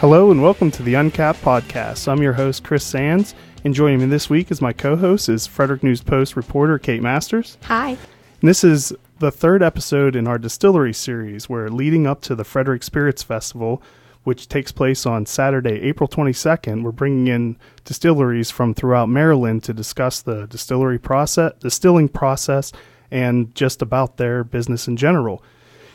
Hello 0.00 0.30
and 0.30 0.42
welcome 0.42 0.70
to 0.70 0.82
the 0.82 0.94
Uncapped 0.94 1.42
Podcast. 1.42 2.08
I'm 2.08 2.22
your 2.22 2.32
host, 2.32 2.64
Chris 2.64 2.86
Sands, 2.86 3.34
and 3.64 3.74
joining 3.74 3.98
me 3.98 4.06
this 4.06 4.30
week 4.30 4.50
as 4.50 4.62
my 4.62 4.72
co-host 4.72 5.28
is 5.28 5.46
Frederick 5.46 5.82
News 5.82 6.00
Post 6.00 6.36
reporter 6.36 6.78
Kate 6.78 7.02
Masters. 7.02 7.58
Hi. 7.64 7.90
And 7.90 8.48
this 8.48 8.64
is 8.64 8.94
the 9.18 9.30
third 9.30 9.62
episode 9.62 10.16
in 10.16 10.26
our 10.26 10.38
distillery 10.38 10.94
series. 10.94 11.50
Where 11.50 11.68
leading 11.68 12.06
up 12.06 12.22
to 12.22 12.34
the 12.34 12.44
Frederick 12.44 12.82
Spirits 12.82 13.22
Festival, 13.22 13.82
which 14.24 14.48
takes 14.48 14.72
place 14.72 15.04
on 15.04 15.26
Saturday, 15.26 15.82
April 15.82 16.08
22nd. 16.08 16.82
We're 16.82 16.92
bringing 16.92 17.26
in 17.26 17.58
distilleries 17.84 18.50
from 18.50 18.72
throughout 18.72 19.10
Maryland 19.10 19.64
to 19.64 19.74
discuss 19.74 20.22
the 20.22 20.46
distillery 20.46 20.98
process, 20.98 21.52
distilling 21.60 22.08
process, 22.08 22.72
and 23.10 23.54
just 23.54 23.82
about 23.82 24.16
their 24.16 24.44
business 24.44 24.88
in 24.88 24.96
general. 24.96 25.44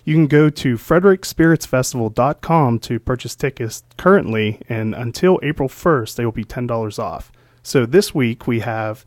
You 0.06 0.14
can 0.14 0.28
go 0.28 0.50
to 0.52 0.76
frederickspiritsfestival.com 0.76 2.80
to 2.80 3.00
purchase 3.00 3.36
tickets 3.36 3.84
currently, 3.98 4.62
and 4.70 4.94
until 4.94 5.40
April 5.42 5.68
1st, 5.68 6.16
they 6.16 6.24
will 6.24 6.32
be 6.32 6.46
$10 6.46 7.00
off. 7.00 7.32
So 7.64 7.88
this 7.88 8.14
week 8.14 8.46
we 8.46 8.60
have 8.60 9.04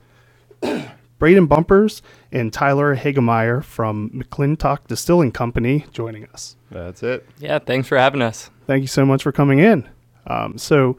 Braden 1.19 1.47
Bumpers 1.47 2.03
and 2.33 2.53
Tyler 2.53 2.97
Hagemeyer 2.97 3.63
from 3.63 4.11
McClintock 4.11 4.89
Distilling 4.89 5.31
Company 5.31 5.87
joining 5.93 6.27
us. 6.27 6.57
That's 6.73 7.05
it. 7.05 7.25
Yeah, 7.39 7.61
thanks 7.61 7.87
for 7.87 7.97
having 7.97 8.21
us. 8.21 8.51
Thank 8.67 8.83
you 8.83 8.89
so 8.89 9.07
much 9.07 9.23
for 9.23 9.31
coming 9.31 9.61
in. 9.61 9.89
Um, 10.27 10.59
so, 10.59 10.97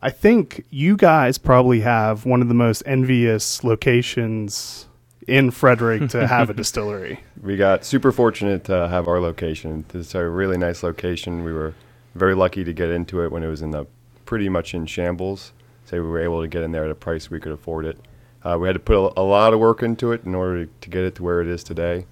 I 0.00 0.10
think 0.10 0.64
you 0.70 0.96
guys 0.96 1.38
probably 1.38 1.80
have 1.80 2.24
one 2.24 2.40
of 2.40 2.48
the 2.48 2.54
most 2.54 2.82
envious 2.86 3.62
locations 3.62 4.87
in 5.28 5.50
Frederick 5.50 6.08
to 6.10 6.26
have 6.26 6.50
a 6.50 6.54
distillery. 6.54 7.20
We 7.40 7.56
got 7.56 7.84
super 7.84 8.10
fortunate 8.10 8.64
to 8.64 8.88
have 8.88 9.06
our 9.06 9.20
location. 9.20 9.84
It's 9.92 10.14
a 10.14 10.26
really 10.26 10.56
nice 10.56 10.82
location. 10.82 11.44
We 11.44 11.52
were 11.52 11.74
very 12.14 12.34
lucky 12.34 12.64
to 12.64 12.72
get 12.72 12.88
into 12.90 13.22
it 13.22 13.30
when 13.30 13.42
it 13.42 13.48
was 13.48 13.62
in 13.62 13.70
the 13.70 13.86
pretty 14.24 14.48
much 14.48 14.74
in 14.74 14.86
shambles. 14.86 15.52
So 15.84 16.02
we 16.02 16.08
were 16.08 16.20
able 16.20 16.42
to 16.42 16.48
get 16.48 16.62
in 16.62 16.72
there 16.72 16.84
at 16.84 16.90
a 16.90 16.94
price 16.94 17.30
we 17.30 17.40
could 17.40 17.52
afford 17.52 17.84
it. 17.84 17.98
Uh, 18.42 18.56
we 18.60 18.68
had 18.68 18.74
to 18.74 18.80
put 18.80 18.96
a, 18.96 19.20
a, 19.20 19.22
lot 19.22 19.52
of 19.52 19.60
work 19.60 19.82
into 19.82 20.12
it 20.12 20.24
in 20.24 20.34
order 20.34 20.64
to, 20.64 20.72
to 20.80 20.90
get 20.90 21.02
it 21.02 21.14
to 21.16 21.22
where 21.22 21.40
it 21.40 21.48
is 21.48 21.64
today. 21.64 22.06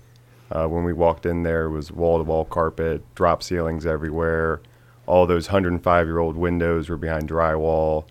Uh, 0.50 0.66
when 0.66 0.84
we 0.84 0.92
walked 0.92 1.26
in 1.26 1.42
there, 1.42 1.66
it 1.66 1.70
was 1.70 1.90
wall 1.90 2.18
to 2.18 2.24
wall 2.24 2.44
carpet, 2.44 3.02
drop 3.14 3.42
ceilings 3.42 3.86
everywhere. 3.86 4.60
All 5.06 5.26
those 5.26 5.48
105 5.48 6.06
year 6.06 6.18
old 6.18 6.36
windows 6.36 6.88
were 6.88 6.96
behind 6.96 7.28
drywall. 7.28 8.04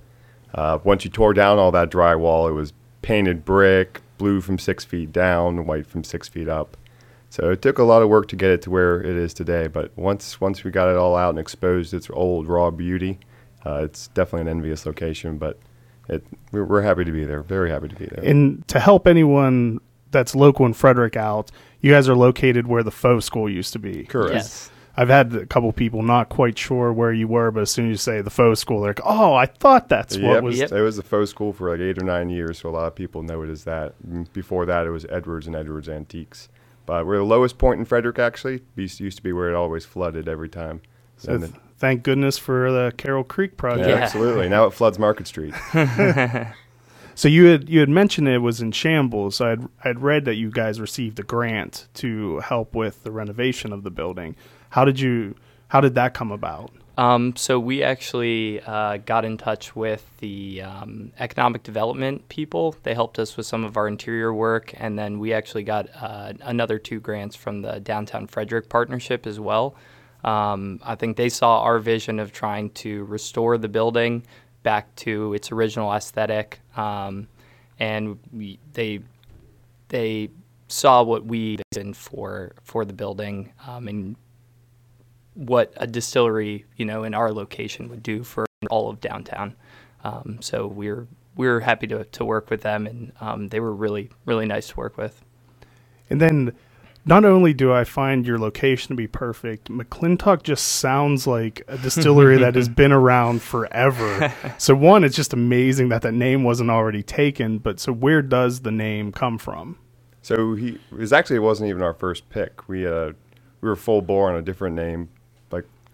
Uh, 0.53 0.79
once 0.83 1.03
you 1.03 1.11
tore 1.11 1.33
down 1.33 1.59
all 1.59 1.71
that 1.71 1.89
drywall, 1.89 2.49
it 2.49 2.53
was 2.53 2.73
painted 3.01 3.43
brick, 3.43 4.01
blue 4.17 4.41
from 4.41 4.57
six 4.57 4.83
feet 4.83 5.11
down, 5.11 5.65
white 5.65 5.87
from 5.87 6.03
six 6.03 6.27
feet 6.27 6.47
up. 6.47 6.77
So 7.29 7.51
it 7.51 7.61
took 7.61 7.79
a 7.79 7.83
lot 7.83 8.01
of 8.01 8.09
work 8.09 8.27
to 8.29 8.35
get 8.35 8.49
it 8.51 8.61
to 8.63 8.69
where 8.69 9.01
it 9.01 9.15
is 9.17 9.33
today. 9.33 9.67
But 9.67 9.95
once 9.97 10.39
once 10.39 10.63
we 10.63 10.71
got 10.71 10.87
it 10.89 10.95
all 10.95 11.15
out 11.15 11.31
and 11.31 11.39
exposed 11.39 11.93
its 11.93 12.09
old 12.09 12.47
raw 12.47 12.71
beauty, 12.71 13.19
uh, 13.65 13.81
it's 13.83 14.07
definitely 14.09 14.41
an 14.41 14.57
envious 14.57 14.85
location. 14.85 15.37
But 15.37 15.59
it, 16.07 16.25
we're, 16.51 16.65
we're 16.65 16.81
happy 16.81 17.03
to 17.03 17.11
be 17.11 17.25
there. 17.25 17.41
Very 17.41 17.69
happy 17.69 17.87
to 17.87 17.95
be 17.95 18.05
there. 18.05 18.23
And 18.23 18.65
to 18.69 18.79
help 18.79 19.07
anyone 19.07 19.79
that's 20.11 20.35
local 20.35 20.65
in 20.65 20.73
Frederick 20.73 21.17
out, 21.17 21.51
you 21.81 21.91
guys 21.91 22.07
are 22.07 22.15
located 22.15 22.67
where 22.67 22.83
the 22.83 22.91
faux 22.91 23.25
school 23.25 23.49
used 23.49 23.73
to 23.73 23.79
be. 23.79 24.03
Correct. 24.05 24.35
Yes. 24.35 24.69
I've 24.97 25.09
had 25.09 25.35
a 25.35 25.45
couple 25.45 25.71
people 25.73 26.01
not 26.03 26.29
quite 26.29 26.57
sure 26.57 26.93
where 26.93 27.11
you 27.11 27.27
were, 27.27 27.51
but 27.51 27.61
as 27.61 27.71
soon 27.71 27.87
as 27.87 27.91
you 27.91 27.97
say 27.97 28.21
the 28.21 28.29
faux 28.29 28.59
school, 28.59 28.81
they're 28.81 28.91
like, 28.91 29.01
"Oh, 29.03 29.33
I 29.33 29.45
thought 29.45 29.89
that's 29.89 30.15
yep. 30.15 30.29
what 30.29 30.43
was." 30.43 30.59
Yep. 30.59 30.71
It 30.71 30.81
was 30.81 30.95
the 30.95 31.03
faux 31.03 31.29
school 31.29 31.51
for 31.51 31.69
like 31.69 31.81
eight 31.81 32.01
or 32.01 32.05
nine 32.05 32.29
years, 32.29 32.59
so 32.59 32.69
a 32.69 32.71
lot 32.71 32.87
of 32.87 32.95
people 32.95 33.21
know 33.21 33.41
it 33.43 33.49
as 33.49 33.65
that. 33.65 33.93
Before 34.33 34.65
that, 34.65 34.87
it 34.87 34.91
was 34.91 35.05
Edwards 35.09 35.47
and 35.47 35.55
Edwards 35.55 35.89
Antiques. 35.89 36.49
But 36.85 37.05
we're 37.05 37.17
the 37.17 37.23
lowest 37.23 37.57
point 37.57 37.79
in 37.79 37.85
Frederick. 37.85 38.19
Actually, 38.19 38.61
it 38.77 38.99
used 38.99 39.17
to 39.17 39.23
be 39.23 39.33
where 39.33 39.49
it 39.49 39.55
always 39.55 39.85
flooded 39.85 40.27
every 40.27 40.49
time. 40.49 40.81
So 41.17 41.37
th- 41.37 41.51
thank 41.77 42.03
goodness 42.03 42.37
for 42.37 42.71
the 42.71 42.93
Carroll 42.97 43.23
Creek 43.23 43.57
project. 43.57 43.89
Yeah, 43.89 43.95
absolutely. 43.95 44.49
Now 44.49 44.65
it 44.65 44.73
floods 44.73 44.99
Market 44.99 45.27
Street. 45.27 45.53
so 47.15 47.27
you 47.27 47.45
had 47.45 47.69
you 47.69 47.79
had 47.79 47.89
mentioned 47.89 48.27
it 48.27 48.39
was 48.39 48.61
in 48.61 48.71
shambles. 48.71 49.41
I 49.41 49.49
had 49.49 49.69
I 49.83 49.87
had 49.89 50.01
read 50.01 50.25
that 50.25 50.35
you 50.35 50.51
guys 50.51 50.79
received 50.79 51.19
a 51.19 51.23
grant 51.23 51.87
to 51.95 52.39
help 52.39 52.75
with 52.75 53.03
the 53.03 53.11
renovation 53.11 53.73
of 53.73 53.83
the 53.83 53.91
building. 53.91 54.35
How 54.75 54.83
did 54.83 54.99
you 54.99 55.35
how 55.69 55.79
did 55.79 55.95
that 55.95 56.13
come 56.13 56.33
about? 56.33 56.69
Um, 56.97 57.33
so 57.37 57.57
we 57.57 57.81
actually 57.81 58.59
uh, 58.59 58.97
got 58.97 59.23
in 59.23 59.37
touch 59.37 59.73
with 59.73 60.05
the 60.17 60.63
um, 60.63 61.13
economic 61.17 61.63
development 61.63 62.27
people. 62.27 62.75
They 62.83 62.93
helped 62.93 63.17
us 63.17 63.37
with 63.37 63.45
some 63.45 63.63
of 63.63 63.77
our 63.77 63.87
interior 63.87 64.33
work, 64.33 64.73
and 64.75 64.99
then 64.99 65.17
we 65.17 65.31
actually 65.31 65.63
got 65.63 65.87
uh, 65.95 66.33
another 66.41 66.77
two 66.77 66.99
grants 66.99 67.37
from 67.37 67.61
the 67.61 67.79
Downtown 67.79 68.27
Frederick 68.27 68.67
Partnership 68.67 69.25
as 69.25 69.39
well. 69.39 69.77
Um, 70.25 70.81
I 70.83 70.95
think 70.95 71.15
they 71.15 71.29
saw 71.29 71.61
our 71.61 71.79
vision 71.79 72.19
of 72.19 72.33
trying 72.33 72.71
to 72.71 73.05
restore 73.05 73.57
the 73.57 73.69
building 73.69 74.25
back 74.63 74.93
to 74.97 75.33
its 75.33 75.53
original 75.53 75.93
aesthetic, 75.93 76.59
um, 76.75 77.29
and 77.79 78.19
we, 78.33 78.59
they 78.73 78.99
they 79.87 80.31
saw 80.67 81.01
what 81.01 81.25
we 81.25 81.59
did 81.71 81.95
for 81.95 82.51
for 82.61 82.83
the 82.83 82.93
building 82.93 83.53
um, 83.65 83.87
and 83.87 84.17
what 85.35 85.73
a 85.77 85.85
distillery, 85.85 86.65
you 86.77 86.85
know, 86.85 87.03
in 87.03 87.13
our 87.13 87.31
location 87.31 87.89
would 87.89 88.01
do 88.01 88.23
for 88.23 88.45
all 88.69 88.89
of 88.89 88.99
downtown. 88.99 89.55
Um, 90.03 90.39
so 90.41 90.65
we're 90.65 91.07
we're 91.35 91.59
happy 91.59 91.87
to, 91.87 92.05
to 92.05 92.25
work 92.25 92.49
with 92.49 92.61
them, 92.61 92.87
and 92.87 93.11
um, 93.19 93.49
they 93.49 93.59
were 93.59 93.73
really 93.73 94.09
really 94.25 94.45
nice 94.45 94.69
to 94.69 94.75
work 94.77 94.97
with. 94.97 95.23
And 96.09 96.21
then, 96.21 96.53
not 97.05 97.25
only 97.25 97.53
do 97.53 97.73
I 97.73 97.83
find 97.83 98.25
your 98.25 98.39
location 98.39 98.89
to 98.89 98.95
be 98.95 99.07
perfect, 99.07 99.69
McClintock 99.69 100.43
just 100.43 100.65
sounds 100.65 101.27
like 101.27 101.63
a 101.67 101.77
distillery 101.77 102.37
that 102.37 102.55
has 102.55 102.69
been 102.83 102.91
around 102.91 103.41
forever. 103.41 104.33
so 104.57 104.75
one, 104.75 105.03
it's 105.03 105.15
just 105.15 105.33
amazing 105.33 105.89
that 105.89 106.01
that 106.03 106.13
name 106.13 106.43
wasn't 106.43 106.69
already 106.69 107.03
taken. 107.03 107.57
But 107.57 107.79
so 107.79 107.91
where 107.91 108.21
does 108.21 108.61
the 108.61 108.71
name 108.71 109.11
come 109.11 109.37
from? 109.37 109.77
So 110.21 110.55
he 110.55 110.79
it 110.91 110.97
was 110.97 111.11
actually 111.11 111.37
it 111.37 111.39
wasn't 111.39 111.69
even 111.69 111.81
our 111.81 111.93
first 111.93 112.29
pick. 112.29 112.67
We 112.69 112.87
uh, 112.87 113.11
we 113.61 113.69
were 113.69 113.75
full 113.75 114.01
bore 114.01 114.29
on 114.29 114.35
a 114.35 114.41
different 114.41 114.75
name 114.75 115.09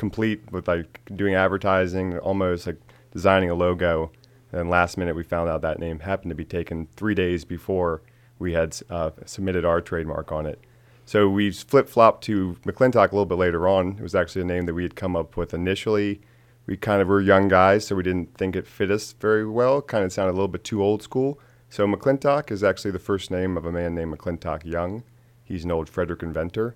complete 0.01 0.51
with 0.51 0.67
like 0.67 0.99
doing 1.15 1.35
advertising, 1.35 2.17
almost 2.17 2.65
like 2.65 2.79
designing 3.11 3.51
a 3.51 3.53
logo. 3.53 4.11
And 4.51 4.67
last 4.67 4.97
minute, 4.97 5.15
we 5.15 5.23
found 5.23 5.47
out 5.47 5.61
that 5.61 5.79
name 5.79 5.99
happened 5.99 6.31
to 6.31 6.35
be 6.35 6.43
taken 6.43 6.87
three 6.95 7.13
days 7.13 7.45
before 7.45 8.01
we 8.39 8.53
had 8.53 8.75
uh, 8.89 9.11
submitted 9.25 9.63
our 9.63 9.79
trademark 9.79 10.31
on 10.31 10.47
it. 10.47 10.59
So 11.05 11.29
we 11.29 11.51
flip 11.51 11.87
flopped 11.87 12.23
to 12.23 12.57
McClintock 12.65 13.11
a 13.11 13.15
little 13.15 13.27
bit 13.27 13.37
later 13.37 13.67
on. 13.67 13.97
It 13.99 14.01
was 14.01 14.15
actually 14.15 14.41
a 14.41 14.45
name 14.45 14.65
that 14.65 14.73
we 14.73 14.81
had 14.81 14.95
come 14.95 15.15
up 15.15 15.37
with 15.37 15.53
initially. 15.53 16.19
We 16.65 16.77
kind 16.77 17.01
of 17.01 17.07
were 17.07 17.21
young 17.21 17.47
guys, 17.47 17.85
so 17.85 17.95
we 17.95 18.01
didn't 18.03 18.35
think 18.35 18.55
it 18.55 18.65
fit 18.65 18.89
us 18.89 19.13
very 19.13 19.47
well. 19.47 19.83
Kind 19.83 20.03
of 20.03 20.11
sounded 20.11 20.31
a 20.31 20.39
little 20.39 20.47
bit 20.47 20.63
too 20.63 20.81
old 20.81 21.03
school. 21.03 21.39
So 21.69 21.85
McClintock 21.85 22.49
is 22.49 22.63
actually 22.63 22.91
the 22.91 22.99
first 22.99 23.29
name 23.29 23.55
of 23.55 23.65
a 23.65 23.71
man 23.71 23.93
named 23.93 24.17
McClintock 24.17 24.65
Young. 24.65 25.03
He's 25.43 25.63
an 25.63 25.71
old 25.71 25.89
Frederick 25.89 26.23
inventor. 26.23 26.75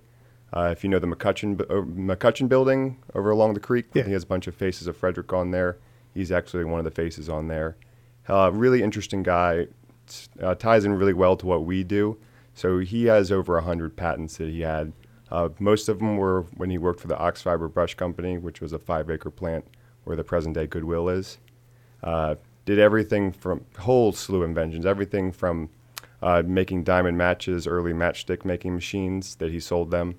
Uh, 0.54 0.70
if 0.72 0.84
you 0.84 0.90
know 0.90 1.00
the 1.00 1.08
McCutcheon, 1.08 1.60
uh, 1.62 2.16
McCutcheon 2.16 2.48
building 2.48 2.98
over 3.14 3.30
along 3.30 3.54
the 3.54 3.60
creek, 3.60 3.86
yeah. 3.94 4.04
he 4.04 4.12
has 4.12 4.24
a 4.24 4.28
bunch 4.28 4.48
of 4.48 4.56
faces 4.56 4.88
of 4.88 4.96
Frederick 4.96 5.34
on 5.34 5.52
there. 5.52 5.78
He's 6.14 6.32
actually 6.32 6.64
one 6.64 6.80
of 6.80 6.86
the 6.86 6.92
faces 6.92 7.28
on 7.28 7.48
there. 7.48 7.76
Uh, 8.28 8.52
really 8.54 8.82
interesting 8.82 9.22
guy. 9.22 9.68
Uh, 10.42 10.56
ties 10.56 10.86
in 10.86 10.94
really 10.94 11.14
well 11.14 11.36
to 11.36 11.46
what 11.46 11.66
we 11.66 11.84
do. 11.84 12.18
So 12.54 12.80
he 12.80 13.06
has 13.06 13.32
over 13.32 13.56
100 13.56 13.96
patents 13.98 14.38
that 14.38 14.50
he 14.50 14.62
had. 14.62 14.94
Uh, 15.30 15.50
most 15.60 15.90
of 15.90 16.00
them 16.00 16.18
were 16.18 16.44
when 16.56 16.70
he 16.70 16.78
worked 16.78 17.02
for 17.02 17.08
the 17.08 17.18
Ox 17.18 17.42
Fibre 17.42 17.68
Brush 17.68 17.96
Company, 17.96 18.38
which 18.38 18.62
was 18.62 18.72
a 18.72 18.80
five 18.80 19.10
acre 19.10 19.32
plant 19.32 19.66
where 20.04 20.16
the 20.16 20.24
present 20.24 20.56
day 20.56 20.68
Goodwill 20.68 21.10
is. 21.10 21.40
Uh, 22.04 22.36
did 22.66 22.80
everything 22.80 23.32
from 23.32 23.66
whole 23.80 24.12
slew 24.12 24.44
of 24.44 24.48
inventions, 24.48 24.86
everything 24.86 25.32
from 25.32 25.70
making 26.46 26.84
diamond 26.84 27.18
matches, 27.18 27.68
early 27.68 27.94
matchstick 27.94 28.46
making 28.46 28.74
machines 28.74 29.36
that 29.36 29.52
he 29.52 29.60
sold 29.60 29.92
them 29.92 30.16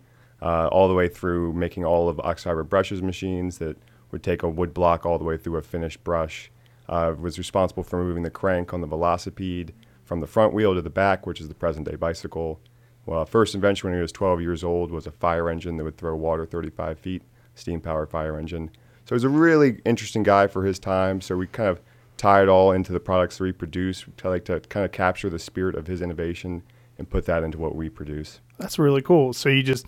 uh, 0.46 0.68
all 0.68 0.86
the 0.86 0.94
way 0.94 1.08
through 1.08 1.52
making 1.52 1.84
all 1.84 2.08
of 2.08 2.20
Ox 2.20 2.44
Fibre 2.44 2.62
brushes 2.62 3.02
machines 3.02 3.58
that 3.58 3.76
would 4.12 4.22
take 4.22 4.44
a 4.44 4.48
wood 4.48 4.72
block 4.72 5.04
all 5.04 5.18
the 5.18 5.24
way 5.24 5.36
through 5.36 5.56
a 5.56 5.62
finished 5.62 6.04
brush. 6.04 6.52
Uh, 6.88 7.12
was 7.18 7.36
responsible 7.36 7.82
for 7.82 8.00
moving 8.00 8.22
the 8.22 8.30
crank 8.30 8.72
on 8.72 8.80
the 8.80 8.86
velocipede 8.86 9.70
from 10.04 10.20
the 10.20 10.26
front 10.28 10.54
wheel 10.54 10.72
to 10.72 10.80
the 10.80 10.88
back, 10.88 11.26
which 11.26 11.40
is 11.40 11.48
the 11.48 11.54
present 11.54 11.88
day 11.90 11.96
bicycle. 11.96 12.60
Well, 13.06 13.26
first 13.26 13.56
invention 13.56 13.90
when 13.90 13.98
he 13.98 14.00
was 14.00 14.12
12 14.12 14.40
years 14.40 14.62
old 14.62 14.92
was 14.92 15.04
a 15.08 15.10
fire 15.10 15.50
engine 15.50 15.78
that 15.78 15.84
would 15.84 15.96
throw 15.96 16.14
water 16.14 16.46
35 16.46 16.96
feet, 16.96 17.22
steam 17.56 17.80
powered 17.80 18.10
fire 18.10 18.38
engine. 18.38 18.70
So 19.04 19.08
he 19.08 19.14
was 19.14 19.24
a 19.24 19.28
really 19.28 19.80
interesting 19.84 20.22
guy 20.22 20.46
for 20.46 20.64
his 20.64 20.78
time. 20.78 21.20
So 21.20 21.36
we 21.36 21.48
kind 21.48 21.70
of 21.70 21.80
tie 22.18 22.42
it 22.44 22.48
all 22.48 22.70
into 22.70 22.92
the 22.92 23.00
products 23.00 23.38
that 23.38 23.44
we 23.44 23.52
produce. 23.52 24.06
We 24.06 24.12
like 24.22 24.44
to 24.44 24.60
kind 24.60 24.86
of 24.86 24.92
capture 24.92 25.28
the 25.28 25.40
spirit 25.40 25.74
of 25.74 25.88
his 25.88 26.00
innovation 26.00 26.62
and 26.98 27.10
put 27.10 27.26
that 27.26 27.42
into 27.42 27.58
what 27.58 27.74
we 27.74 27.88
produce. 27.88 28.38
That's 28.58 28.78
really 28.78 29.02
cool. 29.02 29.32
So 29.32 29.48
you 29.48 29.64
just 29.64 29.86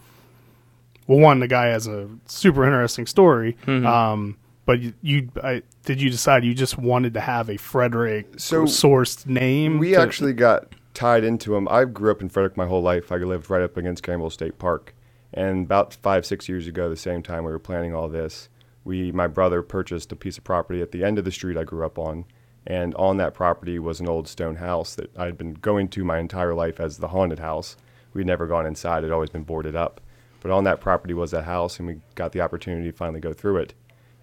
well, 1.08 1.18
one, 1.18 1.40
the 1.40 1.48
guy 1.48 1.66
has 1.68 1.88
a 1.88 2.08
super 2.26 2.64
interesting 2.64 3.06
story. 3.06 3.56
Mm-hmm. 3.66 3.86
Um, 3.86 4.36
but 4.66 4.80
you, 4.80 4.92
you 5.00 5.30
I, 5.42 5.62
did 5.84 6.00
you 6.00 6.10
decide 6.10 6.44
you 6.44 6.54
just 6.54 6.76
wanted 6.76 7.14
to 7.14 7.20
have 7.20 7.48
a 7.48 7.56
Frederick 7.56 8.38
so 8.38 8.64
sourced 8.64 9.26
name? 9.26 9.78
We 9.78 9.92
to, 9.92 10.00
actually 10.00 10.34
got 10.34 10.74
tied 10.92 11.24
into 11.24 11.56
him. 11.56 11.66
I 11.68 11.86
grew 11.86 12.10
up 12.10 12.20
in 12.20 12.28
Frederick 12.28 12.58
my 12.58 12.66
whole 12.66 12.82
life. 12.82 13.10
I 13.10 13.16
lived 13.16 13.48
right 13.48 13.62
up 13.62 13.78
against 13.78 14.04
Gambrill 14.04 14.30
State 14.30 14.58
Park. 14.58 14.94
And 15.32 15.64
about 15.64 15.94
five, 15.94 16.26
six 16.26 16.48
years 16.48 16.66
ago, 16.66 16.88
the 16.88 16.96
same 16.96 17.22
time 17.22 17.44
we 17.44 17.50
were 17.50 17.58
planning 17.58 17.94
all 17.94 18.08
this, 18.08 18.50
we 18.84 19.10
my 19.10 19.26
brother 19.26 19.62
purchased 19.62 20.12
a 20.12 20.16
piece 20.16 20.36
of 20.36 20.44
property 20.44 20.82
at 20.82 20.92
the 20.92 21.04
end 21.04 21.18
of 21.18 21.24
the 21.24 21.32
street 21.32 21.56
I 21.56 21.64
grew 21.64 21.86
up 21.86 21.98
on, 21.98 22.26
and 22.66 22.94
on 22.96 23.16
that 23.16 23.32
property 23.32 23.78
was 23.78 24.00
an 24.00 24.08
old 24.08 24.28
stone 24.28 24.56
house 24.56 24.94
that 24.96 25.16
I'd 25.16 25.38
been 25.38 25.54
going 25.54 25.88
to 25.88 26.04
my 26.04 26.18
entire 26.18 26.54
life 26.54 26.80
as 26.80 26.98
the 26.98 27.08
haunted 27.08 27.38
house. 27.38 27.76
We'd 28.12 28.26
never 28.26 28.46
gone 28.46 28.66
inside; 28.66 28.98
it 28.98 29.08
had 29.08 29.12
always 29.12 29.30
been 29.30 29.44
boarded 29.44 29.76
up. 29.76 30.02
But 30.40 30.50
on 30.50 30.64
that 30.64 30.80
property 30.80 31.14
was 31.14 31.32
that 31.32 31.44
house, 31.44 31.78
and 31.78 31.88
we 31.88 32.00
got 32.14 32.32
the 32.32 32.40
opportunity 32.40 32.90
to 32.90 32.96
finally 32.96 33.20
go 33.20 33.32
through 33.32 33.58
it. 33.58 33.74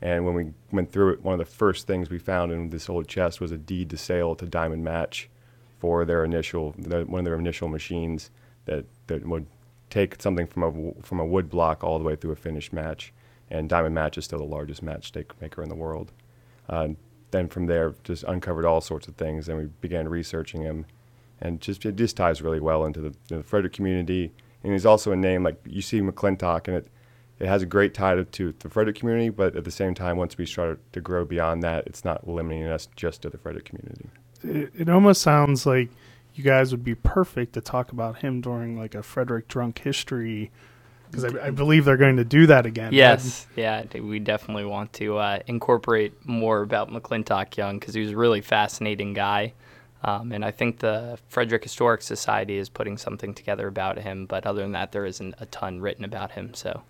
And 0.02 0.26
when 0.26 0.36
we 0.36 0.52
went 0.72 0.92
through 0.92 1.14
it, 1.14 1.24
one 1.24 1.34
of 1.34 1.40
the 1.40 1.46
first 1.46 1.88
things 1.88 2.10
we 2.10 2.20
found 2.20 2.52
in 2.52 2.70
this 2.70 2.90
old 2.90 3.08
chest 3.08 3.42
was 3.42 3.52
a 3.52 3.58
deed 3.58 3.90
to 3.90 3.98
sale 3.98 4.36
to 4.36 4.46
Diamond 4.46 4.84
Match 4.84 5.30
for 5.80 6.06
their 6.06 6.24
initial, 6.24 6.72
one 6.72 7.20
of 7.20 7.26
their 7.26 7.40
initial 7.40 7.68
machines 7.68 8.30
that, 8.66 8.86
that 9.08 9.26
would 9.26 9.48
take 9.90 10.22
something 10.22 10.48
from 10.48 10.64
a, 10.64 11.02
from 11.02 11.20
a 11.20 11.26
wood 11.26 11.50
block 11.50 11.84
all 11.84 11.98
the 11.98 12.06
way 12.06 12.16
through 12.16 12.32
a 12.32 12.36
finished 12.36 12.74
match. 12.74 13.14
And 13.50 13.70
Diamond 13.70 13.96
Match 13.96 14.18
is 14.18 14.26
still 14.26 14.40
the 14.40 14.46
largest 14.46 14.84
matchstick 14.84 15.32
maker 15.40 15.62
in 15.62 15.70
the 15.70 15.76
world. 15.76 16.12
Uh, 16.68 16.90
then 17.32 17.48
from 17.48 17.68
there, 17.68 17.96
just 18.04 18.24
uncovered 18.24 18.66
all 18.66 18.82
sorts 18.82 19.08
of 19.08 19.16
things, 19.16 19.48
and 19.48 19.58
we 19.58 19.66
began 19.82 20.08
researching 20.08 20.62
him. 20.62 20.86
And 21.42 21.62
just 21.62 21.86
it 21.86 21.96
just 21.96 22.18
ties 22.18 22.42
really 22.42 22.60
well 22.60 22.86
into 22.86 23.02
the, 23.02 23.16
the 23.28 23.44
Frederick 23.44 23.74
community. 23.74 24.32
And 24.66 24.74
he's 24.74 24.86
also 24.86 25.12
a 25.12 25.16
name 25.16 25.44
like 25.44 25.62
you 25.64 25.84
see 25.84 26.02
McClintock, 26.02 26.68
and 26.68 26.78
it 26.78 26.88
it 27.40 27.48
has 27.48 27.62
a 27.62 27.66
great 27.66 27.94
tie 27.94 28.16
to 28.16 28.54
the 28.60 28.70
Frederick 28.70 28.96
community, 28.98 29.30
but 29.30 29.56
at 29.56 29.64
the 29.64 29.72
same 29.72 29.94
time, 29.94 30.18
once 30.18 30.38
we 30.38 30.46
start 30.46 30.80
to 30.94 31.02
grow 31.02 31.26
beyond 31.26 31.62
that, 31.64 31.86
it's 31.86 32.06
not 32.06 32.28
limiting 32.28 32.66
us 32.66 32.88
just 32.96 33.22
to 33.24 33.30
the 33.30 33.38
Frederick 33.38 33.66
community. 33.66 34.10
It, 34.42 34.72
it 34.82 34.90
almost 34.90 35.22
sounds 35.22 35.66
like 35.66 35.90
you 36.34 36.44
guys 36.44 36.72
would 36.72 36.84
be 36.84 36.96
perfect 36.96 37.54
to 37.54 37.62
talk 37.62 37.92
about 37.92 38.20
him 38.20 38.42
during 38.42 38.78
like 38.78 38.96
a 38.96 39.04
Frederick 39.04 39.48
drunk 39.48 39.80
history 39.80 40.52
because 41.12 41.26
I, 41.26 41.48
I, 41.48 41.50
believe 41.52 41.86
they're 41.86 41.98
going 41.98 42.18
to 42.18 42.26
do 42.26 42.48
that 42.48 42.66
again. 42.66 42.94
Yes, 42.94 43.48
yeah, 43.56 43.84
we 43.94 44.20
definitely 44.20 44.66
want 44.66 44.92
to 44.94 45.18
uh, 45.18 45.40
incorporate 45.48 46.14
more 46.26 46.62
about 46.62 46.90
McClintock 46.90 47.56
Young 47.56 47.80
because 47.80 47.94
he 47.94 48.02
was 48.02 48.12
a 48.12 48.18
really 48.18 48.42
fascinating 48.42 49.14
guy. 49.14 49.54
Um, 50.06 50.32
and 50.32 50.46
I 50.46 50.52
think 50.52 50.80
the 50.80 51.18
Frederick 51.30 51.64
Historic 51.64 52.04
Society 52.04 52.58
is 52.58 52.70
putting 52.70 52.96
something 52.96 53.34
together 53.34 53.68
about 53.68 53.98
him, 53.98 54.28
but 54.28 54.46
other 54.46 54.62
than 54.62 54.72
that, 54.74 54.92
there 54.92 55.06
isn't 55.06 55.34
a 55.40 55.48
ton 55.48 55.82
written 55.82 56.06
about 56.06 56.32
him. 56.32 56.54
So 56.54 56.84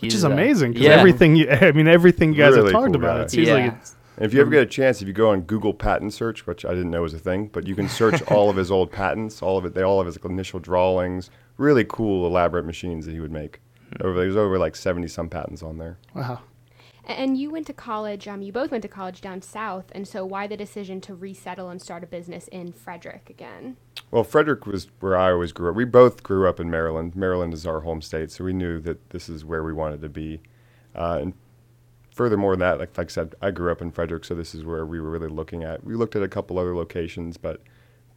which 0.00 0.14
is 0.14 0.24
uh, 0.24 0.30
amazing 0.30 0.72
because 0.72 0.86
yeah. 0.86 0.94
everything 0.94 1.34
you, 1.34 1.48
I 1.50 1.72
mean, 1.72 1.88
everything 1.88 2.32
you 2.32 2.38
guys 2.38 2.52
really 2.52 2.66
have 2.66 2.72
talked 2.72 2.86
cool 2.86 2.96
about, 2.96 3.16
guy. 3.16 3.22
it 3.24 3.30
seems 3.30 3.48
yeah. 3.48 3.54
like 3.54 3.72
it's. 3.74 3.96
And 4.16 4.26
if 4.26 4.32
you 4.32 4.40
ever 4.40 4.50
get 4.50 4.62
a 4.62 4.66
chance, 4.66 5.02
if 5.02 5.08
you 5.08 5.14
go 5.14 5.30
on 5.30 5.40
Google 5.40 5.74
patent 5.74 6.14
search, 6.14 6.46
which 6.46 6.64
I 6.64 6.68
didn't 6.68 6.92
know 6.92 7.02
was 7.02 7.14
a 7.14 7.18
thing, 7.18 7.48
but 7.48 7.66
you 7.66 7.74
can 7.74 7.88
search 7.88 8.22
all 8.30 8.48
of 8.48 8.54
his 8.54 8.70
old 8.70 8.92
patents, 8.92 9.42
all 9.42 9.58
of 9.58 9.64
it. 9.64 9.74
They 9.74 9.82
all 9.82 9.98
have 9.98 10.06
his 10.06 10.16
initial 10.18 10.60
drawings. 10.60 11.30
Really 11.56 11.84
cool, 11.84 12.24
elaborate 12.24 12.64
machines 12.64 13.06
that 13.06 13.12
he 13.12 13.18
would 13.18 13.32
make. 13.32 13.60
Hmm. 13.96 14.06
Over 14.06 14.20
there's 14.20 14.36
over 14.36 14.58
like 14.58 14.76
seventy 14.76 15.08
some 15.08 15.28
patents 15.28 15.62
on 15.62 15.78
there. 15.78 15.98
Wow. 16.14 16.40
And 17.06 17.36
you 17.36 17.50
went 17.50 17.66
to 17.66 17.72
college. 17.72 18.26
Um, 18.26 18.40
you 18.40 18.52
both 18.52 18.70
went 18.70 18.82
to 18.82 18.88
college 18.88 19.20
down 19.20 19.42
south, 19.42 19.86
and 19.92 20.08
so 20.08 20.24
why 20.24 20.46
the 20.46 20.56
decision 20.56 21.00
to 21.02 21.14
resettle 21.14 21.68
and 21.68 21.80
start 21.80 22.02
a 22.02 22.06
business 22.06 22.48
in 22.48 22.72
Frederick 22.72 23.28
again? 23.28 23.76
Well, 24.10 24.24
Frederick 24.24 24.66
was 24.66 24.88
where 25.00 25.16
I 25.16 25.32
always 25.32 25.52
grew 25.52 25.68
up. 25.68 25.76
We 25.76 25.84
both 25.84 26.22
grew 26.22 26.48
up 26.48 26.60
in 26.60 26.70
Maryland. 26.70 27.14
Maryland 27.14 27.52
is 27.52 27.66
our 27.66 27.80
home 27.80 28.00
state, 28.00 28.30
so 28.30 28.44
we 28.44 28.54
knew 28.54 28.80
that 28.80 29.10
this 29.10 29.28
is 29.28 29.44
where 29.44 29.62
we 29.62 29.72
wanted 29.72 30.00
to 30.00 30.08
be. 30.08 30.40
Uh, 30.94 31.18
and 31.20 31.34
furthermore 32.10 32.56
that, 32.56 32.78
like, 32.78 32.96
like 32.96 33.08
I 33.08 33.12
said, 33.12 33.34
I 33.42 33.50
grew 33.50 33.70
up 33.70 33.82
in 33.82 33.90
Frederick, 33.90 34.24
so 34.24 34.34
this 34.34 34.54
is 34.54 34.64
where 34.64 34.86
we 34.86 34.98
were 34.98 35.10
really 35.10 35.28
looking 35.28 35.62
at. 35.62 35.84
We 35.84 35.96
looked 35.96 36.16
at 36.16 36.22
a 36.22 36.28
couple 36.28 36.58
other 36.58 36.74
locations, 36.74 37.36
but 37.36 37.60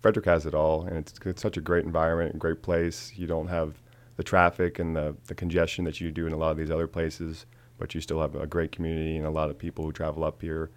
Frederick 0.02 0.28
has 0.28 0.46
it 0.46 0.54
all, 0.54 0.84
and 0.84 0.98
it's, 0.98 1.14
it's 1.26 1.42
such 1.42 1.58
a 1.58 1.62
great 1.62 1.84
environment, 1.84 2.32
and 2.32 2.40
great 2.40 2.62
place. 2.62 3.12
You 3.16 3.28
don't 3.28 3.48
have 3.48 3.82
the 4.16 4.24
traffic 4.24 4.80
and 4.80 4.96
the, 4.96 5.16
the 5.26 5.36
congestion 5.36 5.84
that 5.86 6.00
you 6.00 6.12
do 6.12 6.26
in 6.26 6.34
a 6.34 6.38
lot 6.38 6.52
of 6.52 6.58
these 6.58 6.72
other 6.72 6.88
places 6.88 7.46
but 7.78 7.94
you 7.96 8.02
still 8.02 8.22
have 8.22 8.36
a 8.36 8.48
great 8.48 8.72
community 8.72 9.18
and 9.18 9.26
a 9.26 9.30
lot 9.30 9.50
of 9.50 9.58
people 9.58 9.86
who 9.86 9.92
travel 9.92 10.24
up 10.24 10.42
here. 10.42 10.70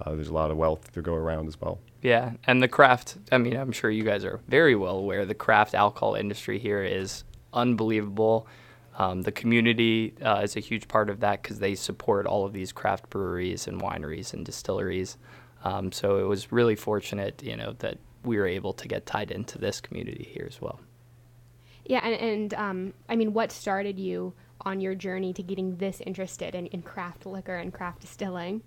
Uh, 0.00 0.14
there's 0.14 0.28
a 0.28 0.34
lot 0.34 0.50
of 0.50 0.56
wealth 0.56 0.92
to 0.92 1.02
go 1.02 1.14
around 1.14 1.48
as 1.48 1.60
well. 1.60 1.78
Yeah, 2.02 2.32
and 2.44 2.62
the 2.62 2.68
craft, 2.68 3.16
I 3.32 3.38
mean, 3.38 3.56
I'm 3.56 3.72
sure 3.72 3.90
you 3.90 4.04
guys 4.04 4.24
are 4.24 4.40
very 4.48 4.74
well 4.74 4.98
aware 4.98 5.24
the 5.24 5.34
craft 5.34 5.74
alcohol 5.74 6.14
industry 6.14 6.58
here 6.58 6.82
is 6.82 7.24
unbelievable. 7.52 8.46
Um, 8.98 9.22
the 9.22 9.32
community 9.32 10.14
uh, 10.22 10.40
is 10.42 10.56
a 10.56 10.60
huge 10.60 10.88
part 10.88 11.10
of 11.10 11.20
that 11.20 11.42
because 11.42 11.58
they 11.58 11.74
support 11.74 12.26
all 12.26 12.44
of 12.44 12.52
these 12.52 12.72
craft 12.72 13.10
breweries 13.10 13.66
and 13.66 13.80
wineries 13.80 14.32
and 14.32 14.44
distilleries. 14.44 15.18
Um, 15.64 15.92
so 15.92 16.18
it 16.18 16.24
was 16.24 16.52
really 16.52 16.76
fortunate, 16.76 17.42
you 17.42 17.56
know, 17.56 17.74
that 17.78 17.98
we 18.24 18.36
were 18.36 18.46
able 18.46 18.72
to 18.74 18.88
get 18.88 19.06
tied 19.06 19.30
into 19.30 19.58
this 19.58 19.80
community 19.80 20.28
here 20.32 20.46
as 20.48 20.60
well. 20.60 20.80
Yeah, 21.84 22.00
and, 22.04 22.20
and 22.20 22.54
um, 22.54 22.94
I 23.08 23.16
mean, 23.16 23.32
what 23.32 23.52
started 23.52 23.98
you 23.98 24.34
on 24.66 24.80
your 24.80 24.94
journey 24.94 25.32
to 25.32 25.42
getting 25.42 25.76
this 25.76 26.02
interested 26.04 26.54
in, 26.54 26.66
in 26.66 26.82
craft 26.82 27.24
liquor 27.24 27.56
and 27.56 27.72
craft 27.72 28.00
distilling? 28.00 28.62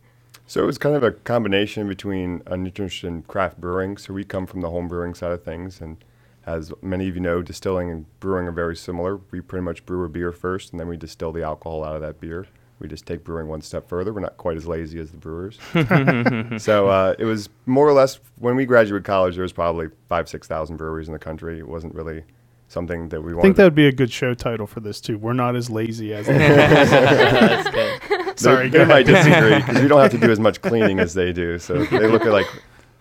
So 0.48 0.63
it 0.63 0.66
was 0.66 0.78
kind 0.80 0.96
of 0.96 1.04
a 1.04 1.12
combination 1.12 1.88
between 1.88 2.42
an 2.48 2.66
interest 2.66 3.04
in 3.04 3.22
craft 3.24 3.62
brewing. 3.62 3.98
So 3.98 4.13
we 4.13 4.24
come 4.24 4.48
from 4.48 4.62
the 4.62 4.69
home 4.69 4.88
brewing 4.88 5.13
side 5.13 5.31
of 5.31 5.44
things, 5.44 5.81
and 5.81 6.04
as 6.46 6.72
many 6.81 7.07
of 7.07 7.16
you 7.16 7.22
know, 7.22 7.42
distilling 7.42 7.92
and 7.92 8.06
brewing 8.19 8.48
are 8.48 8.51
very 8.51 8.75
similar. 8.75 9.19
We 9.30 9.42
pretty 9.42 9.63
much 9.63 9.86
brew 9.86 10.06
a 10.06 10.10
beer 10.10 10.31
first, 10.31 10.72
and 10.72 10.80
then 10.80 10.88
we 10.88 10.98
distill 10.98 11.31
the 11.31 11.44
alcohol 11.44 11.84
out 11.84 11.96
of 11.96 12.01
that 12.01 12.19
beer. 12.19 12.48
We 12.80 12.88
just 12.88 13.06
take 13.06 13.25
brewing 13.25 13.48
one 13.48 13.62
step 13.62 13.90
further. 13.90 14.13
We're 14.13 14.22
not 14.22 14.38
quite 14.38 14.56
as 14.56 14.66
lazy 14.66 15.00
as 15.00 15.12
the 15.12 15.18
brewers. 15.18 15.60
so 16.63 16.88
uh, 16.88 17.13
it 17.19 17.25
was 17.25 17.50
more 17.66 17.88
or 17.88 17.94
less 17.94 18.19
when 18.38 18.56
we 18.56 18.66
graduated 18.66 19.04
college. 19.04 19.36
There 19.36 19.44
was 19.44 19.51
probably 19.51 19.90
five, 20.07 20.30
six 20.30 20.48
thousand 20.48 20.78
breweries 20.78 21.07
in 21.07 21.13
the 21.13 21.19
country. 21.19 21.60
It 21.60 21.68
wasn't 21.68 21.94
really 21.94 22.24
something 22.69 23.10
that 23.10 23.21
we 23.21 23.33
want. 23.33 23.39
I 23.39 23.48
think 23.48 23.57
that 23.57 23.63
would 23.66 23.75
be 23.75 23.88
a 23.88 23.92
good 23.92 24.12
show 24.12 24.33
title 24.33 24.68
for 24.68 24.80
this 24.80 25.01
too. 25.01 25.18
We're 25.18 25.33
not 25.33 25.56
as 25.56 25.69
lazy 25.69 26.13
as. 26.13 26.27
That's 26.27 27.69
good. 27.69 28.39
Sorry, 28.39 28.69
they, 28.69 28.77
they 28.77 28.86
might 28.86 29.06
disagree 29.06 29.56
because 29.56 29.81
we 29.81 29.88
don't 29.89 30.00
have 30.00 30.12
to 30.12 30.18
do 30.18 30.31
as 30.31 30.39
much 30.39 30.62
cleaning 30.62 31.00
as 31.00 31.13
they 31.13 31.33
do. 31.33 31.60
So 31.60 31.83
they 31.86 32.07
look 32.07 32.21
at 32.21 32.31
like 32.31 32.48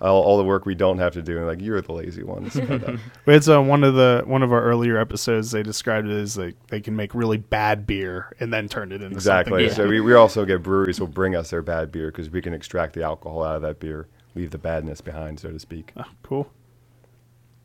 all, 0.00 0.22
all, 0.22 0.36
the 0.36 0.44
work 0.44 0.66
we 0.66 0.74
don't 0.74 0.98
have 0.98 1.12
to 1.12 1.22
do, 1.22 1.38
and 1.38 1.46
like 1.46 1.60
you're 1.60 1.80
the 1.80 1.92
lazy 1.92 2.24
ones. 2.24 2.58
But, 2.58 2.88
uh, 2.88 2.96
it's 3.26 3.48
uh, 3.48 3.62
one 3.62 3.84
of 3.84 3.94
the 3.94 4.22
one 4.26 4.42
of 4.42 4.52
our 4.52 4.62
earlier 4.62 4.98
episodes. 4.98 5.52
They 5.52 5.62
described 5.62 6.08
it 6.08 6.16
as 6.16 6.36
like 6.36 6.56
they 6.68 6.80
can 6.80 6.96
make 6.96 7.14
really 7.14 7.36
bad 7.36 7.86
beer 7.86 8.32
and 8.40 8.52
then 8.52 8.68
turn 8.68 8.90
it 8.90 9.02
into 9.02 9.14
exactly. 9.14 9.66
Yeah. 9.66 9.72
So 9.72 9.86
we, 9.86 10.00
we 10.00 10.14
also 10.14 10.44
get 10.44 10.62
breweries 10.62 10.98
will 10.98 11.06
bring 11.06 11.36
us 11.36 11.50
their 11.50 11.62
bad 11.62 11.92
beer 11.92 12.10
because 12.10 12.30
we 12.30 12.42
can 12.42 12.54
extract 12.54 12.94
the 12.94 13.02
alcohol 13.02 13.44
out 13.44 13.56
of 13.56 13.62
that 13.62 13.78
beer, 13.78 14.08
leave 14.34 14.50
the 14.50 14.58
badness 14.58 15.00
behind, 15.00 15.38
so 15.38 15.50
to 15.50 15.58
speak. 15.58 15.92
Oh, 15.96 16.04
cool. 16.22 16.50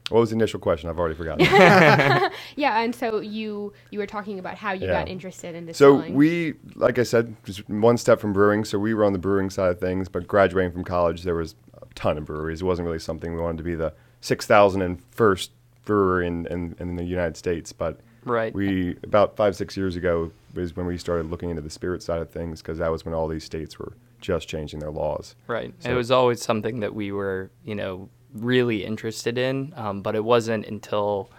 What 0.09 0.19
was 0.19 0.29
the 0.31 0.35
initial 0.35 0.59
question? 0.59 0.89
I've 0.89 0.99
already 0.99 1.15
forgotten. 1.15 1.45
yeah, 2.55 2.81
and 2.81 2.93
so 2.93 3.19
you 3.19 3.73
you 3.89 3.99
were 3.99 4.05
talking 4.05 4.37
about 4.37 4.55
how 4.55 4.73
you 4.73 4.87
yeah. 4.87 4.99
got 4.99 5.07
interested 5.07 5.55
in 5.55 5.65
this. 5.65 5.77
So 5.77 6.09
we, 6.09 6.55
like 6.75 6.99
I 6.99 7.03
said, 7.03 7.35
just 7.45 7.67
one 7.69 7.97
step 7.97 8.19
from 8.19 8.33
brewing. 8.33 8.65
So 8.65 8.77
we 8.77 8.93
were 8.93 9.05
on 9.05 9.13
the 9.13 9.19
brewing 9.19 9.49
side 9.49 9.71
of 9.71 9.79
things, 9.79 10.09
but 10.09 10.27
graduating 10.27 10.73
from 10.73 10.83
college, 10.83 11.23
there 11.23 11.35
was 11.35 11.55
a 11.81 11.85
ton 11.95 12.17
of 12.17 12.25
breweries. 12.25 12.61
It 12.61 12.65
wasn't 12.65 12.85
really 12.85 12.99
something 12.99 13.33
we 13.33 13.41
wanted 13.41 13.57
to 13.59 13.63
be 13.63 13.75
the 13.75 13.93
six 14.19 14.45
thousand 14.45 14.81
and 14.81 15.01
first 15.11 15.51
brewery 15.85 16.27
in, 16.27 16.45
in, 16.47 16.75
in 16.79 16.95
the 16.95 17.03
United 17.03 17.37
States, 17.37 17.71
but 17.71 17.99
right. 18.25 18.53
We 18.53 18.97
about 19.03 19.35
five 19.35 19.55
six 19.55 19.77
years 19.77 19.95
ago 19.95 20.31
was 20.53 20.75
when 20.75 20.85
we 20.85 20.97
started 20.97 21.29
looking 21.29 21.49
into 21.49 21.61
the 21.61 21.69
spirit 21.69 22.03
side 22.03 22.21
of 22.21 22.29
things 22.29 22.61
because 22.61 22.77
that 22.77 22.91
was 22.91 23.05
when 23.05 23.13
all 23.13 23.27
these 23.27 23.43
states 23.43 23.79
were 23.79 23.93
just 24.21 24.47
changing 24.47 24.79
their 24.79 24.91
laws. 24.91 25.35
Right. 25.47 25.73
So 25.79 25.91
it 25.91 25.95
was 25.95 26.11
always 26.11 26.41
something 26.41 26.79
that 26.79 26.95
we 26.95 27.11
were, 27.11 27.51
you 27.65 27.75
know, 27.75 28.09
really 28.33 28.83
interested 28.83 29.37
in, 29.37 29.73
um, 29.75 30.01
but 30.01 30.15
it 30.15 30.23
wasn't 30.23 30.65
until 30.65 31.29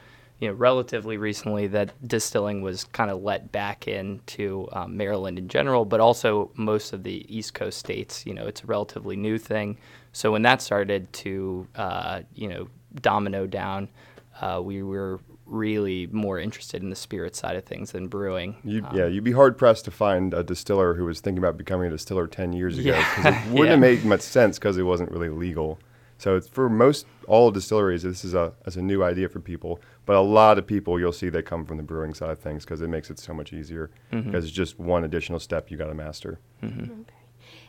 you 0.41 0.49
know 0.49 0.55
relatively 0.55 1.17
recently 1.17 1.67
that 1.69 1.93
distilling 2.07 2.63
was 2.63 2.85
kind 2.85 3.11
of 3.11 3.23
let 3.23 3.53
back 3.53 3.87
into 3.89 4.69
um, 4.73 4.97
Maryland 4.97 5.39
in 5.39 5.49
general, 5.49 5.85
but 5.85 6.01
also 6.01 6.51
most 6.55 6.93
of 6.93 7.03
the 7.03 7.25
East 7.35 7.55
Coast 7.55 7.79
states. 7.79 8.27
You 8.27 8.35
know, 8.35 8.47
it's 8.47 8.63
a 8.63 8.67
relatively 8.67 9.17
new 9.17 9.39
thing. 9.39 9.79
So 10.13 10.33
when 10.33 10.43
that 10.43 10.63
started 10.63 11.13
to 11.15 11.67
uh, 11.77 12.23
you 12.35 12.49
know 12.49 12.69
domino 13.01 13.47
down, 13.47 13.89
uh, 14.41 14.61
we 14.63 14.83
were 14.83 15.21
really 15.47 16.07
more 16.07 16.39
interested 16.39 16.83
in 16.83 16.91
the 16.91 16.97
spirit 16.97 17.37
side 17.37 17.57
of 17.57 17.65
things 17.65 17.93
than 17.93 18.09
brewing. 18.09 18.57
You'd, 18.65 18.85
um, 18.85 18.97
yeah, 18.97 19.07
you'd 19.07 19.25
be 19.25 19.33
hard 19.33 19.59
pressed 19.59 19.85
to 19.87 19.91
find 19.91 20.33
a 20.33 20.43
distiller 20.43 20.95
who 20.95 21.05
was 21.05 21.21
thinking 21.21 21.39
about 21.39 21.57
becoming 21.57 21.89
a 21.89 21.91
distiller 21.91 22.27
10 22.27 22.53
years 22.53 22.79
ago 22.79 22.97
because 22.97 23.25
yeah. 23.25 23.45
it 23.45 23.49
wouldn't 23.51 23.67
yeah. 23.67 23.71
have 23.73 23.81
made 23.81 24.05
much 24.05 24.23
sense 24.23 24.59
because 24.59 24.79
it 24.79 24.83
wasn't 24.83 25.11
really 25.11 25.29
legal. 25.29 25.79
So 26.19 26.37
it's 26.37 26.49
for 26.49 26.69
most 26.69 27.07
all 27.27 27.51
distilleries, 27.51 28.03
this 28.03 28.25
is 28.25 28.35
a 28.35 28.53
as 28.67 28.77
a 28.77 28.83
new 28.83 29.03
idea 29.03 29.29
for 29.29 29.41
people. 29.41 29.81
But 30.07 30.17
a 30.17 30.21
lot 30.21 30.59
of 30.59 30.67
people 30.67 30.99
you'll 31.01 31.13
see 31.13 31.29
they 31.29 31.43
come 31.43 31.65
from 31.65 31.77
the 31.79 31.83
brewing 31.83 32.15
side 32.15 32.31
of 32.31 32.39
things 32.39 32.65
because 32.65 32.81
it 32.83 32.89
makes 32.89 33.11
it 33.11 33.19
so 33.19 33.33
much 33.33 33.53
easier 33.53 33.91
because 34.11 34.25
mm-hmm. 34.25 34.37
it's 34.37 34.51
just 34.51 34.79
one 34.79 35.05
additional 35.05 35.41
step 35.41 35.71
you 35.71 35.77
got 35.77 35.87
to 35.87 35.95
master. 35.95 36.39
Mm-hmm. 36.63 36.83
Okay. 36.83 37.14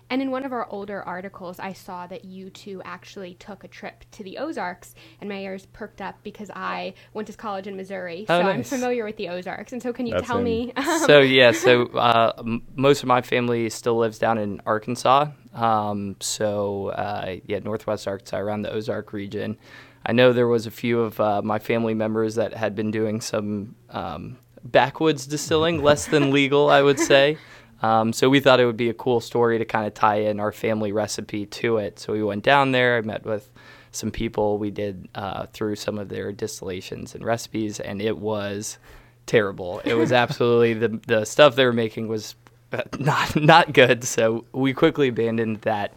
And 0.10 0.22
in 0.22 0.30
one 0.30 0.46
of 0.46 0.54
our 0.54 0.68
older 0.70 1.02
articles, 1.02 1.60
I 1.60 1.74
saw 1.74 2.06
that 2.08 2.26
you 2.26 2.50
two 2.50 2.82
actually 2.86 3.34
took 3.36 3.64
a 3.64 3.68
trip 3.68 4.06
to 4.12 4.24
the 4.24 4.38
Ozarks, 4.38 4.94
and 5.20 5.30
my 5.30 5.40
ears 5.40 5.66
perked 5.66 6.02
up 6.02 6.16
because 6.22 6.52
I 6.56 6.94
went 7.14 7.28
to 7.28 7.34
college 7.34 7.66
in 7.66 7.76
Missouri, 7.76 8.26
oh, 8.30 8.40
so 8.40 8.44
nice. 8.44 8.56
I'm 8.56 8.64
familiar 8.64 9.04
with 9.04 9.18
the 9.18 9.30
Ozarks. 9.30 9.74
And 9.74 9.82
so, 9.82 9.92
can 9.92 10.06
you 10.06 10.14
That's 10.14 10.28
tell 10.28 10.42
me? 10.42 10.74
so 11.06 11.20
yeah, 11.20 11.52
so 11.52 11.88
uh, 11.88 12.34
m- 12.38 12.62
most 12.76 13.02
of 13.02 13.08
my 13.08 13.22
family 13.22 13.70
still 13.70 13.98
lives 13.98 14.20
down 14.20 14.38
in 14.38 14.62
Arkansas. 14.66 15.28
Um, 15.54 16.18
so 16.20 16.90
uh, 16.90 17.38
yeah, 17.46 17.60
Northwest 17.60 18.08
Arkansas, 18.08 18.38
around 18.38 18.62
the 18.62 18.72
Ozark 18.72 19.12
region. 19.14 19.58
I 20.06 20.12
know 20.12 20.34
there 20.34 20.48
was 20.48 20.68
a 20.68 20.72
few 20.72 21.02
of 21.02 21.20
uh, 21.20 21.42
my 21.42 21.58
family 21.58 21.96
members 21.96 22.36
that 22.36 22.54
had 22.54 22.76
been 22.76 22.92
doing 22.92 23.22
some 23.22 23.76
um, 23.90 24.38
backwoods 24.64 25.26
distilling, 25.26 25.82
less 25.82 26.06
than 26.06 26.32
legal, 26.32 26.70
I 26.70 26.84
would 26.84 27.00
say. 27.00 27.38
Um, 27.82 28.14
so 28.14 28.30
we 28.30 28.40
thought 28.40 28.60
it 28.60 28.66
would 28.66 28.78
be 28.78 28.90
a 28.90 28.94
cool 28.94 29.20
story 29.20 29.58
to 29.58 29.66
kind 29.66 29.86
of 29.86 29.94
tie 29.94 30.22
in 30.22 30.40
our 30.40 30.52
family 30.52 30.92
recipe 30.92 31.46
to 31.46 31.78
it. 31.78 32.00
So 32.00 32.14
we 32.14 32.24
went 32.24 32.44
down 32.44 32.72
there. 32.72 32.98
I 32.98 33.02
met 33.02 33.26
with 33.26 33.50
some 33.92 34.12
people. 34.12 34.58
We 34.58 34.72
did 34.72 35.08
uh, 35.16 35.48
through 35.48 35.76
some 35.76 35.98
of 35.98 36.10
their 36.10 36.32
distillations 36.32 37.16
and 37.16 37.24
recipes, 37.24 37.80
and 37.80 38.02
it 38.02 38.18
was 38.18 38.78
terrible. 39.26 39.80
It 39.86 39.96
was 39.96 40.12
absolutely 40.24 40.74
the 40.74 41.00
the 41.08 41.26
stuff 41.26 41.56
they 41.56 41.66
were 41.66 41.74
making 41.74 42.08
was 42.08 42.36
uh, 42.72 42.84
not 43.00 43.36
not 43.36 43.74
good. 43.74 44.04
So 44.04 44.46
we 44.52 44.74
quickly 44.74 45.10
abandoned 45.10 45.62
that. 45.62 45.96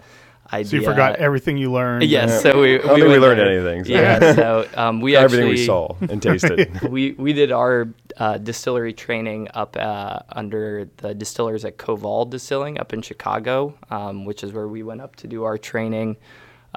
Idea. 0.53 0.71
So 0.71 0.77
you 0.77 0.85
forgot 0.85 1.17
everything 1.17 1.59
you 1.59 1.71
learned. 1.71 2.05
Yes. 2.05 2.31
Yeah. 2.31 2.39
So 2.39 2.61
we, 2.61 2.77
I 2.77 2.79
don't 2.79 2.95
we, 2.95 3.01
think 3.03 3.13
we 3.13 3.19
learned 3.19 3.41
there. 3.41 3.51
anything. 3.51 3.85
So. 3.85 3.93
Yeah. 3.93 4.35
so 4.35 4.69
um, 4.77 5.01
we 5.01 5.15
actually 5.15 5.43
everything 5.43 5.49
we 5.49 5.67
saw 5.67 5.95
and 6.01 6.23
tasted. 6.23 6.81
we 6.91 7.13
we 7.13 7.33
did 7.35 7.53
our 7.53 7.89
uh, 8.17 8.39
distillery 8.39 8.93
training 8.95 9.49
up 9.55 9.77
uh, 9.79 10.21
under 10.31 10.89
the 10.99 11.15
distillers 11.15 11.65
at 11.65 11.77
Koval 11.77 12.29
Distilling 12.31 12.79
up 12.79 12.93
in 12.93 13.03
Chicago, 13.03 13.75
um, 13.91 14.25
which 14.25 14.43
is 14.43 14.53
where 14.53 14.69
we 14.69 14.83
went 14.83 15.01
up 15.01 15.17
to 15.17 15.27
do 15.27 15.45
our 15.45 15.59
training. 15.59 16.17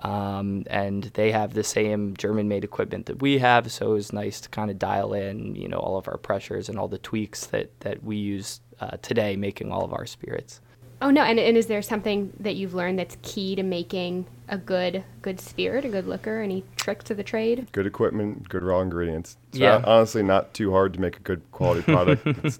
Um, 0.03 0.63
and 0.67 1.03
they 1.03 1.31
have 1.31 1.53
the 1.53 1.63
same 1.63 2.15
German-made 2.15 2.63
equipment 2.63 3.05
that 3.07 3.21
we 3.21 3.39
have, 3.39 3.71
so 3.71 3.91
it 3.91 3.93
was 3.93 4.13
nice 4.13 4.39
to 4.41 4.49
kind 4.49 4.71
of 4.71 4.79
dial 4.79 5.13
in, 5.13 5.53
you 5.53 5.67
know, 5.67 5.79
all 5.79 5.97
of 5.97 6.07
our 6.07 6.17
pressures 6.17 6.69
and 6.69 6.79
all 6.79 6.87
the 6.87 6.97
tweaks 6.97 7.45
that 7.47 7.77
that 7.81 8.03
we 8.03 8.15
use 8.15 8.61
uh, 8.79 8.97
today, 9.01 9.35
making 9.35 9.71
all 9.71 9.83
of 9.83 9.93
our 9.93 10.05
spirits. 10.05 10.61
Oh 11.01 11.09
no, 11.09 11.23
and, 11.23 11.39
and 11.39 11.57
is 11.57 11.65
there 11.65 11.81
something 11.81 12.31
that 12.39 12.55
you've 12.55 12.75
learned 12.75 12.99
that's 12.99 13.17
key 13.23 13.55
to 13.55 13.63
making 13.63 14.27
a 14.47 14.57
good 14.57 15.03
good 15.23 15.39
spirit, 15.39 15.83
a 15.83 15.89
good 15.89 16.07
liquor? 16.07 16.41
Any 16.41 16.63
tricks 16.75 17.09
of 17.09 17.17
the 17.17 17.23
trade? 17.23 17.67
Good 17.71 17.87
equipment, 17.87 18.47
good 18.47 18.61
raw 18.61 18.81
ingredients. 18.81 19.37
It's 19.49 19.57
yeah, 19.57 19.81
honestly, 19.83 20.21
not 20.21 20.53
too 20.53 20.71
hard 20.71 20.93
to 20.93 21.01
make 21.01 21.17
a 21.17 21.21
good 21.21 21.41
quality 21.51 21.81
product. 21.81 22.23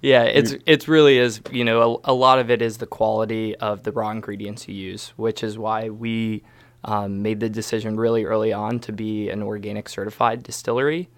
yeah, 0.00 0.22
it's 0.22 0.54
it's 0.64 0.86
really 0.86 1.18
is. 1.18 1.40
You 1.50 1.64
know, 1.64 2.00
a, 2.04 2.12
a, 2.12 2.14
lot 2.14 2.38
of 2.38 2.52
it 2.52 2.62
is 2.62 2.78
the 2.78 2.86
quality 2.86 3.56
of 3.56 3.82
the 3.82 3.90
raw 3.90 4.10
ingredients 4.10 4.68
you 4.68 4.74
use, 4.76 5.12
which 5.16 5.42
is 5.42 5.58
why 5.58 5.90
we 5.90 6.44
um, 6.84 7.20
made 7.20 7.40
the 7.40 7.48
decision 7.48 7.96
really 7.96 8.24
early 8.24 8.52
on 8.52 8.78
to 8.80 8.92
be 8.92 9.28
an 9.28 9.42
organic 9.42 9.88
certified 9.88 10.44
distillery. 10.44 11.08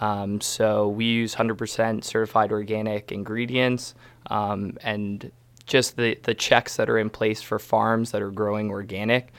Um, 0.00 0.40
so 0.42 0.88
we 0.88 1.06
use 1.06 1.34
100% 1.34 2.04
certified 2.04 2.52
organic 2.52 3.12
ingredients, 3.12 3.94
um, 4.28 4.76
and 4.82 5.30
just 5.66 5.96
the 5.96 6.18
the 6.22 6.34
checks 6.34 6.76
that 6.76 6.88
are 6.88 6.98
in 6.98 7.10
place 7.10 7.42
for 7.42 7.58
farms 7.58 8.12
that 8.12 8.22
are 8.22 8.30
growing 8.30 8.70
organic 8.70 9.32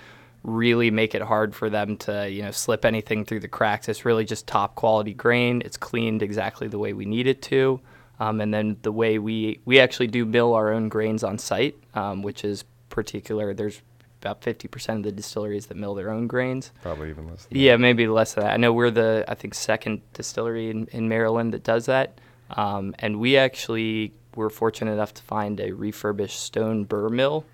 really 0.43 0.89
make 0.89 1.13
it 1.13 1.21
hard 1.21 1.53
for 1.53 1.69
them 1.69 1.97
to 1.97 2.29
you 2.29 2.41
know 2.41 2.51
slip 2.51 2.85
anything 2.85 3.25
through 3.25 3.41
the 3.41 3.47
cracks. 3.47 3.89
It's 3.89 4.05
really 4.05 4.25
just 4.25 4.47
top 4.47 4.75
quality 4.75 5.13
grain. 5.13 5.61
It's 5.63 5.77
cleaned 5.77 6.23
exactly 6.23 6.67
the 6.67 6.79
way 6.79 6.93
we 6.93 7.05
need 7.05 7.27
it 7.27 7.41
to. 7.43 7.79
Um, 8.19 8.41
and 8.41 8.51
then 8.53 8.77
the 8.81 8.91
way 8.91 9.19
we 9.19 9.59
we 9.65 9.79
actually 9.79 10.07
do 10.07 10.25
mill 10.25 10.53
our 10.53 10.71
own 10.71 10.89
grains 10.89 11.23
on 11.23 11.37
site, 11.37 11.75
um, 11.93 12.21
which 12.21 12.43
is 12.43 12.63
particular. 12.89 13.53
There's 13.53 13.81
about 14.21 14.41
50% 14.41 14.95
of 14.97 15.03
the 15.03 15.11
distilleries 15.11 15.67
that 15.67 15.77
mill 15.77 15.93
their 15.93 16.09
own 16.09 16.25
grains. 16.25 16.71
Probably 16.81 17.09
even 17.09 17.29
less. 17.29 17.47
yeah, 17.51 17.73
that. 17.73 17.77
maybe 17.79 18.07
less 18.07 18.33
than 18.33 18.45
that. 18.45 18.53
I 18.53 18.57
know 18.57 18.73
we're 18.73 18.89
the 18.89 19.23
I 19.27 19.35
think 19.35 19.53
second 19.53 20.01
distillery 20.13 20.71
in, 20.71 20.87
in 20.87 21.07
Maryland 21.07 21.53
that 21.53 21.63
does 21.63 21.85
that, 21.85 22.19
um, 22.51 22.95
and 22.99 23.19
we 23.19 23.37
actually 23.37 24.13
were 24.37 24.49
fortunate 24.49 24.93
enough 24.93 25.13
to 25.15 25.23
find 25.23 25.59
a 25.59 25.71
refurbished 25.71 26.39
stone 26.39 26.83
burr 26.83 27.09
mill 27.09 27.45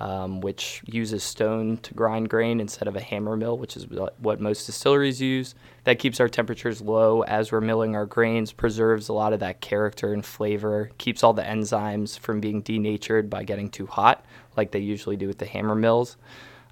um, 0.00 0.40
which 0.40 0.82
uses 0.86 1.22
stone 1.22 1.76
to 1.78 1.94
grind 1.94 2.28
grain 2.28 2.60
instead 2.60 2.88
of 2.88 2.96
a 2.96 3.00
hammer 3.00 3.36
mill, 3.36 3.56
which 3.56 3.76
is 3.76 3.86
what 4.18 4.40
most 4.40 4.66
distilleries 4.66 5.20
use. 5.20 5.54
That 5.84 5.98
keeps 5.98 6.18
our 6.18 6.28
temperatures 6.28 6.80
low 6.80 7.22
as 7.22 7.52
we're 7.52 7.60
milling 7.60 7.94
our 7.94 8.06
grains, 8.06 8.52
preserves 8.52 9.08
a 9.08 9.12
lot 9.12 9.32
of 9.32 9.40
that 9.40 9.60
character 9.60 10.12
and 10.12 10.24
flavor, 10.24 10.90
keeps 10.98 11.22
all 11.22 11.32
the 11.32 11.42
enzymes 11.42 12.18
from 12.18 12.40
being 12.40 12.60
denatured 12.60 13.30
by 13.30 13.44
getting 13.44 13.70
too 13.70 13.86
hot, 13.86 14.24
like 14.56 14.72
they 14.72 14.80
usually 14.80 15.16
do 15.16 15.28
with 15.28 15.38
the 15.38 15.46
hammer 15.46 15.76
mills. 15.76 16.16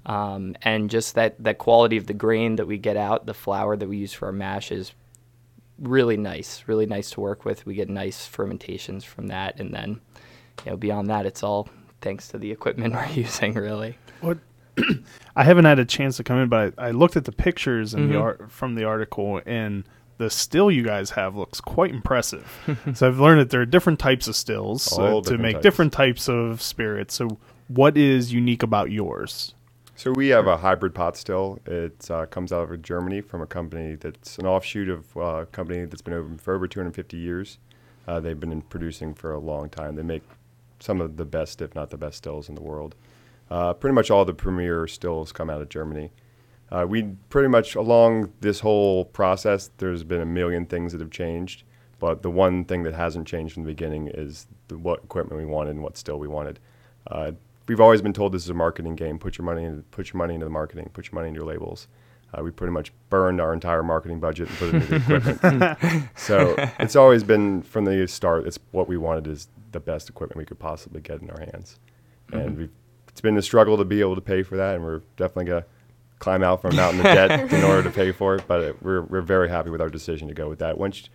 Um, 0.05 0.57
and 0.61 0.89
just 0.89 1.15
that, 1.15 1.41
that 1.41 1.59
quality 1.59 1.95
of 1.95 2.07
the 2.07 2.13
grain 2.13 2.57
that 2.57 2.67
we 2.67 2.77
get 2.77 2.97
out, 2.97 3.25
the 3.25 3.33
flour 3.33 3.77
that 3.77 3.87
we 3.87 3.97
use 3.97 4.11
for 4.11 4.25
our 4.25 4.33
mash 4.33 4.69
is 4.69 4.93
really 5.79 6.17
nice, 6.17 6.63
really 6.67 6.85
nice 6.85 7.11
to 7.11 7.21
work 7.21 7.45
with. 7.45 7.65
We 7.65 7.75
get 7.75 7.89
nice 7.89 8.25
fermentations 8.25 9.03
from 9.03 9.27
that. 9.27 9.59
And 9.59 9.73
then, 9.73 10.01
you 10.65 10.71
know, 10.71 10.77
beyond 10.77 11.09
that, 11.09 11.25
it's 11.25 11.43
all 11.43 11.69
thanks 12.01 12.27
to 12.29 12.37
the 12.37 12.51
equipment 12.51 12.93
we're 12.95 13.07
using, 13.09 13.53
really. 13.53 13.97
What 14.21 14.37
I 15.35 15.43
haven't 15.43 15.65
had 15.65 15.79
a 15.79 15.85
chance 15.85 16.17
to 16.17 16.23
come 16.23 16.37
in, 16.39 16.49
but 16.49 16.73
I, 16.77 16.87
I 16.87 16.91
looked 16.91 17.15
at 17.15 17.25
the 17.25 17.31
pictures 17.31 17.93
in 17.93 18.01
mm-hmm. 18.01 18.13
the 18.13 18.19
art 18.19 18.51
from 18.51 18.75
the 18.75 18.85
article, 18.85 19.41
and 19.45 19.83
the 20.17 20.29
still 20.29 20.71
you 20.71 20.83
guys 20.83 21.11
have 21.11 21.35
looks 21.35 21.61
quite 21.61 21.91
impressive. 21.91 22.51
so 22.93 23.07
I've 23.07 23.19
learned 23.19 23.41
that 23.41 23.49
there 23.49 23.61
are 23.61 23.65
different 23.65 23.99
types 23.99 24.27
of 24.27 24.35
stills 24.35 24.97
uh, 24.97 25.21
to 25.21 25.37
make 25.37 25.55
types. 25.55 25.63
different 25.63 25.93
types 25.93 26.27
of 26.29 26.61
spirits. 26.61 27.15
So 27.15 27.39
what 27.67 27.97
is 27.97 28.33
unique 28.33 28.63
about 28.63 28.91
yours? 28.91 29.55
So 29.95 30.11
we 30.11 30.29
have 30.29 30.47
a 30.47 30.57
hybrid 30.57 30.95
pot 30.95 31.15
still. 31.15 31.59
It 31.67 32.09
uh, 32.09 32.25
comes 32.25 32.51
out 32.51 32.71
of 32.71 32.81
Germany 32.81 33.21
from 33.21 33.41
a 33.41 33.45
company 33.45 33.95
that's 33.95 34.39
an 34.39 34.47
offshoot 34.47 34.89
of 34.89 35.15
uh, 35.15 35.21
a 35.21 35.45
company 35.45 35.85
that's 35.85 36.01
been 36.01 36.15
open 36.15 36.37
for 36.39 36.55
over 36.55 36.67
250 36.67 37.15
years. 37.15 37.59
Uh, 38.07 38.19
they've 38.19 38.39
been 38.39 38.61
producing 38.63 39.13
for 39.13 39.31
a 39.33 39.39
long 39.39 39.69
time. 39.69 39.95
They 39.95 40.01
make 40.01 40.23
some 40.79 40.99
of 40.99 41.17
the 41.17 41.25
best, 41.25 41.61
if 41.61 41.75
not 41.75 41.91
the 41.91 41.97
best, 41.97 42.17
stills 42.17 42.49
in 42.49 42.55
the 42.55 42.61
world. 42.61 42.95
Uh, 43.51 43.73
pretty 43.73 43.93
much 43.93 44.09
all 44.09 44.25
the 44.25 44.33
premier 44.33 44.87
stills 44.87 45.31
come 45.31 45.49
out 45.49 45.61
of 45.61 45.69
Germany. 45.69 46.11
Uh, 46.71 46.85
we 46.89 47.03
pretty 47.29 47.47
much 47.47 47.75
along 47.75 48.33
this 48.41 48.61
whole 48.61 49.05
process, 49.05 49.69
there's 49.77 50.03
been 50.03 50.21
a 50.21 50.25
million 50.25 50.65
things 50.65 50.91
that 50.91 51.01
have 51.01 51.11
changed, 51.11 51.63
but 51.99 52.23
the 52.23 52.31
one 52.31 52.65
thing 52.65 52.81
that 52.81 52.95
hasn't 52.95 53.27
changed 53.27 53.53
from 53.53 53.63
the 53.63 53.67
beginning 53.67 54.07
is 54.07 54.47
the, 54.69 54.77
what 54.77 55.03
equipment 55.03 55.39
we 55.39 55.45
wanted 55.45 55.71
and 55.71 55.83
what 55.83 55.97
still 55.97 56.17
we 56.17 56.27
wanted. 56.27 56.59
We've 57.67 57.79
always 57.79 58.01
been 58.01 58.13
told 58.13 58.33
this 58.33 58.43
is 58.43 58.49
a 58.49 58.53
marketing 58.53 58.95
game. 58.95 59.17
Put 59.19 59.37
your 59.37 59.45
money 59.45 59.63
in, 59.63 59.83
put 59.91 60.11
your 60.11 60.17
money 60.17 60.33
into 60.33 60.45
the 60.45 60.51
marketing. 60.51 60.89
Put 60.93 61.07
your 61.07 61.15
money 61.15 61.29
into 61.29 61.39
your 61.39 61.47
labels. 61.47 61.87
Uh, 62.33 62.41
we 62.41 62.51
pretty 62.51 62.73
much 62.73 62.91
burned 63.09 63.39
our 63.39 63.53
entire 63.53 63.83
marketing 63.83 64.19
budget 64.19 64.49
and 64.49 64.57
put 64.57 64.69
it 64.69 64.75
into 64.75 64.87
the 64.87 64.95
equipment. 64.95 66.09
so 66.15 66.55
it's 66.79 66.95
always 66.95 67.23
been 67.23 67.61
from 67.61 67.85
the 67.85 68.07
start. 68.07 68.47
It's 68.47 68.57
what 68.71 68.87
we 68.87 68.97
wanted 68.97 69.27
is 69.27 69.47
the 69.71 69.79
best 69.79 70.09
equipment 70.09 70.37
we 70.37 70.45
could 70.45 70.59
possibly 70.59 71.01
get 71.01 71.21
in 71.21 71.29
our 71.29 71.39
hands. 71.39 71.79
Mm-hmm. 72.31 72.39
And 72.39 72.57
we've, 72.57 72.71
it's 73.07 73.21
been 73.21 73.37
a 73.37 73.41
struggle 73.41 73.77
to 73.77 73.85
be 73.85 73.99
able 74.01 74.15
to 74.15 74.21
pay 74.21 74.41
for 74.41 74.57
that, 74.57 74.75
and 74.75 74.83
we're 74.83 75.01
definitely 75.15 75.45
going 75.45 75.61
to 75.61 75.67
climb 76.17 76.43
out 76.43 76.61
from 76.61 76.73
a 76.73 76.75
mountain 76.75 76.99
of 77.01 77.05
debt 77.05 77.53
in 77.53 77.63
order 77.63 77.83
to 77.83 77.91
pay 77.91 78.11
for 78.11 78.35
it. 78.35 78.43
But 78.47 78.61
it, 78.61 78.83
we're, 78.83 79.01
we're 79.01 79.21
very 79.21 79.49
happy 79.49 79.69
with 79.69 79.81
our 79.81 79.89
decision 79.89 80.27
to 80.27 80.33
go 80.33 80.49
with 80.49 80.59
that. 80.59 80.77
Once, 80.77 81.09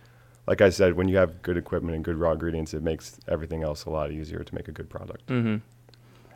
like 0.47 0.61
I 0.61 0.69
said, 0.69 0.93
when 0.93 1.09
you 1.09 1.17
have 1.17 1.41
good 1.41 1.57
equipment 1.57 1.95
and 1.95 2.05
good 2.05 2.15
raw 2.15 2.31
ingredients, 2.31 2.73
it 2.73 2.81
makes 2.81 3.19
everything 3.27 3.63
else 3.63 3.83
a 3.85 3.89
lot 3.89 4.11
easier 4.11 4.43
to 4.43 4.55
make 4.55 4.69
a 4.69 4.71
good 4.71 4.89
product. 4.89 5.27
Mm-hmm. 5.27 5.57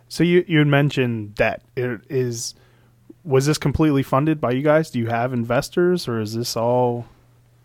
So 0.07 0.23
you 0.23 0.45
you 0.47 0.63
mentioned 0.65 1.35
debt. 1.35 1.63
It 1.75 2.01
is 2.09 2.55
was 3.23 3.45
this 3.45 3.57
completely 3.57 4.03
funded 4.03 4.41
by 4.41 4.51
you 4.51 4.61
guys? 4.61 4.91
Do 4.91 4.99
you 4.99 5.07
have 5.07 5.33
investors, 5.33 6.07
or 6.07 6.19
is 6.19 6.33
this 6.33 6.57
all 6.57 7.05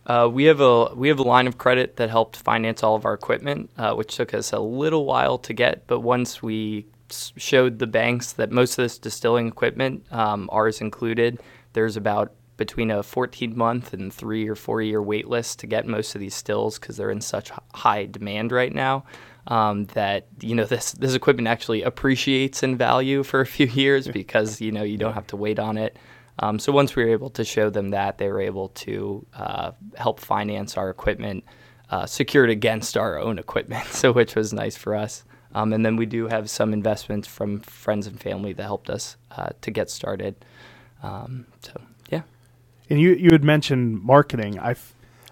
uh, 0.09 0.27
we 0.27 0.45
have 0.45 0.61
a 0.61 0.87
we 0.95 1.09
have 1.09 1.19
a 1.19 1.23
line 1.23 1.47
of 1.47 1.59
credit 1.59 1.97
that 1.97 2.09
helped 2.09 2.37
finance 2.37 2.83
all 2.83 2.97
of 2.97 3.05
our 3.05 3.13
equipment, 3.13 3.69
uh, 3.77 3.93
which 3.95 4.17
took 4.17 4.33
us 4.33 4.53
a 4.53 4.59
little 4.59 5.05
while 5.05 5.37
to 5.37 5.53
get. 5.53 5.87
But 5.87 6.01
once 6.01 6.43
we 6.43 6.87
showed 7.11 7.79
the 7.79 7.87
banks 7.87 8.33
that 8.33 8.51
most 8.51 8.79
of 8.79 8.85
this 8.85 8.99
distilling 8.99 9.49
equipment, 9.49 10.11
um, 10.11 10.49
ours 10.51 10.81
included, 10.81 11.41
there's 11.75 11.97
about 11.97 12.33
between 12.57 12.91
a 12.91 13.03
14 13.03 13.57
month 13.57 13.93
and 13.93 14.13
three 14.13 14.49
or 14.49 14.55
four 14.55 14.81
year 14.81 15.01
wait 15.03 15.29
list 15.29 15.59
to 15.61 15.67
get 15.67 15.87
most 15.87 16.15
of 16.15 16.21
these 16.21 16.35
stills 16.35 16.79
because 16.79 16.97
they're 16.97 17.11
in 17.11 17.21
such 17.21 17.53
high 17.75 18.07
demand 18.07 18.51
right 18.51 18.75
now. 18.75 19.05
Um, 19.49 19.87
that 19.87 20.27
you 20.41 20.55
know 20.55 20.67
this 20.67 20.93
this 20.93 21.15
equipment 21.15 21.49
actually 21.49 21.83
appreciates 21.83 22.63
in 22.63 22.77
value 22.77 23.23
for 23.23 23.41
a 23.41 23.47
few 23.47 23.67
years 23.83 24.07
because 24.07 24.61
you 24.61 24.71
know 24.71 24.83
you 24.83 24.99
don't 24.99 25.15
have 25.15 25.27
to 25.29 25.37
wait 25.37 25.59
on 25.59 25.79
it. 25.79 25.97
Um, 26.41 26.59
so 26.59 26.73
once 26.73 26.95
we 26.95 27.05
were 27.05 27.11
able 27.11 27.31
to 27.31 27.45
show 27.45 27.71
them 27.71 27.91
that, 27.91 28.19
they 28.19 28.29
were 28.29 28.41
able 28.41 28.69
to 28.69 29.27
uh, 29.35 29.73
help 29.97 30.21
finance 30.21 30.77
our 30.77 30.89
equipment, 30.91 31.45
uh, 31.91 32.07
secured 32.07 32.51
against 32.51 32.97
our 32.97 33.19
own 33.19 33.39
equipment, 33.39 33.87
so 33.91 34.13
which 34.13 34.35
was 34.37 34.53
nice 34.53 34.77
for 34.77 34.95
us. 34.95 35.25
Um, 35.55 35.73
and 35.73 35.85
then 35.85 35.97
we 35.97 36.07
do 36.07 36.29
have 36.29 36.51
some 36.51 36.73
investments 36.73 37.27
from 37.27 37.61
friends 37.61 38.07
and 38.07 38.21
family 38.21 38.53
that 38.53 38.63
helped 38.63 38.91
us 38.91 39.17
uh, 39.33 39.51
to 39.63 39.71
get 39.71 39.91
started. 39.91 40.37
Um, 41.03 41.47
so 41.63 41.81
yeah. 42.11 42.23
And 42.91 43.01
you 43.01 43.15
you 43.15 43.31
had 43.33 43.45
mentioned 43.45 44.03
marketing. 44.03 44.59
I 44.59 44.75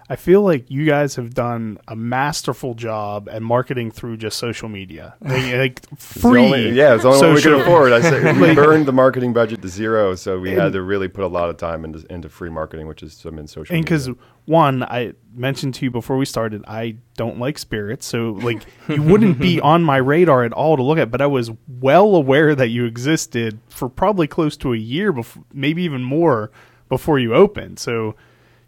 I 0.09 0.15
feel 0.15 0.41
like 0.41 0.71
you 0.71 0.85
guys 0.85 1.15
have 1.15 1.33
done 1.33 1.79
a 1.85 1.95
masterful 1.95 2.75
job 2.75 3.27
at 3.29 3.41
marketing 3.41 3.91
through 3.91 4.17
just 4.17 4.37
social 4.37 4.69
media. 4.69 5.15
Like, 5.19 5.81
free. 5.97 6.45
Only, 6.45 6.69
yeah, 6.69 6.93
it's 6.93 7.03
the 7.03 7.09
only 7.09 7.27
way 7.27 7.33
we 7.33 7.41
could 7.41 7.53
afford. 7.59 7.91
I 7.91 8.01
said 8.01 8.39
we 8.39 8.55
burned 8.55 8.85
the 8.85 8.93
marketing 8.93 9.33
budget 9.33 9.61
to 9.61 9.67
zero, 9.67 10.15
so 10.15 10.39
we 10.39 10.51
and, 10.51 10.61
had 10.61 10.73
to 10.73 10.81
really 10.81 11.09
put 11.09 11.25
a 11.25 11.27
lot 11.27 11.49
of 11.49 11.57
time 11.57 11.83
into, 11.83 12.05
into 12.09 12.29
free 12.29 12.49
marketing, 12.49 12.87
which 12.87 13.03
is 13.03 13.13
some 13.13 13.37
in 13.37 13.47
social. 13.47 13.75
And 13.75 13.83
because 13.83 14.09
one, 14.45 14.83
I 14.83 15.13
mentioned 15.35 15.73
to 15.75 15.85
you 15.85 15.91
before 15.91 16.15
we 16.15 16.25
started, 16.25 16.63
I 16.65 16.95
don't 17.17 17.37
like 17.37 17.57
spirits, 17.57 18.05
so 18.05 18.31
like 18.31 18.63
you 18.87 19.01
wouldn't 19.01 19.39
be 19.39 19.59
on 19.59 19.83
my 19.83 19.97
radar 19.97 20.45
at 20.45 20.53
all 20.53 20.77
to 20.77 20.83
look 20.83 20.99
at. 20.99 21.11
But 21.11 21.21
I 21.21 21.27
was 21.27 21.51
well 21.67 22.15
aware 22.15 22.55
that 22.55 22.69
you 22.69 22.85
existed 22.85 23.59
for 23.67 23.89
probably 23.89 24.27
close 24.27 24.55
to 24.57 24.73
a 24.73 24.77
year 24.77 25.11
before, 25.11 25.43
maybe 25.51 25.83
even 25.83 26.01
more 26.01 26.49
before 26.87 27.19
you 27.19 27.33
opened. 27.33 27.79
So 27.79 28.15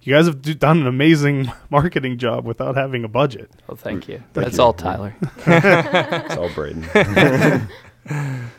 you 0.02 0.14
guys 0.14 0.28
have 0.28 0.42
done 0.60 0.82
an 0.82 0.88
amazing 0.88 1.52
marketing 1.70 2.18
job 2.18 2.46
without 2.46 2.76
having 2.76 3.04
a 3.04 3.08
budget. 3.08 3.52
Well, 3.68 3.78
thank 3.78 4.08
you. 4.08 4.24
Thank 4.34 4.46
That's 4.46 4.58
you. 4.58 4.64
all 4.64 4.74
Tyler. 4.74 5.16
it's 5.46 6.38
all 6.38 6.50
Braden. 6.54 6.84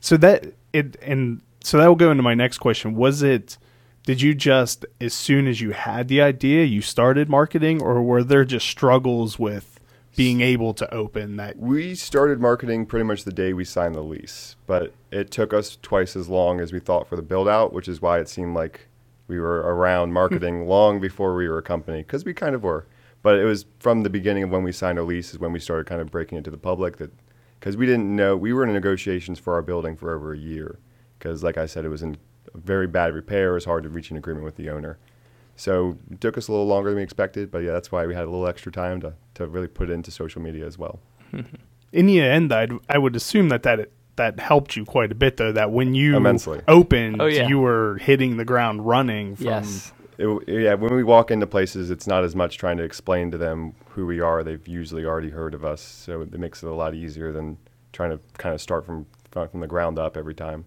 so 0.00 0.16
that 0.16 0.52
it 0.72 0.96
and 1.02 1.42
so 1.62 1.78
that 1.78 1.86
will 1.86 1.96
go 1.96 2.10
into 2.10 2.22
my 2.22 2.34
next 2.34 2.58
question. 2.58 2.94
Was 2.94 3.22
it 3.22 3.58
did 4.04 4.22
you 4.22 4.34
just 4.34 4.86
as 5.00 5.14
soon 5.14 5.46
as 5.46 5.60
you 5.60 5.72
had 5.72 6.08
the 6.08 6.20
idea 6.20 6.64
you 6.64 6.80
started 6.80 7.28
marketing 7.28 7.82
or 7.82 8.02
were 8.02 8.24
there 8.24 8.44
just 8.44 8.66
struggles 8.66 9.38
with 9.38 9.78
being 10.16 10.40
able 10.40 10.74
to 10.74 10.92
open 10.92 11.36
that 11.36 11.56
we 11.56 11.94
started 11.94 12.40
marketing 12.40 12.84
pretty 12.84 13.04
much 13.04 13.24
the 13.24 13.32
day 13.32 13.52
we 13.52 13.64
signed 13.64 13.94
the 13.94 14.02
lease 14.02 14.56
but 14.66 14.92
it 15.12 15.30
took 15.30 15.54
us 15.54 15.78
twice 15.82 16.16
as 16.16 16.28
long 16.28 16.60
as 16.60 16.72
we 16.72 16.80
thought 16.80 17.06
for 17.06 17.14
the 17.14 17.22
build 17.22 17.46
out 17.46 17.72
which 17.72 17.86
is 17.86 18.02
why 18.02 18.18
it 18.18 18.28
seemed 18.28 18.54
like 18.54 18.88
we 19.30 19.40
were 19.40 19.60
around 19.60 20.12
marketing 20.12 20.62
hmm. 20.62 20.68
long 20.68 21.00
before 21.00 21.34
we 21.34 21.48
were 21.48 21.58
a 21.58 21.62
company 21.62 22.02
because 22.02 22.24
we 22.24 22.34
kind 22.34 22.54
of 22.54 22.62
were 22.62 22.86
but 23.22 23.38
it 23.38 23.44
was 23.44 23.64
from 23.78 24.02
the 24.02 24.10
beginning 24.10 24.42
of 24.42 24.50
when 24.50 24.62
we 24.62 24.72
signed 24.72 24.98
our 24.98 25.04
lease 25.04 25.32
is 25.32 25.38
when 25.38 25.52
we 25.52 25.60
started 25.60 25.86
kind 25.86 26.00
of 26.00 26.10
breaking 26.10 26.36
it 26.36 26.44
to 26.44 26.50
the 26.50 26.58
public 26.58 26.98
that 26.98 27.10
because 27.58 27.76
we 27.76 27.86
didn't 27.86 28.14
know 28.14 28.36
we 28.36 28.52
were 28.52 28.64
in 28.64 28.72
negotiations 28.72 29.38
for 29.38 29.54
our 29.54 29.62
building 29.62 29.96
for 29.96 30.14
over 30.14 30.32
a 30.34 30.38
year 30.38 30.78
because 31.18 31.42
like 31.42 31.56
i 31.56 31.64
said 31.64 31.84
it 31.84 31.88
was 31.88 32.02
in 32.02 32.18
very 32.54 32.86
bad 32.86 33.14
repair. 33.14 33.50
It 33.50 33.54
was 33.54 33.64
hard 33.64 33.82
to 33.84 33.88
reach 33.88 34.10
an 34.10 34.16
agreement 34.16 34.44
with 34.44 34.56
the 34.56 34.70
owner. 34.70 34.98
So 35.56 35.98
it 36.10 36.20
took 36.20 36.38
us 36.38 36.48
a 36.48 36.52
little 36.52 36.66
longer 36.66 36.90
than 36.90 36.96
we 36.96 37.02
expected, 37.02 37.50
but 37.50 37.58
yeah, 37.58 37.72
that's 37.72 37.92
why 37.92 38.06
we 38.06 38.14
had 38.14 38.24
a 38.24 38.30
little 38.30 38.46
extra 38.46 38.72
time 38.72 39.00
to, 39.02 39.14
to 39.34 39.46
really 39.46 39.68
put 39.68 39.90
it 39.90 39.92
into 39.92 40.10
social 40.10 40.40
media 40.40 40.66
as 40.66 40.78
well. 40.78 41.00
In 41.92 42.06
the 42.06 42.20
end, 42.20 42.52
I'd, 42.52 42.72
I 42.88 42.98
would 42.98 43.16
assume 43.16 43.48
that 43.50 43.62
that 43.64 43.90
that 44.20 44.38
helped 44.38 44.76
you 44.76 44.84
quite 44.84 45.10
a 45.10 45.14
bit, 45.14 45.36
though. 45.38 45.52
That 45.52 45.70
when 45.70 45.94
you 45.94 46.16
Immensely. 46.16 46.60
opened, 46.68 47.20
oh, 47.20 47.26
yeah. 47.26 47.48
you 47.48 47.58
were 47.58 47.96
hitting 47.98 48.36
the 48.36 48.44
ground 48.44 48.86
running. 48.86 49.36
From 49.36 49.46
yes. 49.46 49.92
It, 50.18 50.48
yeah, 50.48 50.74
when 50.74 50.94
we 50.94 51.02
walk 51.02 51.30
into 51.30 51.46
places, 51.46 51.90
it's 51.90 52.06
not 52.06 52.24
as 52.24 52.36
much 52.36 52.58
trying 52.58 52.76
to 52.76 52.82
explain 52.84 53.30
to 53.30 53.38
them 53.38 53.74
who 53.90 54.04
we 54.06 54.20
are. 54.20 54.44
They've 54.44 54.68
usually 54.68 55.06
already 55.06 55.30
heard 55.30 55.54
of 55.54 55.64
us, 55.64 55.80
so 55.80 56.20
it 56.20 56.38
makes 56.38 56.62
it 56.62 56.66
a 56.66 56.74
lot 56.74 56.94
easier 56.94 57.32
than 57.32 57.56
trying 57.92 58.10
to 58.10 58.20
kind 58.36 58.54
of 58.54 58.60
start 58.60 58.84
from 58.84 59.06
from 59.32 59.60
the 59.60 59.66
ground 59.66 59.98
up 59.98 60.16
every 60.16 60.34
time. 60.34 60.66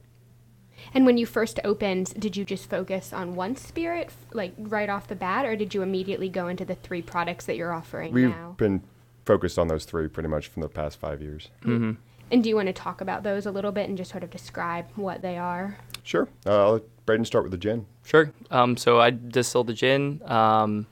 And 0.94 1.06
when 1.06 1.18
you 1.18 1.26
first 1.26 1.60
opened, 1.64 2.14
did 2.20 2.36
you 2.36 2.46
just 2.46 2.70
focus 2.70 3.14
on 3.14 3.36
one 3.36 3.56
spirit, 3.56 4.10
like 4.34 4.54
right 4.58 4.90
off 4.90 5.08
the 5.08 5.16
bat, 5.16 5.46
or 5.46 5.56
did 5.56 5.74
you 5.74 5.82
immediately 5.82 6.30
go 6.30 6.48
into 6.48 6.66
the 6.66 6.76
three 6.76 7.02
products 7.02 7.46
that 7.46 7.56
you're 7.56 7.74
offering 7.74 8.12
We've 8.14 8.30
now? 8.30 8.56
been 8.58 8.82
focused 9.26 9.60
on 9.60 9.68
those 9.68 9.86
three 9.86 10.08
pretty 10.08 10.30
much 10.30 10.48
from 10.48 10.62
the 10.62 10.70
past 10.70 11.00
five 11.00 11.22
years. 11.22 11.50
Mm-hmm. 11.64 11.92
And 12.34 12.44
do 12.44 12.50
you 12.50 12.56
want 12.56 12.66
to 12.66 12.74
talk 12.74 13.00
about 13.00 13.22
those 13.22 13.46
a 13.46 13.52
little 13.52 13.72
bit 13.72 13.88
and 13.88 13.96
just 13.96 14.10
sort 14.10 14.24
of 14.24 14.32
describe 14.32 14.88
what 14.96 15.22
they 15.22 15.38
are? 15.38 15.78
Sure. 16.02 16.28
Uh, 16.48 16.66
I'll 16.66 16.74
let 16.74 17.06
Braden 17.06 17.26
start 17.26 17.44
with 17.44 17.52
the 17.52 17.60
gin. 17.60 17.86
Sure. 18.04 18.34
Um, 18.50 18.76
so 18.76 19.00
I 19.00 19.12
distill 19.12 19.64
the 19.64 19.74
gin. 19.76 20.20
Um, 20.26 20.88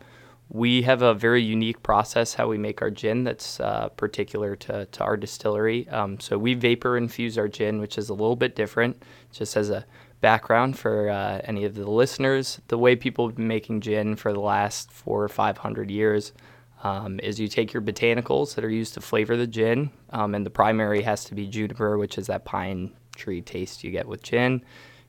we 0.49 0.83
have 0.83 1.01
a 1.01 1.15
very 1.15 1.41
unique 1.41 1.81
process 1.81 2.35
how 2.35 2.47
we 2.47 2.59
make 2.59 2.83
our 2.83 2.91
gin 2.91 3.23
that's 3.23 3.59
uh, 3.59 3.89
particular 3.89 4.55
to, 4.57 4.85
to 4.85 5.03
our 5.03 5.17
distillery. 5.17 5.89
Um, 5.89 6.19
so 6.19 6.37
we 6.37 6.53
vapor 6.53 6.95
infuse 6.95 7.39
our 7.39 7.47
gin, 7.47 7.79
which 7.79 7.97
is 7.97 8.09
a 8.09 8.13
little 8.13 8.35
bit 8.35 8.55
different. 8.55 9.01
Just 9.31 9.57
as 9.57 9.71
a 9.71 9.83
background 10.19 10.77
for 10.77 11.09
uh, 11.09 11.41
any 11.45 11.65
of 11.65 11.73
the 11.73 11.89
listeners, 11.89 12.61
the 12.67 12.77
way 12.77 12.95
people 12.95 13.27
have 13.27 13.37
been 13.37 13.47
making 13.47 13.81
gin 13.81 14.15
for 14.15 14.31
the 14.31 14.39
last 14.39 14.91
four 14.91 15.23
or 15.23 15.29
five 15.29 15.57
hundred 15.57 15.89
years 15.89 16.33
um, 16.83 17.19
is 17.19 17.39
you 17.39 17.47
take 17.47 17.73
your 17.73 17.81
botanicals 17.81 18.55
that 18.55 18.65
are 18.65 18.69
used 18.69 18.93
to 18.95 19.01
flavor 19.01 19.37
the 19.37 19.47
gin, 19.47 19.91
um, 20.09 20.33
and 20.35 20.45
the 20.45 20.49
primary 20.49 21.03
has 21.03 21.23
to 21.25 21.35
be 21.35 21.47
juniper, 21.47 21.97
which 21.97 22.17
is 22.17 22.27
that 22.27 22.45
pine 22.45 22.91
tree 23.15 23.41
taste 23.41 23.83
you 23.83 23.91
get 23.91 24.07
with 24.07 24.23
gin. 24.23 24.63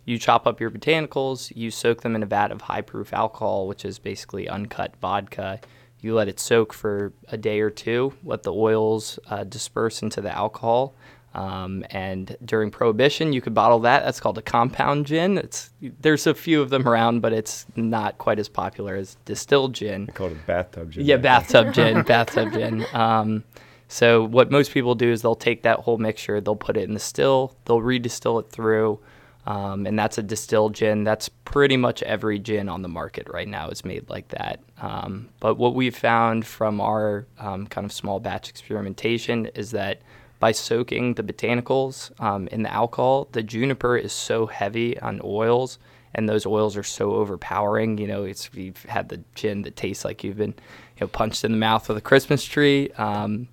You 0.05 0.19
chop 0.19 0.47
up 0.47 0.61
your 0.61 0.71
botanicals, 0.71 1.53
you 1.55 1.71
soak 1.71 2.03
them 2.03 2.17
in 2.17 2.23
a 2.23 2.27
vat 2.27 2.51
of 2.51 2.63
high 2.63 2.81
proof 2.81 3.13
alcohol, 3.13 3.69
which 3.69 3.85
is 3.85 3.99
basically 3.99 4.49
uncut 4.49 4.97
vodka. 5.01 5.61
You 6.01 6.15
let 6.15 6.29
it 6.29 6.41
soak 6.41 6.73
for 6.73 7.13
a 7.29 7.37
day 7.37 7.61
or 7.61 7.71
two, 7.71 8.13
let 8.25 8.43
the 8.43 8.53
oils 8.53 9.21
uh, 9.31 9.45
disperse 9.45 10.03
into 10.03 10.21
the 10.21 10.37
alcohol. 10.37 10.95
Um, 11.35 11.85
and 11.91 12.37
during 12.45 12.71
Prohibition, 12.71 13.33
you 13.33 13.41
could 13.41 13.55
bottle 13.55 13.81
that. 13.81 14.05
That's 14.05 14.21
called 14.21 14.39
a 14.39 14.43
compound 14.43 15.07
gin. 15.07 15.39
It's 15.39 15.71
there's 16.01 16.27
a 16.27 16.35
few 16.35 16.61
of 16.61 16.71
them 16.71 16.87
around, 16.87 17.21
but 17.21 17.33
it's 17.33 17.67
not 17.75 18.19
quite 18.19 18.39
as 18.39 18.49
popular 18.49 18.97
as 18.97 19.17
distilled 19.25 19.75
gin. 19.75 20.07
They 20.07 20.13
call 20.13 20.27
it 20.29 20.33
a 20.33 20.47
bathtub 20.47 20.91
gin. 20.91 21.07
Yeah, 21.07 21.17
bathtub 21.17 21.73
gin, 21.75 22.03
bathtub 22.03 22.53
gin. 22.53 22.85
Um, 22.93 23.45
so 23.89 24.25
what 24.25 24.51
most 24.51 24.73
people 24.73 24.95
do 24.95 25.11
is 25.11 25.21
they'll 25.21 25.35
take 25.35 25.63
that 25.63 25.81
whole 25.81 25.99
mixture, 25.99 26.41
they'll 26.41 26.57
put 26.57 26.79
it 26.79 26.85
in 26.85 26.95
the 26.95 27.01
still, 27.01 27.55
they'll 27.67 27.81
redistill 27.81 28.41
it 28.41 28.51
through, 28.51 28.99
um, 29.45 29.87
and 29.87 29.99
that's 29.99 30.17
a 30.17 30.23
distilled 30.23 30.75
gin. 30.75 31.05
That's 31.05 31.29
pretty 31.29 31.77
much 31.77 32.03
every 32.03 32.39
gin 32.39 32.71
on 32.71 32.81
the 32.81 32.89
market 32.89 33.27
right 33.31 33.47
now 33.47 33.69
is 33.69 33.85
made 33.85 34.09
like 34.09 34.29
that. 34.29 34.61
Um, 34.81 35.29
but 35.41 35.57
what 35.57 35.75
we've 35.75 35.97
found 35.97 36.47
from 36.47 36.81
our 36.81 37.27
um, 37.39 37.67
kind 37.67 37.85
of 37.85 37.93
small 37.93 38.19
batch 38.19 38.49
experimentation 38.49 39.47
is 39.55 39.73
that 39.73 40.01
by 40.43 40.51
soaking 40.51 41.15
the 41.15 41.23
botanicals 41.23 42.11
um, 42.21 42.49
in 42.49 42.65
the 42.65 42.73
alcohol, 42.73 43.29
the 43.31 43.45
juniper 43.45 43.97
is 43.97 44.13
so 44.13 44.47
heavy 44.47 44.99
on 44.99 45.21
oils, 45.23 45.79
and 46.17 46.29
those 46.29 46.45
oils 46.45 46.77
are 46.77 46.83
so 46.83 47.13
overpowering. 47.13 47.97
You 47.97 48.09
know, 48.09 48.25
it's 48.25 48.51
you've 48.53 48.83
had 48.87 49.09
the 49.09 49.23
gin 49.37 49.63
that 49.63 49.77
tastes 49.77 50.05
like 50.05 50.25
you've 50.25 50.39
been 50.39 50.55
you 50.97 51.03
know 51.03 51.07
punched 51.07 51.45
in 51.45 51.53
the 51.53 51.59
mouth 51.59 51.87
with 51.87 51.97
a 51.97 52.01
Christmas 52.01 52.45
tree. 52.45 52.91
Um, 52.99 53.47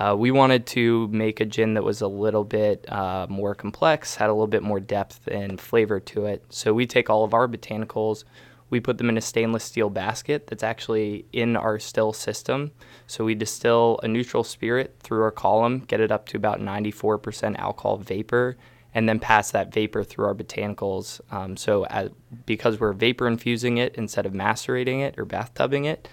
uh, 0.00 0.16
we 0.18 0.32
wanted 0.32 0.66
to 0.66 1.06
make 1.12 1.38
a 1.38 1.44
gin 1.44 1.74
that 1.74 1.84
was 1.84 2.00
a 2.00 2.08
little 2.08 2.42
bit 2.42 2.90
uh, 2.90 3.28
more 3.30 3.54
complex, 3.54 4.16
had 4.16 4.28
a 4.28 4.32
little 4.32 4.48
bit 4.48 4.64
more 4.64 4.80
depth 4.80 5.28
and 5.28 5.60
flavor 5.60 6.00
to 6.00 6.26
it. 6.26 6.44
So 6.48 6.74
we 6.74 6.88
take 6.88 7.08
all 7.08 7.22
of 7.22 7.34
our 7.34 7.46
botanicals, 7.46 8.24
we 8.68 8.80
put 8.80 8.98
them 8.98 9.08
in 9.08 9.16
a 9.16 9.20
stainless 9.20 9.62
steel 9.62 9.90
basket 9.90 10.48
that's 10.48 10.64
actually 10.64 11.24
in 11.32 11.56
our 11.56 11.78
still 11.78 12.12
system. 12.12 12.72
So 13.12 13.26
we 13.26 13.34
distill 13.34 14.00
a 14.02 14.08
neutral 14.08 14.42
spirit 14.42 14.96
through 15.00 15.22
our 15.22 15.30
column, 15.30 15.80
get 15.80 16.00
it 16.00 16.10
up 16.10 16.24
to 16.28 16.38
about 16.38 16.60
94% 16.60 17.58
alcohol 17.58 17.98
vapor, 17.98 18.56
and 18.94 19.06
then 19.06 19.18
pass 19.18 19.50
that 19.50 19.70
vapor 19.70 20.02
through 20.02 20.24
our 20.24 20.34
botanicals. 20.34 21.20
Um, 21.30 21.54
so 21.58 21.84
as, 21.88 22.08
because 22.46 22.80
we're 22.80 22.94
vapor 22.94 23.26
infusing 23.26 23.76
it 23.76 23.96
instead 23.96 24.24
of 24.24 24.32
macerating 24.32 25.00
it 25.00 25.18
or 25.18 25.26
bathtubbing 25.26 25.84
it, 25.84 26.08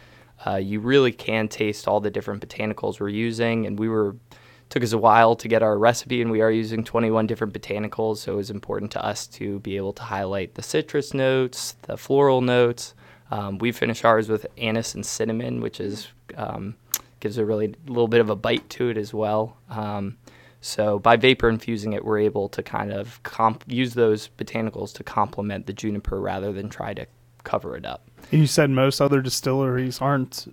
uh, 0.45 0.57
you 0.57 0.81
really 0.81 1.13
can 1.13 1.47
taste 1.47 1.87
all 1.87 2.01
the 2.01 2.11
different 2.11 2.45
botanicals 2.45 2.99
we're 2.99 3.07
using. 3.07 3.65
And 3.65 3.79
we 3.79 3.87
were 3.87 4.17
took 4.67 4.83
us 4.83 4.91
a 4.91 4.97
while 4.97 5.37
to 5.37 5.47
get 5.47 5.63
our 5.63 5.77
recipe, 5.77 6.21
and 6.21 6.29
we 6.29 6.41
are 6.41 6.51
using 6.51 6.83
21 6.83 7.27
different 7.27 7.53
botanicals. 7.53 8.17
So 8.17 8.33
it 8.33 8.35
was 8.35 8.49
important 8.49 8.91
to 8.91 9.05
us 9.05 9.25
to 9.27 9.59
be 9.59 9.77
able 9.77 9.93
to 9.93 10.03
highlight 10.03 10.55
the 10.55 10.63
citrus 10.63 11.13
notes, 11.13 11.77
the 11.83 11.95
floral 11.95 12.41
notes. 12.41 12.93
Um, 13.31 13.57
we 13.57 13.71
finish 13.71 14.03
ours 14.03 14.27
with 14.27 14.45
anise 14.57 14.95
and 14.95 15.05
cinnamon, 15.05 15.61
which 15.61 15.79
is 15.79 16.09
um, 16.35 16.75
gives 17.19 17.37
a 17.37 17.45
really 17.45 17.75
little 17.87 18.07
bit 18.07 18.21
of 18.21 18.29
a 18.29 18.35
bite 18.35 18.69
to 18.71 18.89
it 18.89 18.97
as 18.97 19.13
well. 19.13 19.57
Um, 19.69 20.17
so 20.61 20.99
by 20.99 21.15
vapor 21.15 21.49
infusing 21.49 21.93
it, 21.93 22.03
we're 22.03 22.19
able 22.19 22.49
to 22.49 22.61
kind 22.61 22.91
of 22.91 23.21
comp- 23.23 23.63
use 23.67 23.93
those 23.93 24.29
botanicals 24.37 24.93
to 24.93 25.03
complement 25.03 25.67
the 25.67 25.73
juniper 25.73 26.19
rather 26.19 26.51
than 26.51 26.69
try 26.69 26.93
to 26.93 27.05
cover 27.43 27.75
it 27.77 27.85
up. 27.85 28.05
And 28.31 28.41
you 28.41 28.47
said 28.47 28.69
most 28.69 28.99
other 28.99 29.21
distilleries 29.21 30.01
aren't 30.01 30.47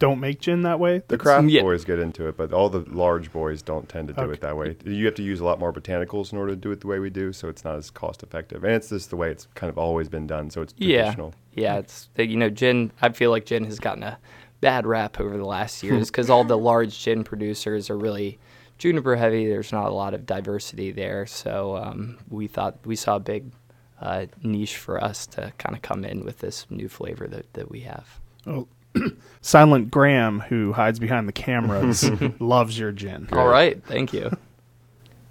don't 0.00 0.18
make 0.18 0.40
gin 0.40 0.62
that 0.62 0.80
way. 0.80 1.02
The 1.08 1.18
craft 1.18 1.48
yeah. 1.48 1.60
boys 1.60 1.84
get 1.84 1.98
into 1.98 2.26
it, 2.26 2.36
but 2.36 2.54
all 2.54 2.70
the 2.70 2.80
large 2.90 3.30
boys 3.30 3.60
don't 3.60 3.86
tend 3.86 4.08
to 4.08 4.14
do 4.14 4.22
okay. 4.22 4.32
it 4.32 4.40
that 4.40 4.56
way. 4.56 4.74
You 4.84 5.04
have 5.04 5.14
to 5.16 5.22
use 5.22 5.40
a 5.40 5.44
lot 5.44 5.60
more 5.60 5.74
botanicals 5.74 6.32
in 6.32 6.38
order 6.38 6.52
to 6.52 6.56
do 6.56 6.72
it 6.72 6.80
the 6.80 6.86
way 6.86 6.98
we 6.98 7.10
do, 7.10 7.34
so 7.34 7.48
it's 7.48 7.64
not 7.64 7.76
as 7.76 7.90
cost 7.90 8.22
effective. 8.22 8.64
And 8.64 8.72
it's 8.72 8.88
just 8.88 9.10
the 9.10 9.16
way 9.16 9.30
it's 9.30 9.46
kind 9.54 9.68
of 9.70 9.76
always 9.76 10.08
been 10.08 10.26
done, 10.26 10.48
so 10.48 10.62
it's 10.62 10.72
traditional. 10.72 11.34
Yeah, 11.54 11.74
yeah. 11.74 11.78
It's 11.80 12.08
you 12.16 12.38
know 12.38 12.48
gin. 12.48 12.92
I 13.02 13.10
feel 13.10 13.30
like 13.30 13.44
gin 13.44 13.64
has 13.64 13.78
gotten 13.78 14.02
a 14.02 14.18
bad 14.60 14.86
rap 14.86 15.20
over 15.20 15.36
the 15.36 15.44
last 15.44 15.82
years 15.82 16.10
because 16.10 16.30
all 16.30 16.44
the 16.44 16.58
large 16.58 16.98
gin 16.98 17.24
producers 17.24 17.90
are 17.90 17.96
really 17.98 18.38
juniper 18.78 19.16
heavy. 19.16 19.46
There's 19.46 19.72
not 19.72 19.88
a 19.88 19.94
lot 19.94 20.14
of 20.14 20.26
diversity 20.26 20.90
there, 20.90 21.26
so 21.26 21.76
um, 21.76 22.18
we 22.28 22.46
thought 22.46 22.78
we 22.84 22.96
saw 22.96 23.16
a 23.16 23.20
big 23.20 23.52
uh, 24.00 24.26
niche 24.42 24.76
for 24.76 25.02
us 25.02 25.26
to 25.28 25.52
kind 25.58 25.76
of 25.76 25.82
come 25.82 26.04
in 26.04 26.24
with 26.24 26.38
this 26.38 26.66
new 26.70 26.88
flavor 26.88 27.26
that, 27.28 27.52
that 27.52 27.70
we 27.70 27.80
have. 27.80 28.20
Oh, 28.46 28.66
Silent 29.40 29.90
Graham, 29.90 30.40
who 30.40 30.72
hides 30.72 30.98
behind 30.98 31.28
the 31.28 31.32
cameras, 31.32 32.10
loves 32.40 32.78
your 32.78 32.92
gin. 32.92 33.28
All 33.32 33.48
right, 33.48 33.82
thank 33.84 34.12
you. 34.12 34.30